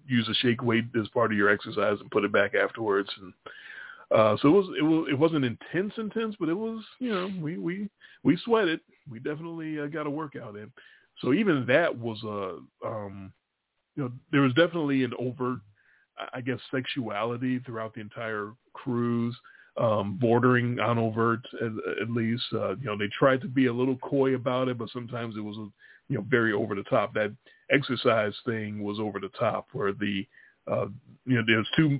[0.07, 3.09] use a shake weight as part of your exercise and put it back afterwards.
[3.21, 3.33] And
[4.11, 7.29] uh, so it was it was it wasn't intense intense, but it was you know
[7.41, 7.89] we we
[8.23, 8.79] we sweated.
[9.09, 10.71] We definitely uh, got a workout in.
[11.19, 13.33] So even that was a um,
[13.95, 15.59] you know, there was definitely an overt,
[16.33, 19.35] I guess, sexuality throughout the entire cruise,
[19.77, 22.43] um, bordering on overt at, at least.
[22.53, 25.41] Uh, you know, they tried to be a little coy about it, but sometimes it
[25.41, 25.55] was,
[26.09, 27.13] you know, very over the top.
[27.13, 27.35] That
[27.71, 30.25] exercise thing was over the top, where the,
[30.71, 30.87] uh,
[31.25, 31.99] you know, there's two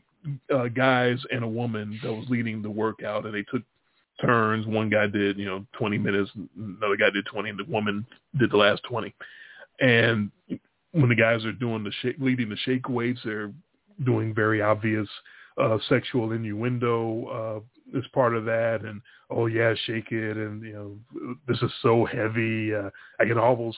[0.53, 3.63] uh, guys and a woman that was leading the workout, and they took
[4.21, 4.65] turns.
[4.67, 8.05] One guy did, you know, 20 minutes, another guy did 20, and the woman
[8.37, 9.13] did the last 20.
[9.79, 10.29] And
[10.91, 13.51] when the guys are doing the shake, leading the shake weights, they're
[14.03, 15.07] doing very obvious
[15.57, 17.63] uh, sexual innuendo
[17.93, 21.71] uh, as part of that, and oh yeah, shake it, and you know this is
[21.81, 22.73] so heavy.
[22.73, 22.89] Uh,
[23.19, 23.77] I can almost,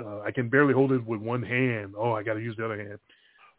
[0.00, 1.94] uh, I can barely hold it with one hand.
[1.98, 2.98] Oh, I got to use the other hand.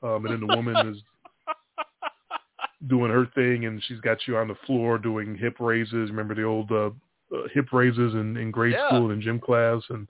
[0.03, 1.01] Um, and then the woman is
[2.87, 6.09] doing her thing, and she's got you on the floor doing hip raises.
[6.09, 6.91] Remember the old uh,
[7.35, 8.87] uh, hip raises in, in grade Yeah.
[8.87, 10.07] school and gym class, and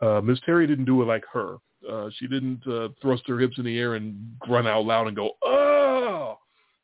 [0.00, 1.56] uh, Miss Terry didn't do it like her.
[1.88, 5.16] Uh, she didn't uh, thrust her hips in the air and grunt out loud and
[5.16, 6.38] go oh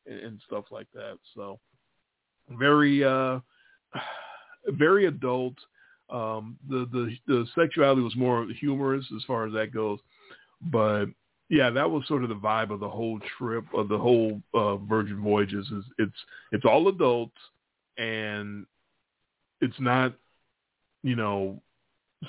[0.05, 1.17] and, and stuff like that.
[1.35, 1.59] So
[2.49, 3.39] very uh,
[4.67, 5.55] very adult.
[6.09, 9.99] Um, the the the sexuality was more humorous as far as that goes,
[10.71, 11.07] but
[11.49, 14.77] yeah, that was sort of the vibe of the whole trip of the whole uh,
[14.77, 15.67] Virgin Voyages.
[15.67, 16.17] Is it's
[16.51, 17.37] it's all adults
[17.97, 18.65] and
[19.61, 20.13] it's not
[21.03, 21.61] you know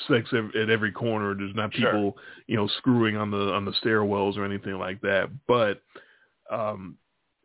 [0.09, 1.35] sex at every corner.
[1.35, 1.93] There's not Sure.
[1.93, 2.17] people,
[2.47, 5.31] you know, screwing on the on the stairwells or anything like that.
[5.47, 5.83] But
[6.51, 6.97] um,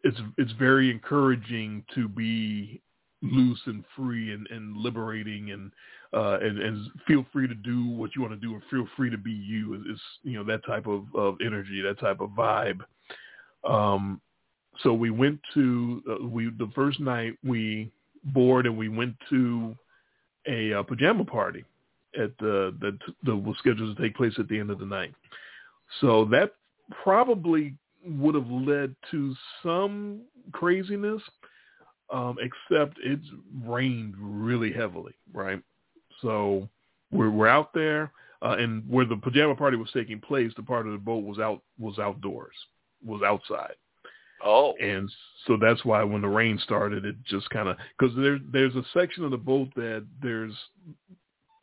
[0.03, 2.81] it's it's very encouraging to be
[3.21, 5.71] loose and free and, and liberating and
[6.13, 9.09] uh, and and feel free to do what you want to do and feel free
[9.09, 9.75] to be you.
[9.75, 12.79] Is is, you know that type of, of energy, that type of vibe.
[13.67, 14.19] Um,
[14.81, 17.91] so we went to uh, we the first night we
[18.25, 19.75] board and we went to
[20.47, 21.63] a uh, pajama party
[22.19, 25.13] at the that that was scheduled to take place at the end of the night.
[25.99, 26.55] So that
[27.03, 27.75] probably
[28.05, 30.21] would have led to some
[30.51, 31.21] craziness,
[32.11, 33.27] um, except it's
[33.63, 35.61] rained really heavily, right?
[36.21, 36.67] So
[37.11, 38.11] we're we're out there,
[38.41, 41.39] uh, and where the pajama party was taking place, the part of the boat was
[41.39, 42.55] out was outdoors,
[43.05, 43.75] was outside
[44.43, 45.09] Oh, and
[45.45, 48.83] so that's why when the rain started, it just kind of because there there's a
[48.93, 50.53] section of the boat that there's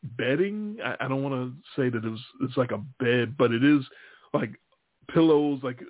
[0.03, 0.79] bedding.
[0.85, 3.65] I, I don't want to say that it was it's like a bed, but it
[3.65, 3.85] is
[4.33, 4.51] like
[5.13, 5.81] pillows, like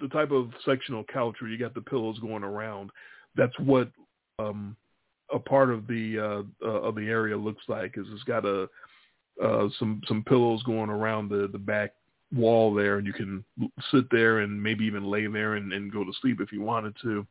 [0.00, 2.90] the type of sectional couch where you got the pillows going around.
[3.36, 3.90] That's what
[4.38, 4.76] um,
[5.32, 7.96] a part of the uh, uh, of the area looks like.
[7.96, 8.68] Is it's got a
[9.42, 11.92] uh, some some pillows going around the the back
[12.34, 13.44] wall there, and you can
[13.90, 16.94] sit there and maybe even lay there and, and go to sleep if you wanted
[17.02, 17.26] to.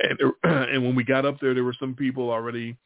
[0.00, 2.76] And and when we got up there, there were some people already,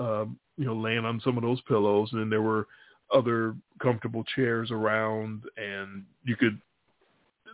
[0.00, 0.24] uh,
[0.56, 2.66] you know, laying on some of those pillows, and then there were
[3.14, 6.60] other comfortable chairs around, and you could,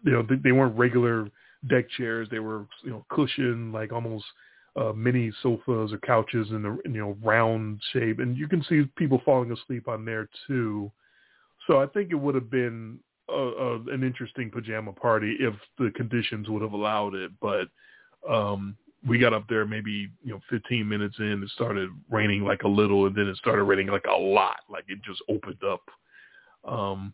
[0.05, 1.29] you know, they, weren't regular
[1.69, 4.25] deck chairs; they were, you know, cushion like almost
[4.77, 8.85] uh, mini sofas or couches in the you know round shape, and you can see
[8.97, 10.91] people falling asleep on there too.
[11.67, 15.91] So I think it would have been a, a, an interesting pajama party if the
[15.97, 17.33] conditions would have allowed it.
[17.41, 17.69] But
[18.29, 22.63] um, we got up there maybe you know 15 minutes in, it started raining like
[22.63, 25.83] a little, and then it started raining like a lot, like it just opened up.
[26.67, 27.13] Um,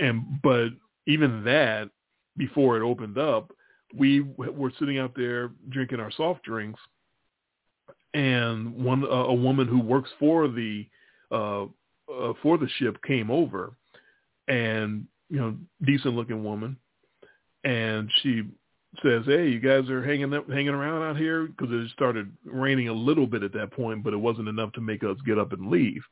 [0.00, 0.68] and but
[1.06, 1.90] even that,
[2.36, 3.52] before it opened up,
[3.96, 6.80] we were sitting out there drinking our soft drinks,
[8.12, 10.86] and one uh, a woman who works for the
[11.30, 11.64] uh,
[12.12, 13.72] uh, for the ship came over,
[14.48, 16.76] and you know, decent looking woman,
[17.64, 18.42] and she
[19.02, 22.88] says, "Hey, you guys are hanging up, hanging around out here because it started raining
[22.88, 25.52] a little bit at that point, but it wasn't enough to make us get up
[25.52, 26.02] and leave."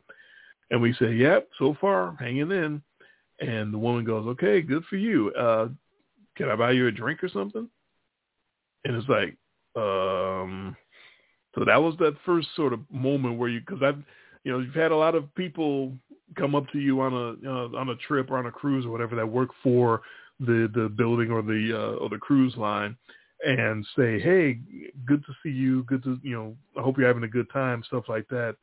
[0.70, 2.82] And we say, "Yep, so far hanging in."
[3.40, 5.32] And the woman goes, "Okay, good for you.
[5.34, 5.68] Uh,
[6.36, 7.68] can I buy you a drink or something?"
[8.84, 9.36] And it's like,
[9.76, 10.76] um,
[11.54, 14.02] so that was that first sort of moment where you, because I've,
[14.44, 15.92] you know, you've had a lot of people
[16.36, 18.90] come up to you on a uh, on a trip or on a cruise or
[18.90, 20.02] whatever that work for
[20.46, 22.96] the the building or the uh, or the cruise line
[23.44, 24.58] and say, "Hey,
[25.06, 25.84] good to see you.
[25.84, 26.56] Good to you know.
[26.78, 28.56] I hope you're having a good time." Stuff like that.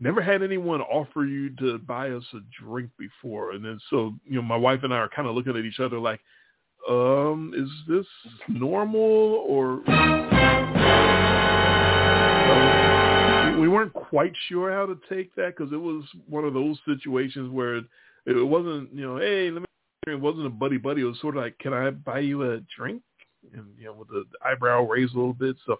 [0.00, 4.36] Never had anyone offer you to buy us a drink before, and then so you
[4.36, 6.20] know, my wife and I are kind of looking at each other like,
[6.88, 8.06] "Um, is this
[8.48, 9.82] normal or?"
[13.62, 17.48] we weren't quite sure how to take that because it was one of those situations
[17.50, 17.84] where it,
[18.26, 19.66] it wasn't, you know, hey, let me.
[20.06, 21.02] It wasn't a buddy buddy.
[21.02, 23.02] It was sort of like, can I buy you a drink?
[23.54, 25.56] And you know, with the eyebrow raised a little bit.
[25.64, 25.78] So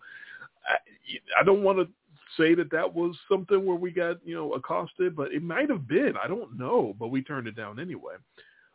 [0.66, 1.88] I, I don't want to
[2.36, 5.88] say that that was something where we got you know accosted, but it might have
[5.88, 6.14] been.
[6.22, 8.14] I don't know, but we turned it down anyway.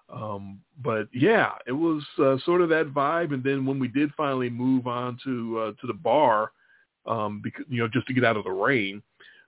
[0.10, 3.34] Um, but yeah, it was uh, sort of that vibe.
[3.34, 6.52] And then when we did finally move on to uh, to the bar,
[7.06, 9.02] um, because you know just to get out of the rain.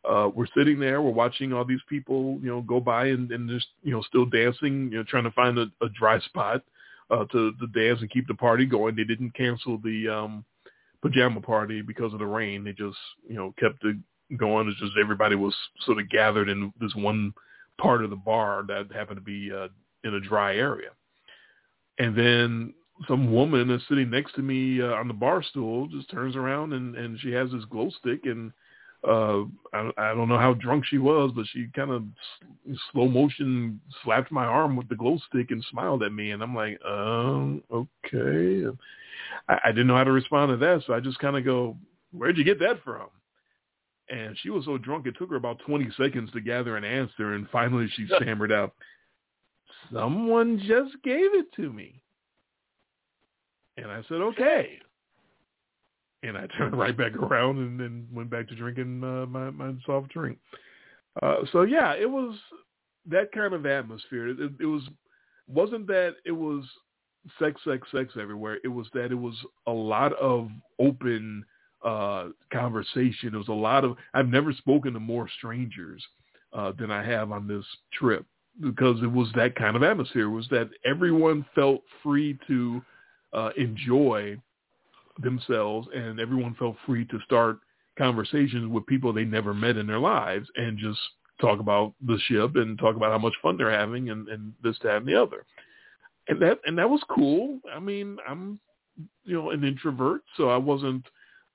[0.07, 3.49] Uh, we're sitting there, we're watching all these people, you know, go by and, and
[3.49, 6.63] just, you know, still dancing, you know, trying to find a, a dry spot
[7.11, 8.95] uh, to, to dance and keep the party going.
[8.95, 10.45] They didn't cancel the um,
[11.01, 12.63] pajama party because of the rain.
[12.63, 12.97] They just,
[13.27, 13.97] you know, kept it
[14.37, 14.69] going.
[14.69, 15.55] It's just everybody was
[15.85, 17.33] sort of gathered in this one
[17.79, 19.67] part of the bar that happened to be uh,
[20.03, 20.89] in a dry area.
[21.97, 22.73] And then
[23.07, 26.73] some woman is sitting next to me uh, on the bar stool just turns around
[26.73, 28.51] and and she has this glow stick and
[29.07, 29.43] uh
[29.73, 32.03] I, I don't know how drunk she was but she kind of
[32.91, 36.55] slow motion slapped my arm with the glow stick and smiled at me and I'm
[36.55, 38.65] like um okay.
[39.47, 41.77] I, I didn't know how to respond to that so I just kind of go
[42.11, 43.07] where'd you get that from?
[44.09, 47.33] And she was so drunk it took her about 20 seconds to gather an answer
[47.33, 48.73] and finally she stammered out
[49.93, 52.01] someone just gave it to me.
[53.77, 54.79] And I said, okay.
[56.23, 59.73] And I turned right back around and then went back to drinking uh, my, my
[59.85, 60.37] soft drink.
[61.21, 62.35] Uh, so yeah, it was
[63.07, 64.29] that kind of atmosphere.
[64.29, 64.83] It, it was
[65.47, 66.63] wasn't that it was
[67.39, 68.57] sex, sex, sex everywhere.
[68.63, 69.35] It was that it was
[69.67, 71.43] a lot of open
[71.83, 73.33] uh, conversation.
[73.33, 73.95] It was a lot of.
[74.13, 76.03] I've never spoken to more strangers
[76.53, 78.25] uh, than I have on this trip
[78.61, 80.23] because it was that kind of atmosphere.
[80.25, 82.81] It was that everyone felt free to
[83.33, 84.37] uh, enjoy
[85.21, 87.59] themselves, and everyone felt free to start
[87.97, 90.99] conversations with people they never met in their lives and just
[91.41, 94.77] talk about the ship and talk about how much fun they're having and, and this,
[94.83, 95.45] that, and the other.
[96.27, 97.59] And that and that was cool.
[97.73, 98.59] I mean, I'm
[99.25, 101.03] you know an introvert, so I wasn't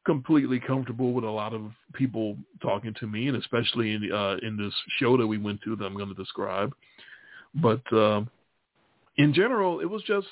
[0.04, 4.56] completely comfortable with a lot of people talking to me, and especially in uh, in
[4.56, 6.74] this show that we went to that I'm going to describe.
[7.54, 8.22] But uh,
[9.16, 10.26] in general, it was just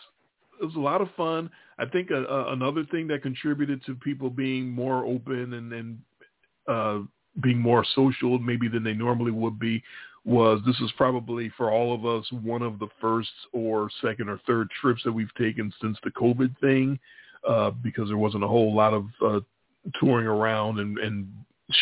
[0.61, 1.51] it was a lot of fun.
[1.79, 5.99] I think a, a, another thing that contributed to people being more open and, and
[6.69, 6.99] uh,
[7.41, 9.83] being more social maybe than they normally would be
[10.25, 14.39] was this is probably for all of us one of the first or second or
[14.47, 16.99] third trips that we've taken since the COVID thing
[17.49, 19.41] uh, because there wasn't a whole lot of uh,
[19.99, 21.27] touring around and, and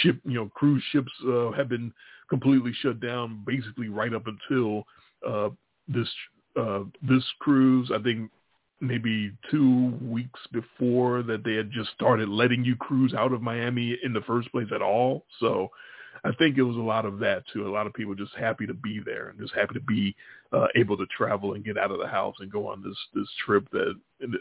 [0.03, 1.93] ship, you know, cruise ships uh, have been
[2.29, 4.85] completely shut down basically right up until
[5.27, 5.51] uh,
[5.89, 6.09] this
[6.59, 7.91] uh, this cruise.
[7.95, 8.31] I think
[8.81, 13.98] maybe two weeks before that they had just started letting you cruise out of Miami
[14.02, 15.24] in the first place at all.
[15.39, 15.70] So
[16.24, 17.66] I think it was a lot of that too.
[17.66, 20.15] A lot of people just happy to be there and just happy to be
[20.52, 23.28] uh, able to travel and get out of the house and go on this this
[23.44, 23.94] trip that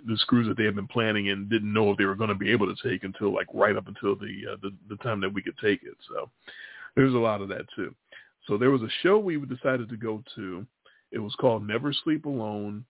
[0.06, 2.36] this cruise that they had been planning and didn't know if they were going to
[2.36, 5.34] be able to take until like right up until the uh, the, the time that
[5.34, 5.96] we could take it.
[6.10, 6.30] So
[6.96, 7.94] there's a lot of that too.
[8.48, 10.66] So there was a show we decided to go to.
[11.12, 12.84] It was called Never Sleep Alone.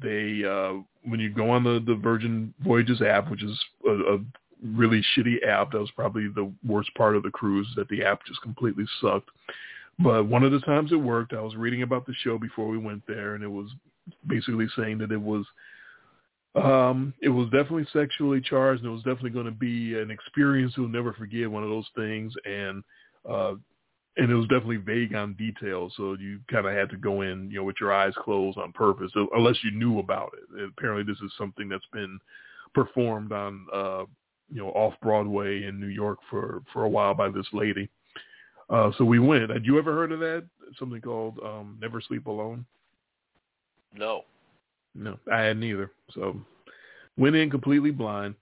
[0.00, 4.18] They uh, when you go on the the Virgin Voyages app, which is a, a
[4.62, 5.72] really shitty app.
[5.72, 9.30] That was probably the worst part of the cruise that the app just completely sucked.
[9.98, 12.78] But one of the times it worked, I was reading about the show before we
[12.78, 13.70] went there, and it was
[14.26, 15.44] basically saying that it was
[16.54, 20.74] um, it was definitely sexually charged, and it was definitely going to be an experience
[20.76, 21.50] you'll never forget.
[21.50, 22.82] One of those things, and
[23.28, 23.54] uh,
[24.16, 27.50] and it was definitely vague on details, so you kind of had to go in,
[27.50, 30.70] you know, with your eyes closed on purpose, unless you knew about it.
[30.76, 32.18] Apparently, this is something that's been
[32.74, 34.04] performed on uh,
[34.50, 37.88] you know off Broadway in New York for for a while by this lady.
[38.68, 39.50] Uh, so we went.
[39.50, 40.44] Had you ever heard of that?
[40.78, 42.64] Something called um, Never Sleep Alone.
[43.94, 44.22] No.
[44.94, 45.90] No, I hadn't either.
[46.14, 46.36] So
[47.16, 48.34] went in completely blind.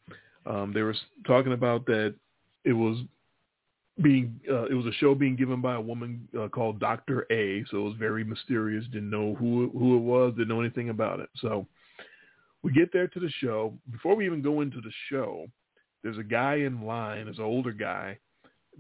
[0.47, 2.15] Um, they were talking about that
[2.65, 2.99] it was
[4.03, 7.65] being uh, it was a show being given by a woman uh, called Doctor A.
[7.71, 8.85] So it was very mysterious.
[8.87, 10.33] Didn't know who who it was.
[10.33, 11.29] Didn't know anything about it.
[11.37, 11.67] So
[12.63, 13.75] we get there to the show.
[13.91, 15.47] Before we even go into the show,
[16.03, 18.19] there's a guy in line, there's an older guy,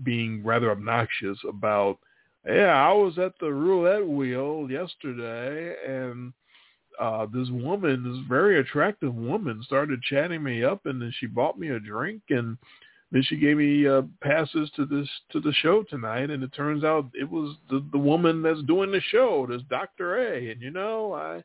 [0.03, 1.99] being rather obnoxious about,
[2.47, 6.33] yeah, I was at the roulette wheel yesterday and
[6.99, 11.59] uh this woman, this very attractive woman started chatting me up and then she bought
[11.59, 12.57] me a drink and
[13.13, 16.85] then she gave me uh, passes to this to the show tonight and it turns
[16.85, 20.17] out it was the the woman that's doing the show, this Dr.
[20.17, 21.43] A and you know, I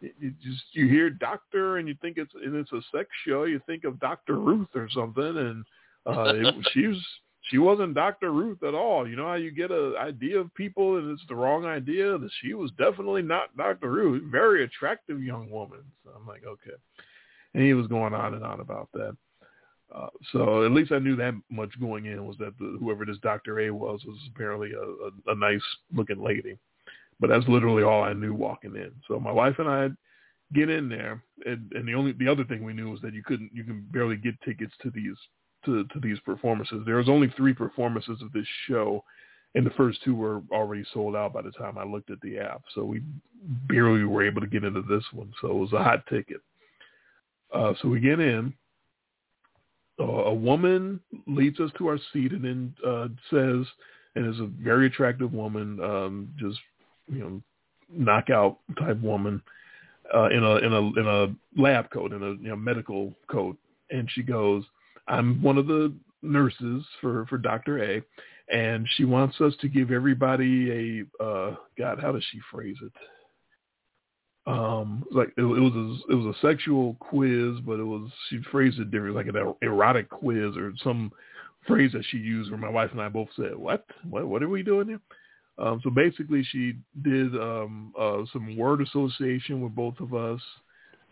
[0.00, 3.60] you just you hear doctor and you think it's and it's a sex show you
[3.66, 5.64] think of dr ruth or something and
[6.06, 7.06] uh it, she was
[7.42, 9.08] she wasn't dr ruth at all.
[9.08, 12.16] You know how you get a idea of people and it's the wrong idea?
[12.18, 14.22] That she was definitely not dr ruth.
[14.30, 15.80] Very attractive young woman.
[16.04, 16.76] So i'm like okay.
[17.54, 19.16] And he was going on and on about that
[19.94, 23.18] uh, so at least I knew that much going in was that the, whoever this
[23.22, 23.60] Dr.
[23.60, 25.62] A was was apparently a, a, a nice
[25.92, 26.58] looking lady.
[27.18, 28.92] But that's literally all I knew walking in.
[29.06, 29.88] So my wife and I
[30.54, 33.22] get in there, and, and the only the other thing we knew was that you
[33.22, 35.16] couldn't you can barely get tickets to these
[35.64, 36.82] to to these performances.
[36.86, 39.04] There was only three performances of this show,
[39.54, 42.38] and the first two were already sold out by the time I looked at the
[42.38, 42.62] app.
[42.74, 43.02] So we
[43.68, 45.32] barely were able to get into this one.
[45.40, 46.40] So it was a hot ticket.
[47.52, 48.54] Uh, so we get in.
[50.04, 53.66] A woman leads us to our seat and then uh, says,
[54.14, 56.58] and is a very attractive woman, um, just
[57.06, 57.42] you know,
[57.92, 59.42] knockout type woman
[60.14, 63.56] uh, in a in a in a lab coat in a you know, medical coat,
[63.90, 64.64] and she goes,
[65.06, 68.02] "I'm one of the nurses for for Doctor A,
[68.52, 72.92] and she wants us to give everybody a uh, God, how does she phrase it?
[74.50, 78.40] Um, like it, it was a, it was a sexual quiz, but it was she
[78.50, 81.12] phrased it different, like an erotic quiz or some
[81.66, 83.84] phrase that she used where my wife and I both said, "What?
[84.08, 84.26] What?
[84.26, 85.00] What are we doing here?"
[85.58, 90.40] Um, so basically, she did um, uh, some word association with both of us,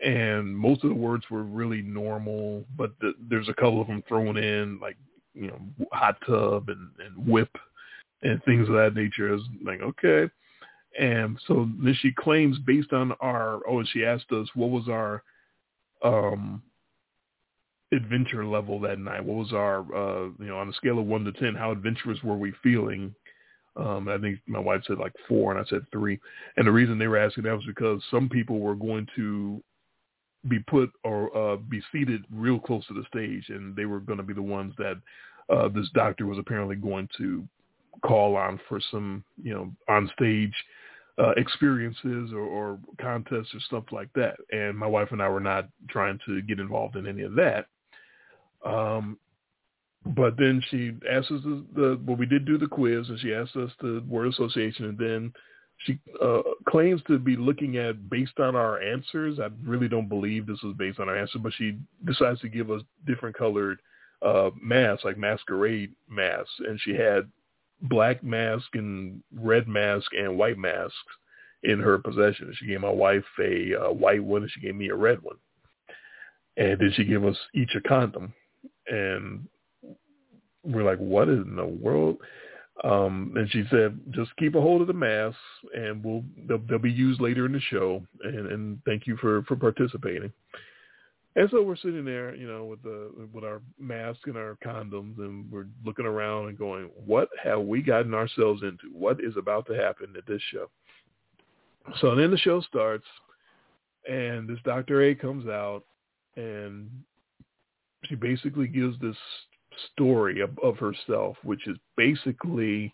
[0.03, 4.03] and most of the words were really normal, but the, there's a couple of them
[4.07, 4.97] thrown in, like
[5.33, 5.59] you know,
[5.91, 7.55] hot tub and, and whip
[8.23, 9.33] and things of that nature.
[9.33, 10.31] Is like okay,
[10.97, 14.87] and so then she claims based on our oh, and she asked us what was
[14.87, 15.23] our
[16.03, 16.61] um
[17.91, 19.23] adventure level that night.
[19.23, 22.21] What was our, uh, you know, on a scale of one to ten, how adventurous
[22.23, 23.13] were we feeling?
[23.75, 26.19] Um, I think my wife said like four, and I said three.
[26.57, 29.63] And the reason they were asking that was because some people were going to
[30.47, 34.17] be put or uh, be seated real close to the stage, and they were going
[34.17, 34.97] to be the ones that
[35.49, 37.47] uh, this doctor was apparently going to
[38.05, 40.53] call on for some, you know, on stage
[41.19, 44.37] uh, experiences or, or contests or stuff like that.
[44.51, 47.65] And my wife and I were not trying to get involved in any of that.
[48.65, 49.17] Um,
[50.05, 53.33] but then she asked us the, the well, we did do the quiz, and she
[53.33, 55.33] asked us the word association, and then
[55.85, 59.39] she uh, claims to be looking at based on our answers.
[59.39, 62.71] I really don't believe this was based on our answer, but she decides to give
[62.71, 63.79] us different colored
[64.21, 67.29] uh, masks, like masquerade masks, and she had
[67.83, 70.95] black mask and red mask and white masks
[71.63, 72.53] in her possession.
[72.57, 75.37] She gave my wife a uh, white one, and she gave me a red one,
[76.57, 78.33] and then she gave us each a condom,
[78.87, 79.47] and
[80.63, 82.17] we're like, what in the world?
[82.83, 85.37] Um, and she said, just keep a hold of the masks
[85.75, 88.01] and we'll, they'll, they'll be used later in the show.
[88.23, 90.31] And, and thank you for, for participating.
[91.39, 95.17] And so we're sitting there, you know, with the with our masks and our condoms,
[95.19, 98.89] and we're looking around and going, "What have we gotten ourselves into?
[98.91, 100.69] What is about to happen at this show?"
[102.01, 103.05] So then the show starts,
[104.05, 105.01] and this Dr.
[105.03, 105.85] A comes out,
[106.35, 106.89] and
[108.03, 109.15] she basically gives this
[109.93, 112.91] story of, of herself, which is basically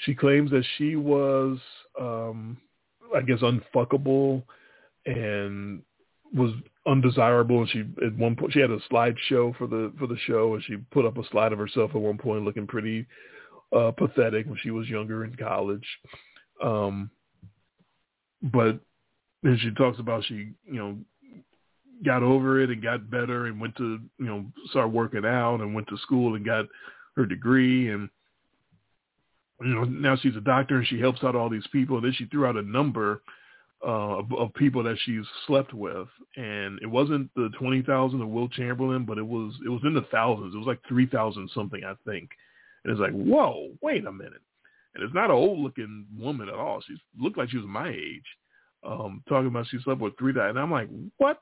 [0.00, 1.58] she claims that she was,
[1.98, 2.58] um,
[3.16, 4.42] I guess, unfuckable
[5.06, 5.80] and
[6.34, 6.52] was
[6.86, 10.54] undesirable and she at one point she had a slideshow for the for the show
[10.54, 13.06] and she put up a slide of herself at one point looking pretty
[13.76, 15.86] uh pathetic when she was younger in college.
[16.62, 17.10] Um
[18.42, 18.80] but
[19.42, 20.96] then she talks about she you know
[22.04, 25.74] got over it and got better and went to you know start working out and
[25.74, 26.66] went to school and got
[27.16, 27.90] her degree.
[27.90, 28.08] And
[29.60, 31.96] you know now she's a doctor and she helps out all these people.
[31.96, 33.22] And then she threw out a number
[33.86, 38.52] uh, of, people that she's slept with, and it wasn't the twenty thousand of Wilt
[38.52, 40.54] Chamberlain, but it was it was in the thousands.
[40.54, 42.30] It was like three thousand something, I think.
[42.84, 44.42] And it's like, whoa, wait a minute.
[44.94, 46.82] And it's not an old looking woman at all.
[46.86, 48.24] She looked like she was my age.
[48.82, 50.88] Um, talking about she slept with three guys, and I'm like,
[51.18, 51.40] what?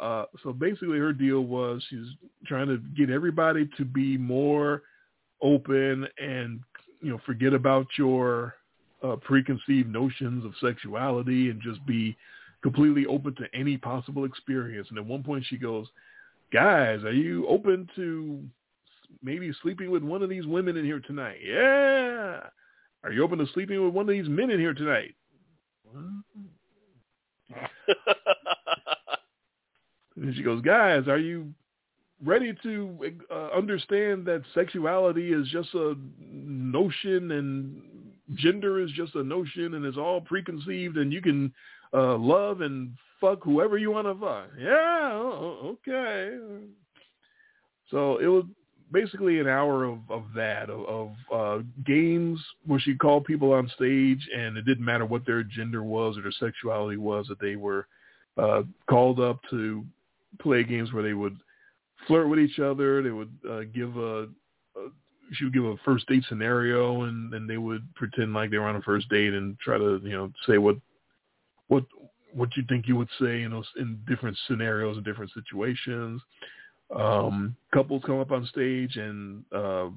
[0.00, 2.06] Uh, so basically, her deal was she's
[2.46, 4.82] trying to get everybody to be more
[5.42, 6.60] open and
[7.02, 8.54] you know forget about your
[9.02, 12.16] uh, preconceived notions of sexuality and just be
[12.62, 14.88] completely open to any possible experience.
[14.90, 15.86] And at one point she goes,
[16.52, 18.42] guys, are you open to
[19.22, 21.38] maybe sleeping with one of these women in here tonight?
[21.44, 22.40] Yeah.
[23.04, 25.14] Are you open to sleeping with one of these men in here tonight?
[30.16, 31.52] and she goes, guys, are you
[32.24, 37.82] ready to uh, understand that sexuality is just a notion and
[38.34, 41.52] gender is just a notion and it's all preconceived and you can
[41.94, 44.48] uh, love and fuck whoever you want to fuck.
[44.58, 46.36] Yeah, okay.
[47.90, 48.44] So it was
[48.92, 53.70] basically an hour of, of that, of, of uh, games where she called people on
[53.74, 57.56] stage and it didn't matter what their gender was or their sexuality was, that they
[57.56, 57.86] were
[58.36, 59.84] uh, called up to
[60.40, 61.36] play games where they would
[62.06, 63.02] flirt with each other.
[63.02, 64.28] They would uh, give a
[65.32, 68.68] she would give a first date scenario, and then they would pretend like they were
[68.68, 70.76] on a first date and try to you know say what
[71.68, 71.84] what
[72.32, 76.20] what you think you would say in those in different scenarios and different situations.
[76.94, 79.88] Um, couples come up on stage and uh,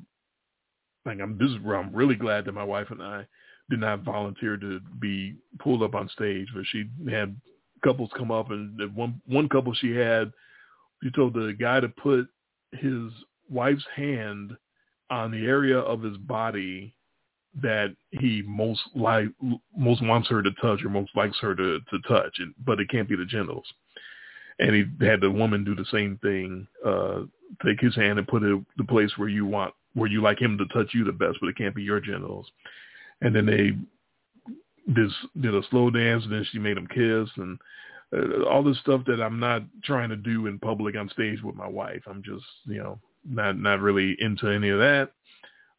[1.06, 3.28] like I'm this is where I'm really glad that my wife and I
[3.70, 7.36] did not volunteer to be pulled up on stage, but she had
[7.84, 10.32] couples come up and one one couple she had
[11.04, 12.28] she told the guy to put
[12.72, 13.12] his
[13.50, 14.56] wife's hand
[15.10, 16.94] on the area of his body
[17.62, 19.28] that he most like
[19.76, 22.90] most wants her to touch or most likes her to to touch, and, but it
[22.90, 23.66] can't be the genitals.
[24.60, 27.22] And he had the woman do the same thing, uh,
[27.66, 30.58] take his hand and put it the place where you want where you like him
[30.58, 32.46] to touch you the best, but it can't be your genitals.
[33.22, 33.72] And then they
[34.94, 35.10] did
[35.42, 37.58] did a slow dance, and then she made him kiss, and
[38.16, 41.56] uh, all this stuff that I'm not trying to do in public on stage with
[41.56, 42.02] my wife.
[42.08, 43.00] I'm just, you know,
[43.30, 45.12] not not really into any of that.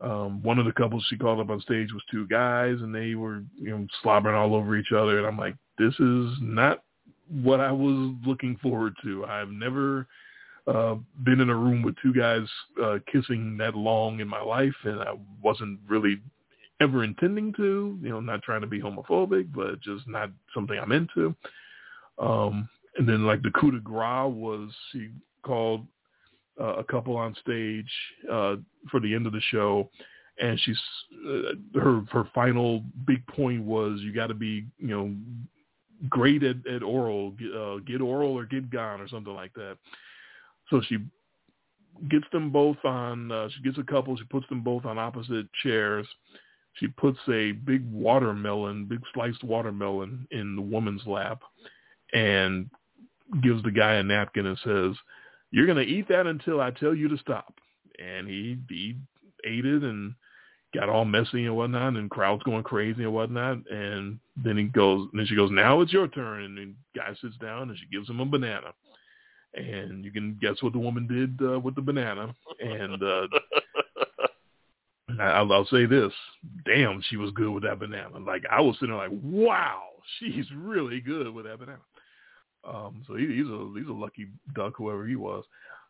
[0.01, 3.15] Um, one of the couples she called up on stage was two guys, and they
[3.15, 5.19] were, you know, slobbering all over each other.
[5.19, 6.83] And I'm like, this is not
[7.29, 9.27] what I was looking forward to.
[9.27, 10.07] I've never
[10.67, 12.47] uh, been in a room with two guys
[12.83, 16.21] uh, kissing that long in my life, and I wasn't really
[16.81, 17.99] ever intending to.
[18.03, 21.35] You know, not trying to be homophobic, but just not something I'm into.
[22.19, 25.09] Um, and then like the coup de grace was she
[25.43, 25.87] called
[26.61, 27.91] uh, a couple on stage
[28.31, 28.57] uh,
[28.91, 29.89] for the end of the show,
[30.41, 30.79] and she's
[31.27, 35.15] uh, her her final big point was you got to be you know
[36.09, 39.77] great at, at oral, get, uh, get oral or get gone or something like that.
[40.71, 40.99] So she
[42.09, 43.31] gets them both on.
[43.31, 44.17] Uh, she gets a couple.
[44.17, 46.07] She puts them both on opposite chairs.
[46.75, 51.43] She puts a big watermelon, big sliced watermelon in the woman's lap,
[52.15, 52.71] and
[53.43, 54.97] gives the guy a napkin and says,
[55.51, 57.55] "You're going to eat that until I tell you to stop."
[57.99, 58.97] And he he
[59.45, 60.15] ate it and
[60.75, 63.59] got all messy and whatnot, and crowds going crazy and whatnot.
[63.71, 67.15] And then he goes, and then she goes, "Now it's your turn." And the guy
[67.21, 68.73] sits down and she gives him a banana.
[69.55, 72.35] And you can guess what the woman did uh, with the banana.
[72.61, 73.27] And uh,
[75.21, 76.13] I'll, I'll say this:
[76.65, 78.19] damn, she was good with that banana.
[78.19, 79.83] Like I was sitting there like, wow,
[80.19, 81.81] she's really good with that banana.
[82.65, 85.45] Um, so he, he's a he's a lucky duck, whoever he was.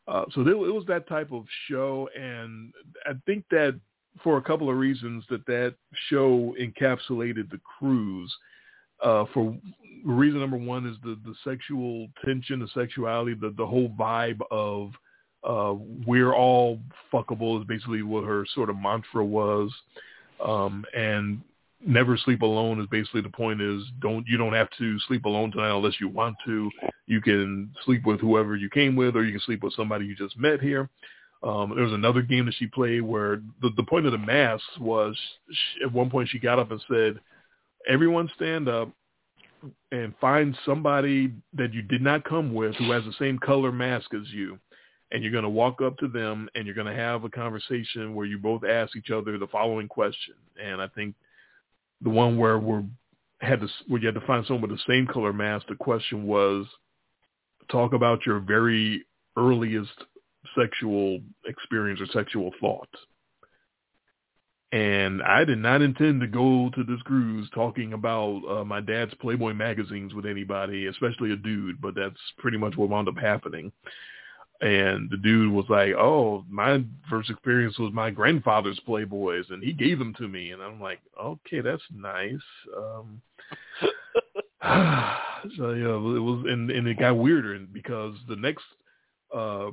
[0.09, 2.73] Uh, so there, it was that type of show, and
[3.07, 3.79] I think that
[4.23, 5.75] for a couple of reasons that that
[6.09, 8.35] show encapsulated the cruise.
[9.03, 9.57] Uh, for
[10.05, 14.91] reason number one is the the sexual tension, the sexuality, the the whole vibe of
[15.43, 15.75] uh,
[16.07, 16.79] we're all
[17.13, 19.71] fuckable is basically what her sort of mantra was,
[20.45, 21.41] um, and
[21.85, 25.51] never sleep alone is basically the point is don't you don't have to sleep alone
[25.51, 26.71] tonight unless you want to.
[27.07, 30.15] You can sleep with whoever you came with, or you can sleep with somebody you
[30.15, 30.89] just met here.
[31.43, 34.63] Um, there was another game that she played where the, the point of the mask
[34.79, 35.19] was
[35.51, 37.19] she, at one point she got up and said,
[37.89, 38.91] everyone stand up
[39.91, 44.13] and find somebody that you did not come with who has the same color mask
[44.15, 44.59] as you.
[45.13, 48.15] And you're going to walk up to them and you're going to have a conversation
[48.15, 50.35] where you both ask each other the following question.
[50.63, 51.15] And I think
[52.03, 52.83] the one where we
[53.41, 56.27] had to, where you had to find someone with the same color mask, the question
[56.27, 56.67] was,
[57.71, 59.05] talk about your very
[59.37, 59.93] earliest
[60.59, 62.89] sexual experience or sexual thought.
[64.73, 69.13] And I did not intend to go to this cruise talking about uh, my dad's
[69.15, 73.73] Playboy magazines with anybody, especially a dude, but that's pretty much what wound up happening.
[74.61, 79.73] And the dude was like, oh, my first experience was my grandfather's Playboys, and he
[79.73, 80.51] gave them to me.
[80.51, 82.35] And I'm like, okay, that's nice.
[82.77, 83.23] Um,
[85.57, 88.65] so, yeah, it was, and, and it got weirder because the next
[89.35, 89.71] uh,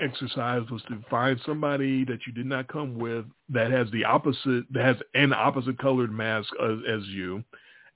[0.00, 4.64] exercise was to find somebody that you did not come with that has the opposite
[4.72, 7.42] that has an opposite colored mask as, as you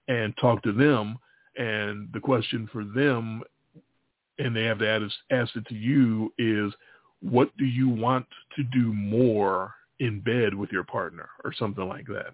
[0.07, 1.19] and talk to them
[1.57, 3.43] and the question for them
[4.39, 6.73] and they have to ask, ask it to you is
[7.21, 12.07] what do you want to do more in bed with your partner or something like
[12.07, 12.33] that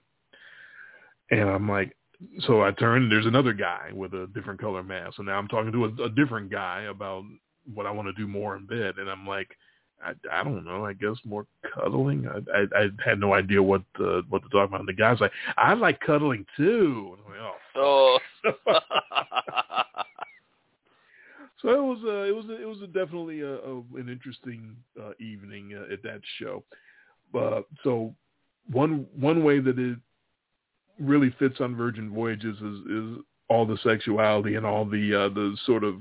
[1.31, 1.97] and i'm like
[2.41, 5.73] so i turn there's another guy with a different color mask and now i'm talking
[5.73, 7.25] to a, a different guy about
[7.73, 8.97] what I want to do more in bed.
[8.99, 9.57] And I'm like,
[10.05, 10.85] I, I don't know.
[10.85, 12.29] I guess more cuddling.
[12.29, 14.81] I, I I had no idea what uh, what to talk about.
[14.81, 17.17] And the guy's like, I like cuddling too.
[17.27, 17.39] Like,
[17.77, 18.19] oh.
[18.67, 18.79] oh.
[21.65, 25.73] so it was it was it was a definitely a, a, an interesting uh, evening
[25.75, 26.63] uh, at that show.
[27.35, 28.15] Uh, so
[28.71, 29.99] one one way that it
[31.01, 35.57] really fits on Virgin Voyages is is all the sexuality and all the uh, the
[35.65, 35.97] sort of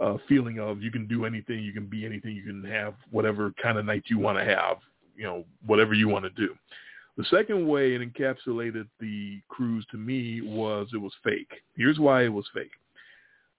[0.00, 3.52] uh, feeling of you can do anything, you can be anything, you can have whatever
[3.62, 4.78] kind of night you want to have,
[5.14, 6.54] you know, whatever you want to do.
[7.16, 11.50] The second way it encapsulated the cruise to me was it was fake.
[11.76, 12.70] Here's why it was fake.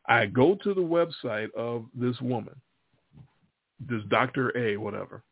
[0.07, 2.55] I go to the website of this woman,
[3.79, 4.55] this Dr.
[4.57, 5.23] A, whatever.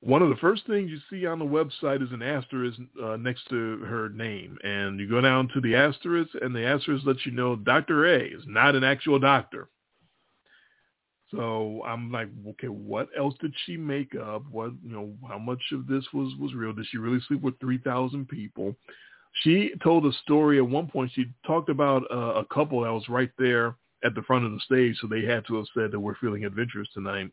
[0.00, 3.48] One of the first things you see on the website is an asterisk uh, next
[3.50, 4.56] to her name.
[4.62, 8.06] And you go down to the asterisk, and the asterisk lets you know Dr.
[8.06, 9.68] A is not an actual doctor.
[11.32, 14.44] So I'm like, okay, what else did she make up?
[14.50, 16.72] What you know, how much of this was was real?
[16.72, 18.74] Did she really sleep with three thousand people?
[19.42, 21.10] She told a story at one point.
[21.14, 24.60] She talked about uh, a couple that was right there at the front of the
[24.60, 27.30] stage, so they had to have said that we're feeling adventurous tonight.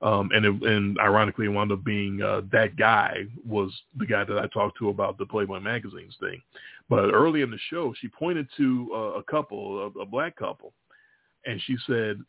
[0.00, 4.22] Um, and it, and ironically, it wound up being uh, that guy was the guy
[4.22, 6.40] that I talked to about the Playboy magazines thing.
[6.88, 10.72] But early in the show, she pointed to a couple, a, a black couple,
[11.46, 12.20] and she said,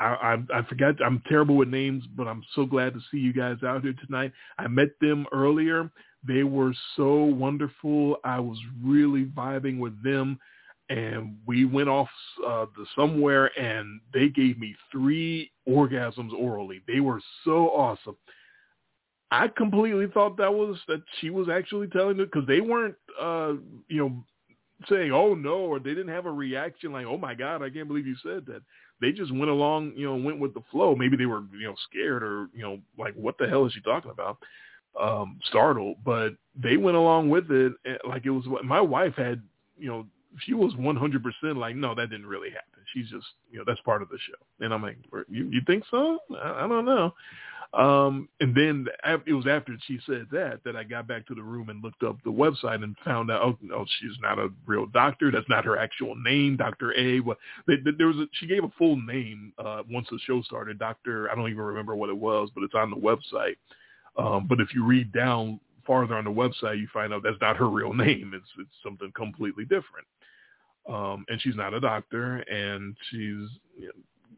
[0.00, 0.94] I, I, I forgot.
[1.04, 4.32] I'm terrible with names, but I'm so glad to see you guys out here tonight.
[4.58, 5.90] I met them earlier.
[6.26, 8.18] They were so wonderful.
[8.24, 10.38] I was really vibing with them,
[10.88, 12.08] and we went off
[12.46, 16.80] uh, to somewhere, and they gave me three orgasms orally.
[16.86, 18.16] They were so awesome.
[19.30, 23.54] I completely thought that was that she was actually telling it because they weren't, uh,
[23.88, 24.24] you know,
[24.88, 27.88] saying "oh no" or they didn't have a reaction like "oh my god, I can't
[27.88, 28.62] believe you said that."
[29.00, 30.94] they just went along, you know, went with the flow.
[30.94, 33.80] Maybe they were, you know, scared or, you know, like what the hell is she
[33.80, 34.38] talking about?
[35.00, 38.44] Um, startled, but they went along with it eh, like it was.
[38.64, 39.40] My wife had,
[39.78, 40.06] you know,
[40.40, 42.82] she was 100% like, no, that didn't really happen.
[42.94, 44.64] She's just, you know, that's part of the show.
[44.64, 44.98] And I'm like,
[45.28, 46.18] you, you think so?
[46.42, 47.12] I, I don't know.
[47.74, 48.86] Um, and then
[49.26, 52.02] it was after she said that that I got back to the room and looked
[52.02, 55.30] up the website and found out, oh, no, she's not a real doctor.
[55.30, 57.20] That's not her actual name, Doctor A.
[57.20, 57.36] Well,
[57.66, 61.30] there was a, she gave a full name uh, once the show started, Doctor.
[61.30, 63.56] I don't even remember what it was, but it's on the website.
[64.16, 67.56] Um, but if you read down farther on the website, you find out that's not
[67.58, 68.32] her real name.
[68.34, 70.06] It's it's something completely different.
[70.88, 73.92] Um, and she's not a doctor, and she's you know,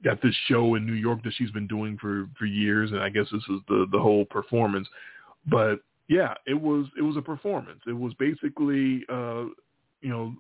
[0.05, 3.09] got this show in New York that she's been doing for for years, and I
[3.09, 4.89] guess this is the the whole performance.
[5.47, 7.81] But yeah, it was it was a performance.
[7.87, 9.45] It was basically uh,
[10.01, 10.35] you know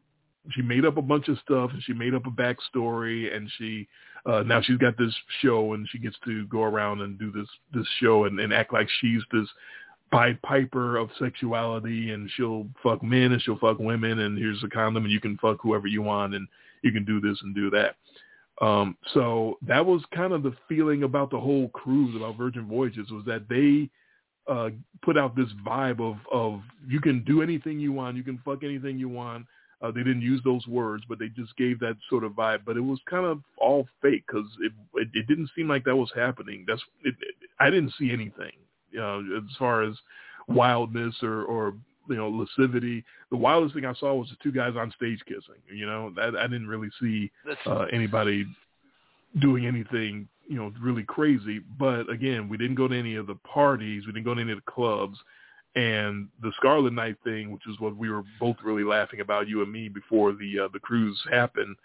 [0.51, 3.87] she made up a bunch of stuff and she made up a backstory and she
[4.27, 7.47] uh now she's got this show and she gets to go around and do this
[7.74, 9.47] this show and, and act like she's this
[10.12, 14.69] Pied Piper of sexuality, and she'll fuck men and she'll fuck women, and here's a
[14.69, 16.49] condom, and you can fuck whoever you want, and
[16.82, 17.97] you can do this and do that.
[18.61, 23.11] Um, so that was kind of the feeling about the whole cruise about Virgin Voyages
[23.11, 23.89] was that they
[24.53, 24.70] uh,
[25.03, 28.62] put out this vibe of of you can do anything you want, you can fuck
[28.62, 29.47] anything you want.
[29.82, 32.61] Uh, they didn't use those words, but they just gave that sort of vibe.
[32.66, 35.97] But it was kind of all fake because it, it it didn't seem like that
[35.97, 36.65] was happening.
[36.69, 38.53] That's it, it, I didn't see anything
[38.98, 39.94] uh, as far as
[40.48, 41.74] wildness or or
[42.08, 43.04] you know lascivity.
[43.30, 45.62] The wildest thing I saw was the two guys on stage kissing.
[45.72, 47.30] You know, that I didn't really see
[47.66, 48.46] uh, anybody
[49.40, 51.60] doing anything you know really crazy.
[51.78, 54.04] But again, we didn't go to any of the parties.
[54.06, 55.18] We didn't go to any of the clubs.
[55.76, 59.62] And the Scarlet Night thing, which is what we were both really laughing about, you
[59.62, 61.76] and me, before the uh, the cruise happened,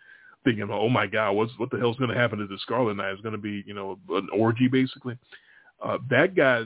[0.44, 3.12] thinking, "Oh my God, what's what the hell's going to happen to the Scarlet Night?
[3.12, 5.18] It's going to be, you know, an orgy, basically."
[5.84, 6.64] Uh, that guy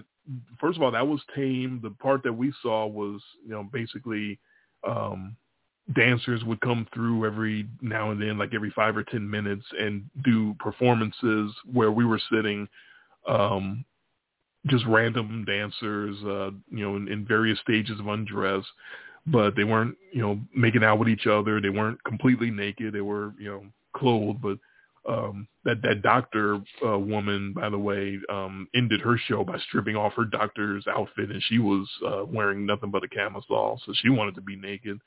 [0.59, 1.79] first of all, that was tame.
[1.81, 4.39] The part that we saw was, you know, basically
[4.87, 5.35] um,
[5.95, 10.03] dancers would come through every now and then, like every five or ten minutes, and
[10.23, 12.67] do performances where we were sitting,
[13.27, 13.83] um,
[14.67, 18.65] just random dancers, uh, you know, in, in various stages of undress,
[19.27, 21.59] but they weren't, you know, making out with each other.
[21.59, 22.93] They weren't completely naked.
[22.93, 23.63] They were, you know,
[23.95, 24.57] clothed, but
[25.07, 29.95] um, that that doctor uh, woman, by the way, um, ended her show by stripping
[29.95, 34.09] off her doctor's outfit, and she was uh, wearing nothing but a camisole, so she
[34.09, 34.99] wanted to be naked.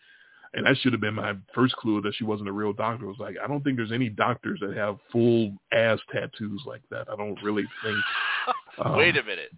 [0.55, 3.07] And that should have been my first clue that she wasn't a real doctor.
[3.07, 6.83] It was like, I don't think there's any doctors that have full ass tattoos like
[6.91, 7.09] that.
[7.11, 7.99] I don't really think.
[8.79, 9.53] Um, Wait a minute.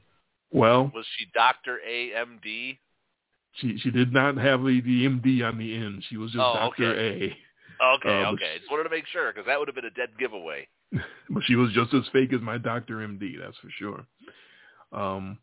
[0.51, 2.78] Well, was she Doctor AMD?
[3.55, 6.05] She she did not have the, the MD on the end.
[6.09, 7.36] She was just oh, Doctor okay.
[7.80, 8.59] Okay, Uh, okay.
[8.59, 10.68] Just wanted to make sure because that would have been a dead giveaway.
[10.92, 14.06] but she was just as fake as my Doctor MD, that's for sure.
[14.92, 15.38] Um,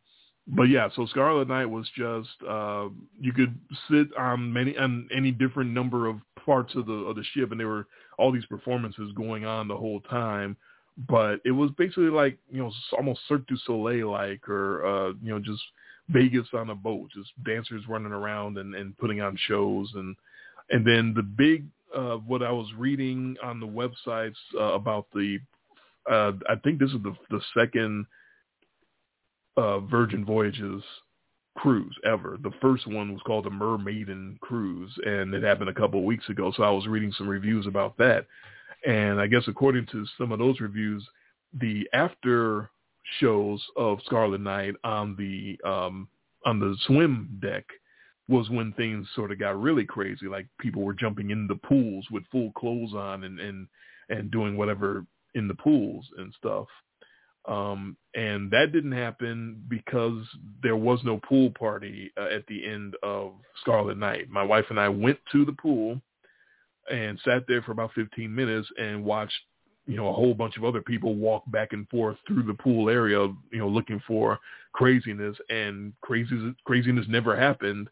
[0.48, 2.88] but yeah, so Scarlet Night was just uh,
[3.20, 3.58] you could
[3.90, 7.60] sit on many on any different number of parts of the of the ship, and
[7.60, 7.88] there were
[8.18, 10.58] all these performances going on the whole time.
[11.08, 15.30] But it was basically like you know almost Cirque du Soleil like, or uh, you
[15.30, 15.62] know just
[16.10, 20.16] Vegas on a boat, just dancers running around and, and putting on shows, and
[20.70, 21.66] and then the big
[21.96, 25.40] uh, what I was reading on the websites uh, about the,
[26.10, 28.06] uh, I think this is the the second
[29.58, 30.84] uh, Virgin Voyages
[31.58, 32.38] cruise ever.
[32.42, 36.30] The first one was called the Mermaiden cruise, and it happened a couple of weeks
[36.30, 36.52] ago.
[36.56, 38.26] So I was reading some reviews about that,
[38.86, 41.08] and I guess according to some of those reviews,
[41.60, 42.70] the after
[43.20, 46.08] shows of Scarlet Night on the um,
[46.46, 47.66] on the swim deck
[48.28, 50.28] was when things sort of got really crazy.
[50.28, 53.68] Like people were jumping in the pools with full clothes on and and
[54.10, 56.68] and doing whatever in the pools and stuff.
[57.48, 60.24] Um, and that didn't happen because
[60.62, 64.30] there was no pool party uh, at the end of Scarlet Night.
[64.30, 66.00] My wife and I went to the pool
[66.92, 69.34] and sat there for about 15 minutes and watched,
[69.88, 72.90] you know, a whole bunch of other people walk back and forth through the pool
[72.90, 74.40] area, you know, looking for
[74.74, 77.90] craziness and craziness, craziness never happened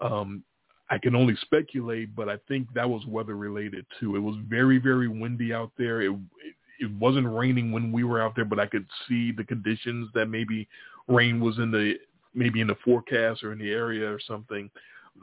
[0.00, 0.42] um,
[0.90, 4.16] I can only speculate, but I think that was weather related too.
[4.16, 6.00] It was very, very windy out there.
[6.00, 9.44] It, it it wasn't raining when we were out there, but I could see the
[9.44, 10.68] conditions that maybe
[11.08, 11.94] rain was in the
[12.34, 14.70] maybe in the forecast or in the area or something.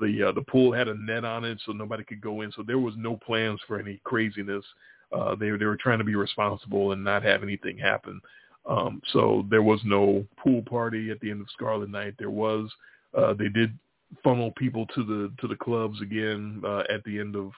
[0.01, 2.51] The uh, the pool had a net on it, so nobody could go in.
[2.51, 4.65] So there was no plans for any craziness.
[5.13, 8.19] Uh, they they were trying to be responsible and not have anything happen.
[8.65, 12.15] Um, so there was no pool party at the end of Scarlet Night.
[12.19, 12.69] There was
[13.17, 13.77] uh, they did
[14.23, 17.51] funnel people to the to the clubs again uh, at the end of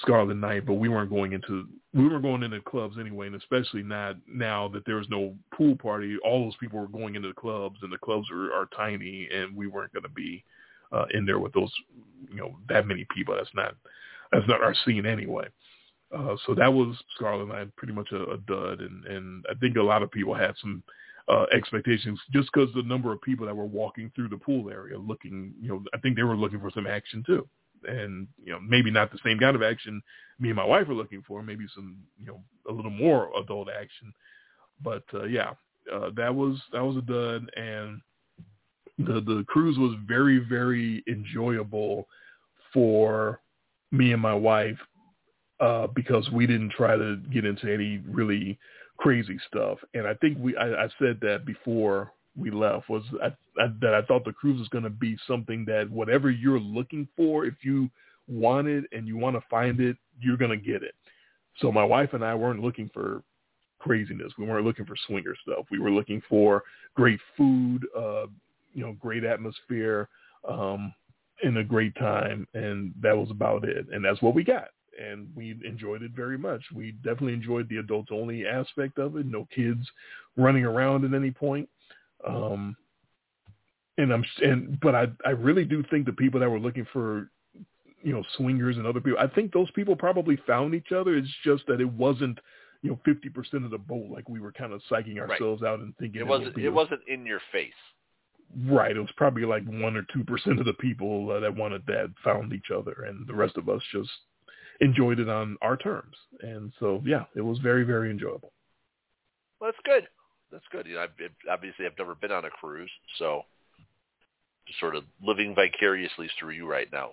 [0.00, 3.82] Scarlet Night, but we weren't going into we weren't going into clubs anyway, and especially
[3.82, 6.16] not now that there was no pool party.
[6.24, 9.56] All those people were going into the clubs, and the clubs are, are tiny, and
[9.56, 10.44] we weren't going to be
[10.92, 11.72] uh, in there with those
[12.30, 13.34] you know that many people.
[13.34, 13.74] That's not
[14.32, 15.48] that's not our scene anyway.
[16.16, 19.76] Uh, so that was Scarlet Night, pretty much a, a dud, and and I think
[19.76, 20.82] a lot of people had some
[21.28, 24.98] uh, expectations just because the number of people that were walking through the pool area
[24.98, 27.46] looking, you know, I think they were looking for some action too.
[27.86, 30.02] And, you know, maybe not the same kind of action
[30.40, 33.68] me and my wife were looking for, maybe some, you know, a little more adult
[33.68, 34.12] action.
[34.82, 35.50] But, uh, yeah,
[35.92, 37.50] uh, that was, that was a dud.
[37.56, 38.00] And
[38.98, 42.06] the, the cruise was very, very enjoyable
[42.72, 43.40] for
[43.90, 44.78] me and my wife,
[45.60, 48.58] uh, because we didn't try to get into any really
[48.98, 49.78] crazy stuff.
[49.94, 53.28] And I think we I, I said that before we left was I,
[53.60, 57.08] I, that I thought the cruise was going to be something that whatever you're looking
[57.16, 57.90] for, if you
[58.28, 60.94] want it and you want to find it, you're going to get it.
[61.58, 63.22] So my wife and I weren't looking for
[63.78, 64.32] craziness.
[64.38, 65.66] We weren't looking for swinger stuff.
[65.70, 66.64] We were looking for
[66.94, 68.26] great food, uh,
[68.74, 70.08] you know, great atmosphere,
[70.48, 70.92] um,
[71.42, 73.86] and a great time, and that was about it.
[73.92, 74.68] And that's what we got.
[74.98, 76.62] And we enjoyed it very much.
[76.74, 79.26] We definitely enjoyed the adults only aspect of it.
[79.26, 79.86] No kids
[80.36, 81.68] running around at any point.
[82.26, 82.76] Um,
[83.98, 87.30] and I'm and but I I really do think the people that were looking for
[88.02, 91.16] you know swingers and other people I think those people probably found each other.
[91.16, 92.38] It's just that it wasn't
[92.82, 95.70] you know fifty percent of the boat like we were kind of psyching ourselves right.
[95.70, 97.72] out and thinking it wasn't it, it wasn't in your face.
[98.66, 98.96] Right.
[98.96, 102.10] It was probably like one or two percent of the people uh, that wanted that
[102.24, 104.10] found each other, and the rest of us just
[104.80, 106.16] enjoyed it on our terms.
[106.40, 108.52] And so yeah, it was very very enjoyable.
[109.60, 110.08] Well, that's good.
[110.50, 110.86] That's good.
[110.86, 111.10] You know, I've,
[111.50, 113.42] obviously I've never been on a cruise, so
[114.66, 117.10] just sort of living vicariously through you right now.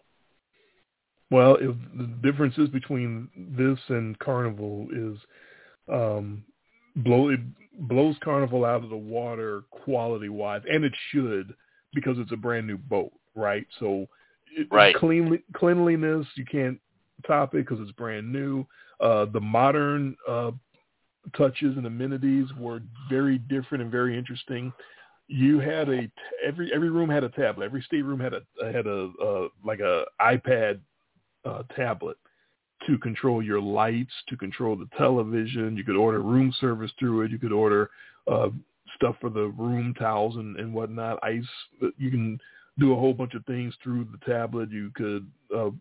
[1.31, 5.17] Well, it, the differences between this and Carnival is
[5.91, 6.43] um,
[6.97, 7.39] blow it
[7.79, 11.53] blows Carnival out of the water quality wise, and it should
[11.93, 13.65] because it's a brand new boat, right?
[13.79, 14.05] So,
[14.69, 14.95] right.
[14.95, 16.79] clean cleanliness you can't
[17.27, 18.65] top it because it's brand new.
[18.99, 20.51] Uh, the modern uh,
[21.37, 24.71] touches and amenities were very different and very interesting
[25.27, 26.09] you had a
[26.43, 27.65] every every room had a tablet.
[27.65, 30.79] Every stateroom had a had a uh, like a iPad
[31.45, 32.17] uh, tablet
[32.87, 35.75] to control your lights, to control the television.
[35.75, 37.31] You could order room service through it.
[37.31, 37.89] You could order
[38.31, 38.49] uh,
[38.95, 41.19] stuff for the room towels and, and whatnot.
[41.23, 41.43] Ice.
[41.97, 42.39] You can
[42.77, 44.69] do a whole bunch of things through the tablet.
[44.69, 45.71] You could uh,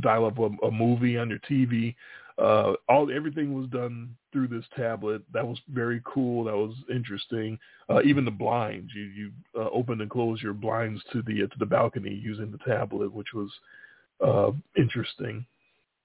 [0.00, 1.94] dial up a, a movie on your TV.
[2.36, 5.22] Uh, all everything was done through this tablet.
[5.32, 6.44] That was very cool.
[6.44, 7.58] That was interesting.
[7.88, 11.58] Uh, even the blinds, you you uh, open and close your blinds to the to
[11.58, 13.50] the balcony using the tablet, which was
[14.20, 15.46] uh, interesting.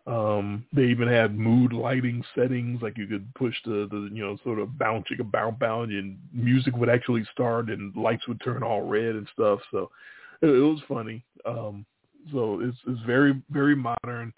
[0.07, 4.37] Um, they even had mood lighting settings, like you could push the, the you know
[4.43, 8.41] sort of bounce, you could bounce, bounce, and music would actually start, and lights would
[8.41, 9.59] turn all red and stuff.
[9.71, 9.91] So
[10.41, 11.23] it, it was funny.
[11.45, 11.85] Um,
[12.31, 14.33] so it's it's very very modern.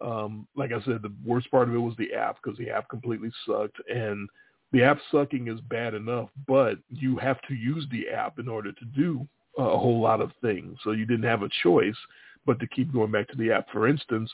[0.00, 2.88] Um, like I said, the worst part of it was the app because the app
[2.88, 4.28] completely sucked, and
[4.72, 8.72] the app sucking is bad enough, but you have to use the app in order
[8.72, 9.26] to do
[9.58, 10.76] a whole lot of things.
[10.84, 11.96] So you didn't have a choice
[12.44, 13.68] but to keep going back to the app.
[13.70, 14.30] For instance,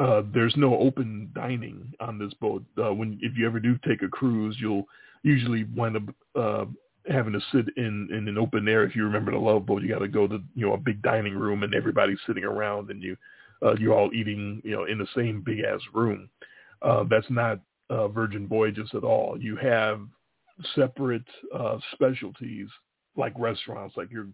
[0.00, 2.64] uh, there's no open dining on this boat.
[2.82, 4.86] Uh, when if you ever do take a cruise, you'll
[5.22, 6.64] usually wind up uh,
[7.08, 8.84] having to sit in in an open air.
[8.84, 11.02] If you remember the Love Boat, you got to go to you know a big
[11.02, 13.16] dining room and everybody's sitting around and you
[13.62, 16.28] uh, you're all eating you know in the same big ass room.
[16.82, 17.60] Uh, that's not
[17.90, 19.36] uh, Virgin Voyages at all.
[19.40, 20.00] You have
[20.74, 22.68] separate uh, specialties
[23.16, 24.28] like restaurants, like you're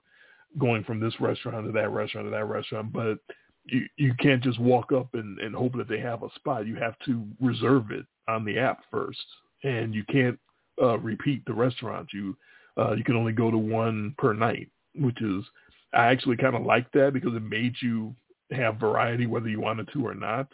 [0.58, 3.18] going from this restaurant to that restaurant to that restaurant, but
[3.64, 6.66] you you can't just walk up and, and hope that they have a spot.
[6.66, 9.24] You have to reserve it on the app first,
[9.62, 10.38] and you can't
[10.80, 12.08] uh, repeat the restaurant.
[12.12, 12.36] You
[12.78, 15.44] uh, you can only go to one per night, which is
[15.92, 18.14] I actually kind of like that because it made you
[18.50, 20.48] have variety whether you wanted to or not.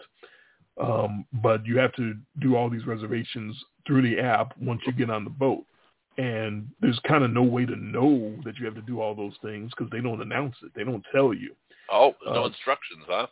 [0.80, 3.56] Um, but you have to do all these reservations
[3.86, 5.64] through the app once you get on the boat.
[6.16, 9.34] And there's kind of no way to know that you have to do all those
[9.42, 10.72] things because they don't announce it.
[10.74, 11.54] They don't tell you.
[11.90, 13.26] Oh, no uh, instructions, huh?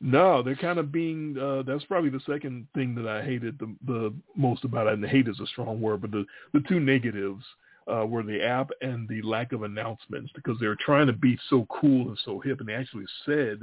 [0.00, 1.36] No, they're kind of being.
[1.38, 4.94] Uh, that's probably the second thing that I hated the the most about it.
[4.94, 7.44] And hate is a strong word, but the the two negatives
[7.92, 11.38] uh, were the app and the lack of announcements because they were trying to be
[11.48, 13.60] so cool and so hip, and they actually said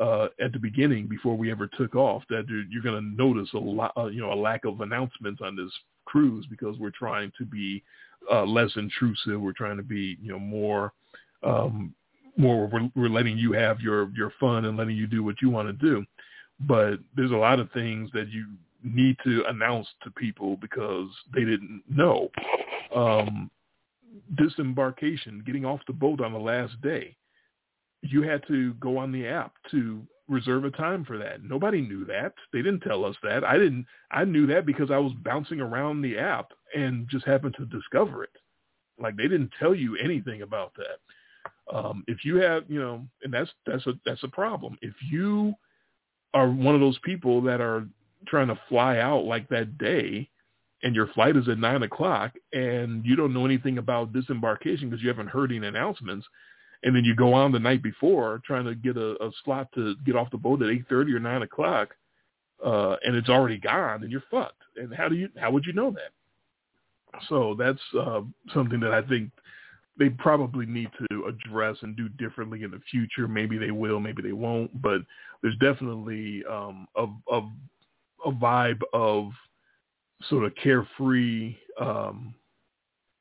[0.00, 3.58] uh, at the beginning before we ever took off that you're going to notice a
[3.58, 5.72] lot, uh, you know, a lack of announcements on this
[6.04, 7.82] cruise because we're trying to be
[8.30, 9.40] uh, less intrusive.
[9.40, 10.92] We're trying to be, you know, more,
[11.42, 11.94] um,
[12.36, 12.66] more.
[12.66, 15.68] We're, we're letting you have your your fun and letting you do what you want
[15.68, 16.04] to do.
[16.60, 18.46] But there's a lot of things that you
[18.84, 22.28] need to announce to people because they didn't know.
[22.94, 23.50] Um,
[24.36, 27.16] disembarkation, getting off the boat on the last day
[28.02, 31.42] you had to go on the app to reserve a time for that.
[31.42, 32.34] Nobody knew that.
[32.52, 33.44] They didn't tell us that.
[33.44, 33.86] I didn't.
[34.10, 38.24] I knew that because I was bouncing around the app and just happened to discover
[38.24, 38.36] it.
[39.00, 41.74] Like they didn't tell you anything about that.
[41.74, 44.76] Um, if you have, you know, and that's that's a that's a problem.
[44.82, 45.54] If you
[46.34, 47.86] are one of those people that are
[48.26, 50.28] trying to fly out like that day,
[50.82, 55.02] and your flight is at nine o'clock, and you don't know anything about disembarkation because
[55.02, 56.26] you haven't heard any announcements,
[56.82, 59.94] and then you go on the night before trying to get a, a slot to
[60.04, 61.90] get off the boat at eight thirty or nine o'clock,
[62.64, 64.62] uh, and it's already gone, and you're fucked.
[64.76, 67.20] And how do you how would you know that?
[67.28, 68.22] So that's uh,
[68.54, 69.30] something that I think
[69.98, 73.28] they probably need to address and do differently in the future.
[73.28, 75.02] Maybe they will, maybe they won't, but
[75.42, 77.42] there's definitely um, a, a,
[78.24, 79.32] a vibe of
[80.28, 82.34] sort of carefree, um,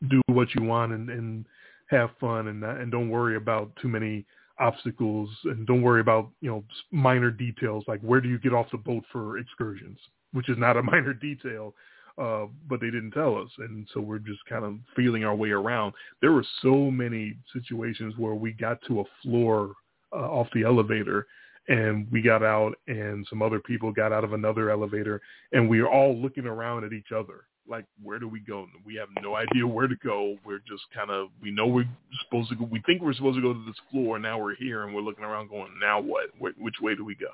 [0.10, 1.46] do what you want and, and
[1.88, 4.26] have fun and and don't worry about too many
[4.60, 8.72] obstacles and don't worry about you know minor details like where do you get off
[8.72, 10.00] the boat for excursions,
[10.34, 11.74] which is not a minor detail.
[12.18, 15.50] Uh, but they didn't tell us, and so we're just kind of feeling our way
[15.50, 15.94] around.
[16.20, 19.72] There were so many situations where we got to a floor
[20.12, 21.26] uh, off the elevator
[21.72, 25.22] and we got out and some other people got out of another elevator
[25.54, 28.68] and we were all looking around at each other like where do we go?
[28.86, 30.36] We have no idea where to go.
[30.46, 31.88] We're just kind of we know we're
[32.26, 34.56] supposed to go we think we're supposed to go to this floor and now we're
[34.56, 36.26] here and we're looking around going now what?
[36.38, 37.30] Where, which way do we go?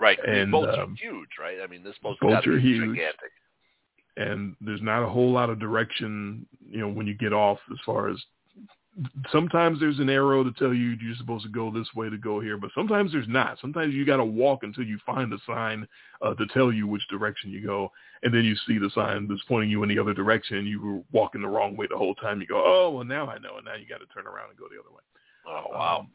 [0.00, 1.58] Right and boats um, are huge right?
[1.62, 2.96] I mean this boat's boats are huge.
[2.96, 3.30] gigantic.
[4.16, 7.78] And there's not a whole lot of direction you know when you get off as
[7.86, 8.16] far as
[9.30, 12.40] sometimes there's an arrow to tell you you're supposed to go this way to go
[12.40, 13.58] here, but sometimes there's not.
[13.60, 15.86] Sometimes you got to walk until you find a sign
[16.22, 17.90] uh, to tell you which direction you go,
[18.22, 20.66] and then you see the sign that's pointing you in the other direction.
[20.66, 22.40] You were walking the wrong way the whole time.
[22.40, 24.58] You go, oh well, now I know, and now you got to turn around and
[24.58, 25.02] go the other way.
[25.46, 26.10] oh wow Um,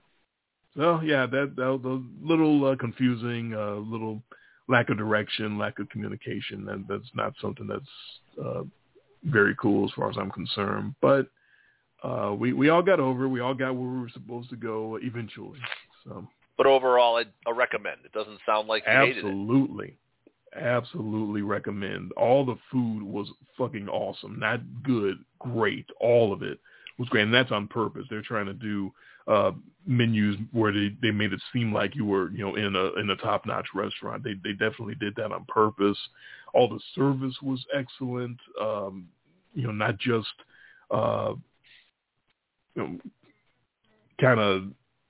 [0.75, 4.21] so yeah, that that was a little uh, confusing, a uh, little
[4.67, 6.65] lack of direction, lack of communication.
[6.65, 8.63] That that's not something that's uh,
[9.23, 11.27] very cool as far as I'm concerned, but
[12.03, 13.27] uh, we we all got over.
[13.27, 15.59] We all got where we were supposed to go eventually.
[16.05, 16.27] So
[16.57, 19.97] but overall i i recommend it doesn't sound like you hated it absolutely,
[20.55, 22.11] absolutely recommend.
[22.13, 23.27] All the food was
[23.57, 24.39] fucking awesome.
[24.39, 25.85] Not good, great.
[25.99, 26.59] All of it
[26.97, 28.05] was great, and that's on purpose.
[28.09, 28.91] They're trying to do
[29.25, 29.51] uh
[29.85, 33.09] menus where they they made it seem like you were you know in a in
[33.09, 34.23] a top notch restaurant.
[34.23, 35.97] They they definitely did that on purpose.
[36.53, 38.37] All the service was excellent.
[38.61, 39.07] Um,
[39.53, 40.33] you know, not just
[40.91, 41.33] uh
[42.75, 42.97] you know,
[44.19, 44.63] kind of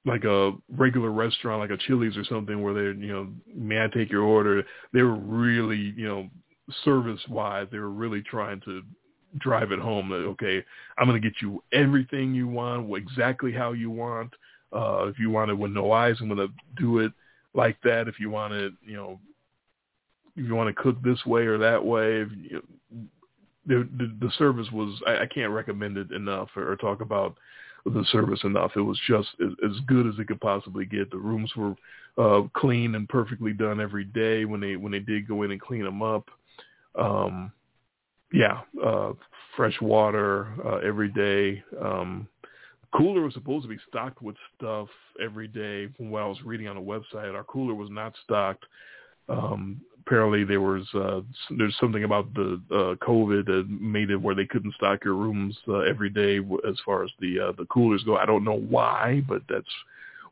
[0.06, 3.88] like a regular restaurant, like a Chili's or something, where they're, you know, may I
[3.88, 4.64] take your order?
[4.92, 6.30] They were really, you know,
[6.84, 8.82] service-wise, they were really trying to
[9.40, 10.64] drive it home that okay,
[10.98, 14.32] I'm going to get you everything you want, exactly how you want.
[14.72, 17.12] Uh, if you want it with no eyes, I'm to do it
[17.54, 18.08] like that.
[18.08, 19.20] If you want it, you know,
[20.36, 22.62] if you want to cook this way or that way, if, you
[23.66, 27.36] the, the the service was I, I can't recommend it enough or, or talk about
[27.86, 28.72] the service enough.
[28.76, 31.12] It was just as, as good as it could possibly get.
[31.12, 31.76] The rooms were
[32.18, 35.62] uh, clean and perfectly done every day when they when they did go in and
[35.62, 36.30] clean them up.
[36.96, 37.52] Um,
[38.32, 39.14] yeah, uh,
[39.56, 41.64] fresh water uh, every day.
[41.82, 42.28] Um,
[42.96, 44.88] cooler was supposed to be stocked with stuff
[45.22, 45.88] every day.
[45.98, 48.66] From what I was reading on the website, our cooler was not stocked.
[49.30, 51.22] Um, apparently there was uh,
[51.58, 55.58] there's something about the uh, COVID that made it where they couldn't stock your rooms
[55.68, 58.18] uh, every day as far as the uh, the coolers go.
[58.18, 59.66] I don't know why, but that's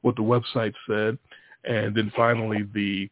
[0.02, 1.18] what the website said.
[1.64, 3.10] And then finally, the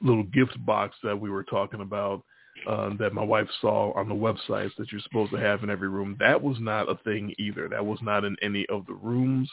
[0.00, 2.22] little gift box that we were talking about
[2.68, 5.88] uh, that my wife saw on the websites that you're supposed to have in every
[5.88, 6.16] room.
[6.18, 7.68] That was not a thing either.
[7.68, 9.50] That was not in any of the rooms.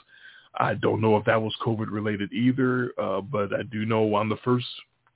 [0.55, 4.27] I don't know if that was COVID related either, uh, but I do know on
[4.27, 4.65] the first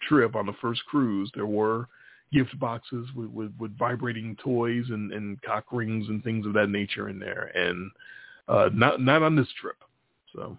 [0.07, 1.88] trip, on the first cruise, there were
[2.34, 6.69] gift boxes with, with, with vibrating toys and, and cock rings and things of that
[6.69, 7.91] nature in there, and
[8.48, 9.77] uh, not not on this trip.
[10.34, 10.57] So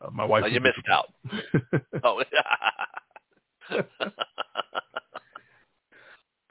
[0.00, 1.12] uh, my wife, well, you missed out.
[2.04, 2.22] oh.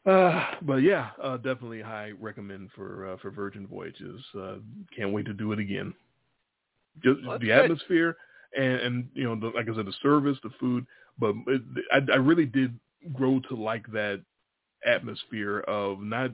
[0.08, 4.22] Uh, but yeah, uh, definitely high recommend for uh, for Virgin Voyages.
[4.40, 4.56] Uh,
[4.96, 5.94] can't wait to do it again.
[7.04, 7.66] Just Well, the good.
[7.66, 8.16] atmosphere
[8.58, 10.86] and and you know, the, like I said, the service, the food.
[11.20, 11.36] But
[11.92, 12.78] I, I really did
[13.14, 14.22] grow to like that
[14.86, 16.32] atmosphere of not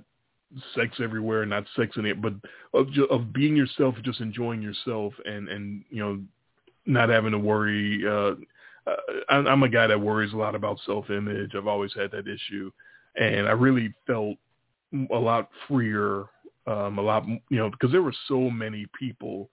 [0.75, 2.33] sex everywhere, not sex in it, but
[2.73, 6.21] of of being yourself, just enjoying yourself, and and you know,
[6.85, 8.03] not having to worry.
[8.05, 8.35] Uh,
[8.89, 8.95] uh,
[9.29, 11.55] I'm I'm a guy that worries a lot about self-image.
[11.55, 12.71] I've always had that issue,
[13.15, 14.37] and I really felt
[15.11, 16.25] a lot freer,
[16.67, 19.49] um, a lot you know, because there were so many people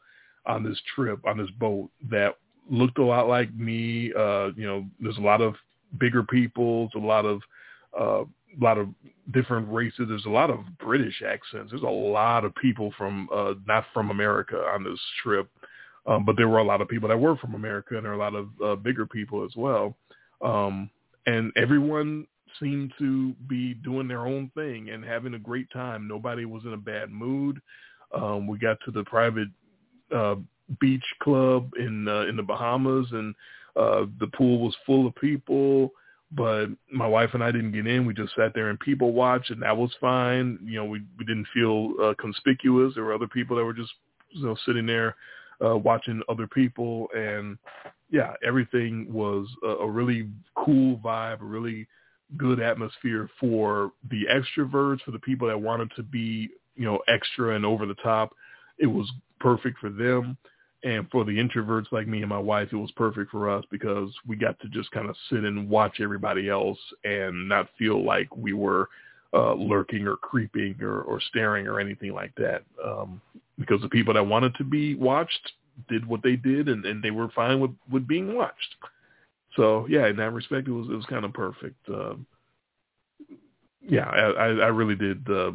[0.46, 2.36] on this trip on this boat that
[2.70, 4.12] looked a lot like me.
[4.16, 5.54] Uh, you know, there's a lot of
[5.98, 7.40] bigger people, there's a lot of
[7.98, 8.88] uh, a lot of
[9.32, 10.06] different races.
[10.08, 11.70] There's a lot of British accents.
[11.70, 15.48] There's a lot of people from uh, not from America on this trip,
[16.06, 18.16] um, but there were a lot of people that were from America, and there are
[18.16, 19.96] a lot of uh, bigger people as well.
[20.42, 20.90] Um,
[21.26, 22.26] and everyone
[22.58, 26.08] seemed to be doing their own thing and having a great time.
[26.08, 27.60] Nobody was in a bad mood.
[28.12, 29.48] Um, we got to the private
[30.14, 30.36] uh,
[30.78, 33.34] beach club in uh, in the Bahamas, and
[33.76, 35.92] uh, the pool was full of people.
[36.32, 38.06] But my wife and I didn't get in.
[38.06, 40.58] We just sat there and people watched, and that was fine.
[40.64, 42.94] You know, we we didn't feel uh, conspicuous.
[42.94, 43.92] There were other people that were just
[44.30, 45.16] you know sitting there
[45.64, 47.58] uh, watching other people, and
[48.10, 51.86] yeah, everything was a, a really cool vibe, a really
[52.36, 57.56] good atmosphere for the extroverts, for the people that wanted to be you know extra
[57.56, 58.34] and over the top.
[58.78, 59.10] It was
[59.40, 60.36] perfect for them.
[60.82, 64.10] And for the introverts like me and my wife, it was perfect for us because
[64.26, 68.34] we got to just kind of sit and watch everybody else and not feel like
[68.34, 68.88] we were
[69.34, 72.62] uh, lurking or creeping or, or staring or anything like that.
[72.82, 73.20] Um,
[73.58, 75.52] because the people that wanted to be watched
[75.88, 78.76] did what they did and, and they were fine with, with being watched.
[79.56, 81.76] So yeah, in that respect, it was it was kind of perfect.
[81.88, 82.26] Um,
[83.82, 85.52] yeah, I, I really did uh,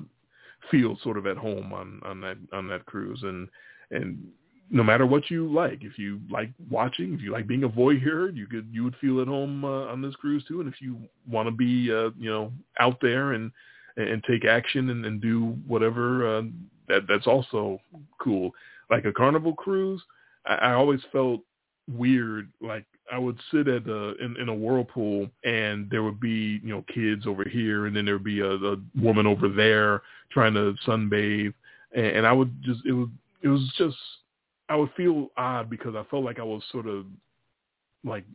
[0.70, 3.48] feel sort of at home on on that on that cruise, and
[3.92, 4.28] and
[4.70, 8.36] no matter what you like, if you like watching, if you like being a voyeur,
[8.36, 10.62] you could you would feel at home uh, on this cruise too.
[10.62, 10.98] And if you
[11.30, 13.52] want to be uh, you know out there and
[13.98, 16.42] and take action and, and do whatever, uh,
[16.88, 17.80] that that's also
[18.20, 18.52] cool.
[18.90, 20.02] Like a carnival cruise,
[20.46, 21.42] I, I always felt
[21.92, 22.52] weird.
[22.60, 26.70] Like I would sit at the in, in a whirlpool and there would be you
[26.70, 30.02] know kids over here and then there would be a, a woman over there
[30.32, 31.54] trying to sunbathe
[31.94, 33.10] and, and I would just it was
[33.44, 33.98] it was just
[34.70, 37.06] I would feel odd because I felt like I was sort of
[38.04, 38.26] like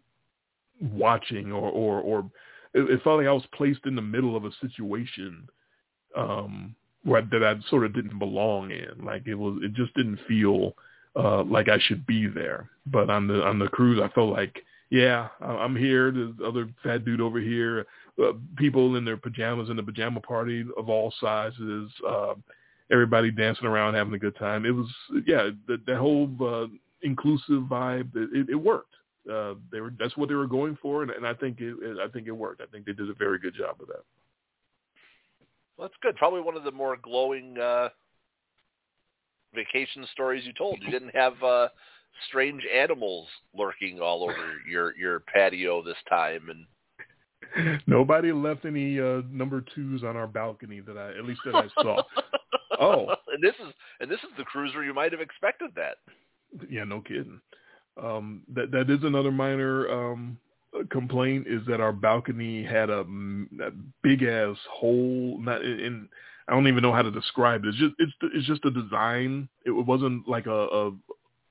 [0.81, 2.31] watching or or or
[2.75, 5.49] it, it felt like I was placed in the middle of a situation
[6.17, 6.75] um
[7.05, 10.75] where that I sort of didn't belong in like it was it just didn't feel
[11.17, 12.71] uh, like I should be there.
[12.87, 16.11] But on the on the cruise, I felt like, yeah, I'm here.
[16.11, 17.87] There's other fat dude over here.
[18.23, 21.91] Uh, people in their pajamas in the pajama party of all sizes.
[22.07, 22.35] Uh,
[22.91, 24.65] everybody dancing around, having a good time.
[24.65, 24.89] It was,
[25.27, 26.67] yeah, the, the whole uh,
[27.03, 28.15] inclusive vibe.
[28.15, 28.95] It, it, it worked.
[29.31, 31.99] Uh, they were that's what they were going for, and, and I think it, it,
[31.99, 32.63] I think it worked.
[32.63, 34.03] I think they did a very good job of that.
[35.77, 36.17] Well, that's good.
[36.17, 37.91] Probably one of the more glowing uh,
[39.55, 40.79] vacation stories you told.
[40.81, 41.69] You didn't have uh,
[42.29, 46.49] strange animals lurking all over your your patio this time,
[47.57, 51.55] and nobody left any uh, number twos on our balcony that I at least that
[51.55, 52.03] I saw.
[52.79, 55.97] oh, and this is and this is the cruiser you might have expected that.
[56.69, 57.41] Yeah, no kidding.
[58.03, 60.39] Um, that that is another minor um,
[60.91, 63.71] complaint is that our balcony had a, a
[64.03, 65.39] big ass hole.
[65.41, 66.09] Not in,
[66.49, 67.69] I don't even know how to describe it.
[67.69, 69.49] It's just it's it's just a design.
[69.65, 70.91] It wasn't like a, a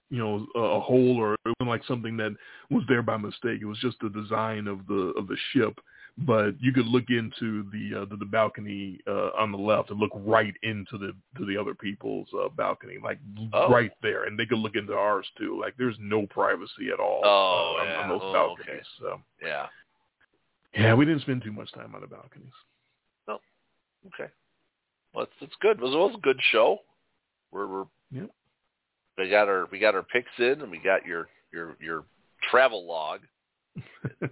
[0.10, 2.36] you know a hole or it wasn't like something that
[2.70, 3.60] was there by mistake.
[3.62, 5.80] It was just the design of the of the ship.
[6.18, 10.00] But you could look into the uh, the, the balcony uh, on the left and
[10.00, 13.20] look right into the to the other people's uh, balcony, like
[13.54, 13.70] oh.
[13.70, 15.58] right there, and they could look into ours too.
[15.60, 17.98] Like there's no privacy at all oh, uh, yeah.
[17.98, 18.68] on, on those oh, balconies.
[18.70, 18.82] Okay.
[19.00, 19.68] So yeah,
[20.78, 22.52] yeah, we didn't spend too much time on the balconies.
[23.28, 23.40] No,
[24.08, 24.32] okay.
[25.14, 25.78] Well, it's, it's good.
[25.78, 26.80] It was, it was a good show.
[27.52, 28.30] We're, we're yep.
[29.18, 32.04] we got our we got our picks in, and we got your your your
[32.50, 33.22] travel log.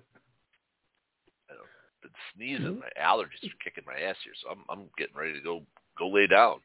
[2.35, 2.79] Sneezing.
[2.79, 5.63] My allergies are kicking my ass here, so I'm I'm getting ready to go
[5.97, 6.59] go lay down.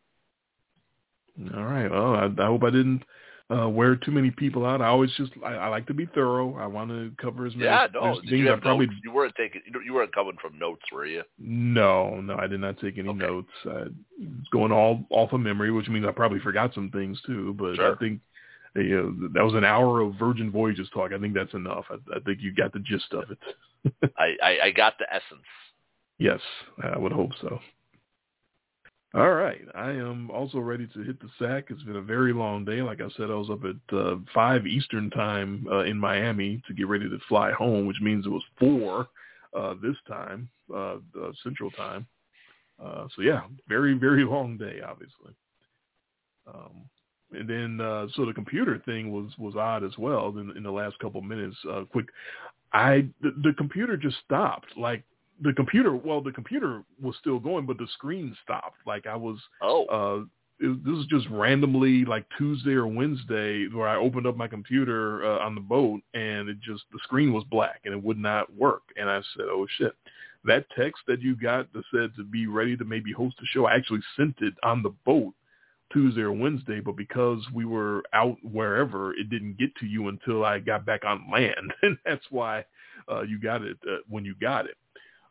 [1.55, 1.91] All right.
[1.91, 3.03] Well, I, I hope I didn't
[3.51, 4.81] uh, wear too many people out.
[4.81, 6.57] I always just I, I like to be thorough.
[6.57, 8.15] I want to cover as many yeah, no.
[8.21, 8.31] Things.
[8.31, 8.99] you I probably notes?
[9.05, 9.63] You weren't taking.
[9.85, 11.23] You weren't coming from notes, were you?
[11.39, 12.37] no, no.
[12.37, 13.19] I did not take any Okay.
[13.27, 13.51] notes.
[13.67, 13.85] I
[14.51, 17.55] going all off of memory, which means I probably forgot some things too.
[17.59, 17.95] But Sure.
[17.95, 18.21] I think
[18.75, 21.13] you know, that was an hour of Virgin Voyages talk.
[21.13, 21.85] I think that's enough.
[21.91, 23.39] I, I think you got the gist of it.
[24.19, 25.47] I, I I got the essence.
[26.19, 26.41] Yes,
[26.83, 27.59] I would hope so.
[29.15, 29.61] All right.
[29.75, 31.67] I am also ready to hit the sack.
[31.69, 32.81] It's been a very long day.
[32.81, 36.73] Like I said, I was up at uh, 5 Eastern time uh, in Miami to
[36.73, 39.07] get ready to fly home, which means it was 4
[39.55, 42.07] uh, this time, uh, uh, Central time.
[42.83, 45.35] Uh, so, yeah, very, very long day, obviously.
[46.47, 46.89] Um,
[47.33, 50.71] and then, uh, so the computer thing was, was odd as well in, in the
[50.71, 51.57] last couple minutes.
[51.71, 52.07] Uh, quick,
[52.73, 54.77] I the, the computer just stopped.
[54.77, 55.03] Like
[55.41, 58.79] the computer, well, the computer was still going, but the screen stopped.
[58.87, 60.25] Like I was, Oh, uh,
[60.61, 65.25] it, this was just randomly like Tuesday or Wednesday where I opened up my computer
[65.25, 68.55] uh, on the boat and it just, the screen was black and it would not
[68.55, 68.83] work.
[68.97, 69.95] And I said, oh shit.
[70.45, 73.67] That text that you got that said to be ready to maybe host a show,
[73.67, 75.35] I actually sent it on the boat
[75.93, 80.45] Tuesday or Wednesday, but because we were out wherever, it didn't get to you until
[80.45, 82.65] I got back on land, and that's why
[83.11, 84.77] uh, you got it uh, when you got it.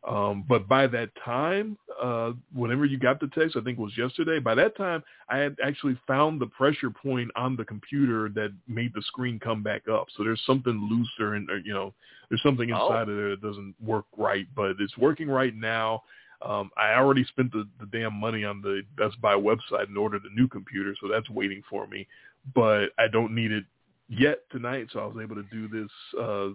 [0.07, 3.95] Um, but by that time, uh, whenever you got the text, I think it was
[3.95, 4.39] yesterday.
[4.39, 8.93] By that time, I had actually found the pressure point on the computer that made
[8.95, 10.07] the screen come back up.
[10.17, 11.93] So there's something looser, and you know,
[12.29, 12.87] there's something Oh.
[12.87, 16.01] inside of there that doesn't work right, but it's working right now.
[16.41, 20.23] Um, I already spent the, the damn money on the Best Buy website and ordered
[20.23, 22.07] a new computer, so that's waiting for me.
[22.55, 23.65] But I don't need it
[24.09, 25.89] yet tonight, so I was able to do this
[26.19, 26.49] uh,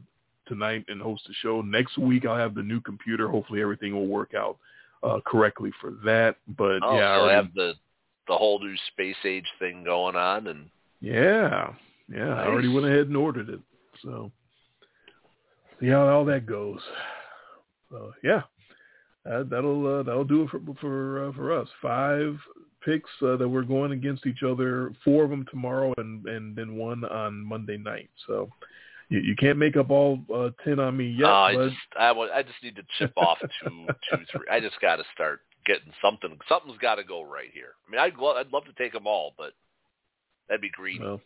[0.47, 1.63] tonight and host the show.
[1.63, 3.29] Next week I'll have the new computer.
[3.29, 4.59] Hopefully everything will work out
[5.03, 6.37] uh, correctly for that.
[6.49, 7.75] But oh, yeah, I already, have the
[8.29, 10.69] the whole new space age thing going on, and
[11.01, 11.75] Yeah,
[12.09, 12.25] yeah.
[12.27, 12.39] Nice.
[12.39, 13.61] I already went ahead and ordered it.
[14.03, 14.31] So
[15.81, 16.81] see how all that goes.
[17.91, 18.43] So yeah,
[19.29, 21.69] that, that'll uh, that'll do it for for uh, for us.
[21.83, 22.39] Five
[22.85, 24.93] picks uh, that we're going against each other.
[25.05, 28.11] Four of them tomorrow, and and then one on Monday night.
[28.27, 28.49] So
[29.09, 31.29] you, you can't make up all uh, ten on me yet.
[31.29, 34.47] I just I, w- I just need to chip off two two three.
[34.51, 36.39] I just got to start getting something.
[36.49, 37.75] Something's got to go right here.
[37.87, 39.53] I mean, I'd lo- I'd love to take them all, but
[40.49, 41.01] that'd be greedy.
[41.01, 41.21] Well,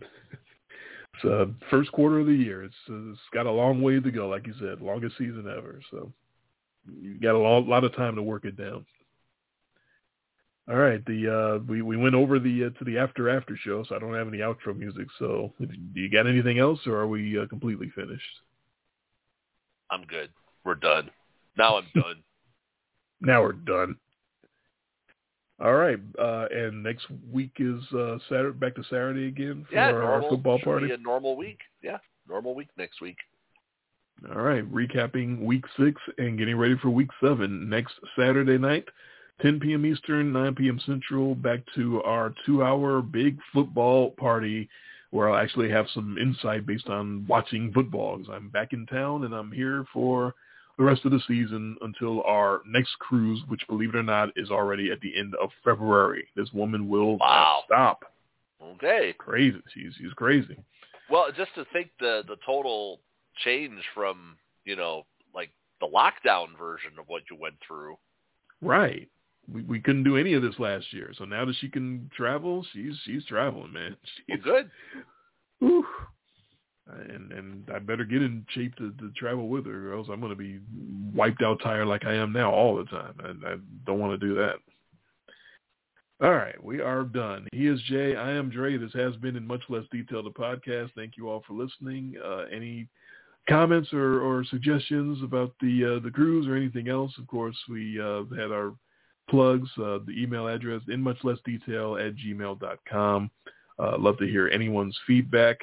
[0.00, 2.62] it's uh, first quarter of the year.
[2.62, 5.80] It's uh, it's got a long way to go, like you said, longest season ever.
[5.90, 6.12] So
[6.86, 8.84] you got a lot, lot of time to work it down.
[10.70, 13.82] All right, the uh, we we went over the uh, to the after after show,
[13.88, 15.08] so I don't have any outro music.
[15.18, 18.22] So, do you got anything else, or are we uh, completely finished?
[19.90, 20.30] I'm good.
[20.62, 21.10] We're done.
[21.58, 22.22] Now I'm done.
[23.20, 23.96] now we're done.
[25.60, 29.86] All right, uh, and next week is uh, Saturday, back to Saturday again for yeah,
[29.86, 30.86] our, normal, our football party.
[30.86, 31.58] Be a normal week.
[31.82, 31.98] Yeah,
[32.28, 33.16] normal week next week.
[34.28, 38.84] All right, recapping week six and getting ready for week seven next Saturday night.
[39.40, 39.86] 10 p.m.
[39.86, 40.78] Eastern, 9 p.m.
[40.84, 44.68] Central, back to our two-hour big football party
[45.10, 49.24] where I'll actually have some insight based on watching football because I'm back in town
[49.24, 50.34] and I'm here for
[50.76, 54.50] the rest of the season until our next cruise, which, believe it or not, is
[54.50, 56.28] already at the end of February.
[56.36, 57.62] This woman will wow.
[57.66, 58.04] stop.
[58.62, 59.14] Okay.
[59.18, 59.60] Crazy.
[59.74, 60.56] She's, she's crazy.
[61.10, 63.00] Well, just to think the, the total
[63.44, 65.04] change from, you know,
[65.34, 65.50] like
[65.80, 67.96] the lockdown version of what you went through.
[68.62, 69.08] Right
[69.52, 71.12] we, we couldn't do any of this last year.
[71.16, 73.96] So now that she can travel, she's she's traveling, man.
[74.26, 74.70] She's well, good.
[75.60, 75.86] Whew.
[77.08, 80.20] And and I better get in shape to, to travel with her, or else I'm
[80.20, 80.58] going to be
[81.14, 83.14] wiped out tired like I am now all the time.
[83.22, 83.54] And I
[83.86, 84.56] don't want to do that.
[86.22, 87.46] All right, we are done.
[87.52, 88.14] He is Jay.
[88.14, 88.76] I am Dre.
[88.76, 90.90] This has been in much less detail the podcast.
[90.94, 92.14] Thank you all for listening.
[92.22, 92.88] Uh, any
[93.48, 97.12] comments or, or suggestions about the uh, the cruise or anything else?
[97.18, 98.74] Of course, we uh, had our
[99.28, 103.30] plugs, uh, the email address in much less detail at gmail.com.
[103.78, 105.58] Uh, love to hear anyone's feedback.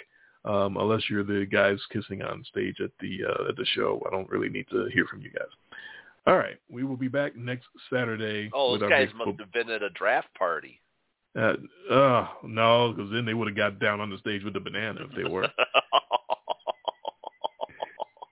[0.45, 4.11] Um, unless you're the guys kissing on stage at the uh, at the show, I
[4.11, 5.47] don't really need to hear from you guys.
[6.25, 8.49] All right, we will be back next Saturday.
[8.53, 10.81] Oh, those guys must have been at a draft party.
[11.37, 11.53] Uh,
[11.91, 15.01] uh no, because then they would have got down on the stage with the banana
[15.09, 15.47] if they were.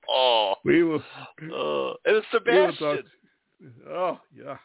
[0.10, 1.04] oh, we will.
[1.42, 2.76] Uh, it was Sebastian.
[2.80, 3.06] We will talk,
[3.90, 4.58] oh yeah.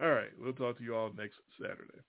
[0.00, 0.30] All right.
[0.38, 2.02] We'll talk to you all next Saturday.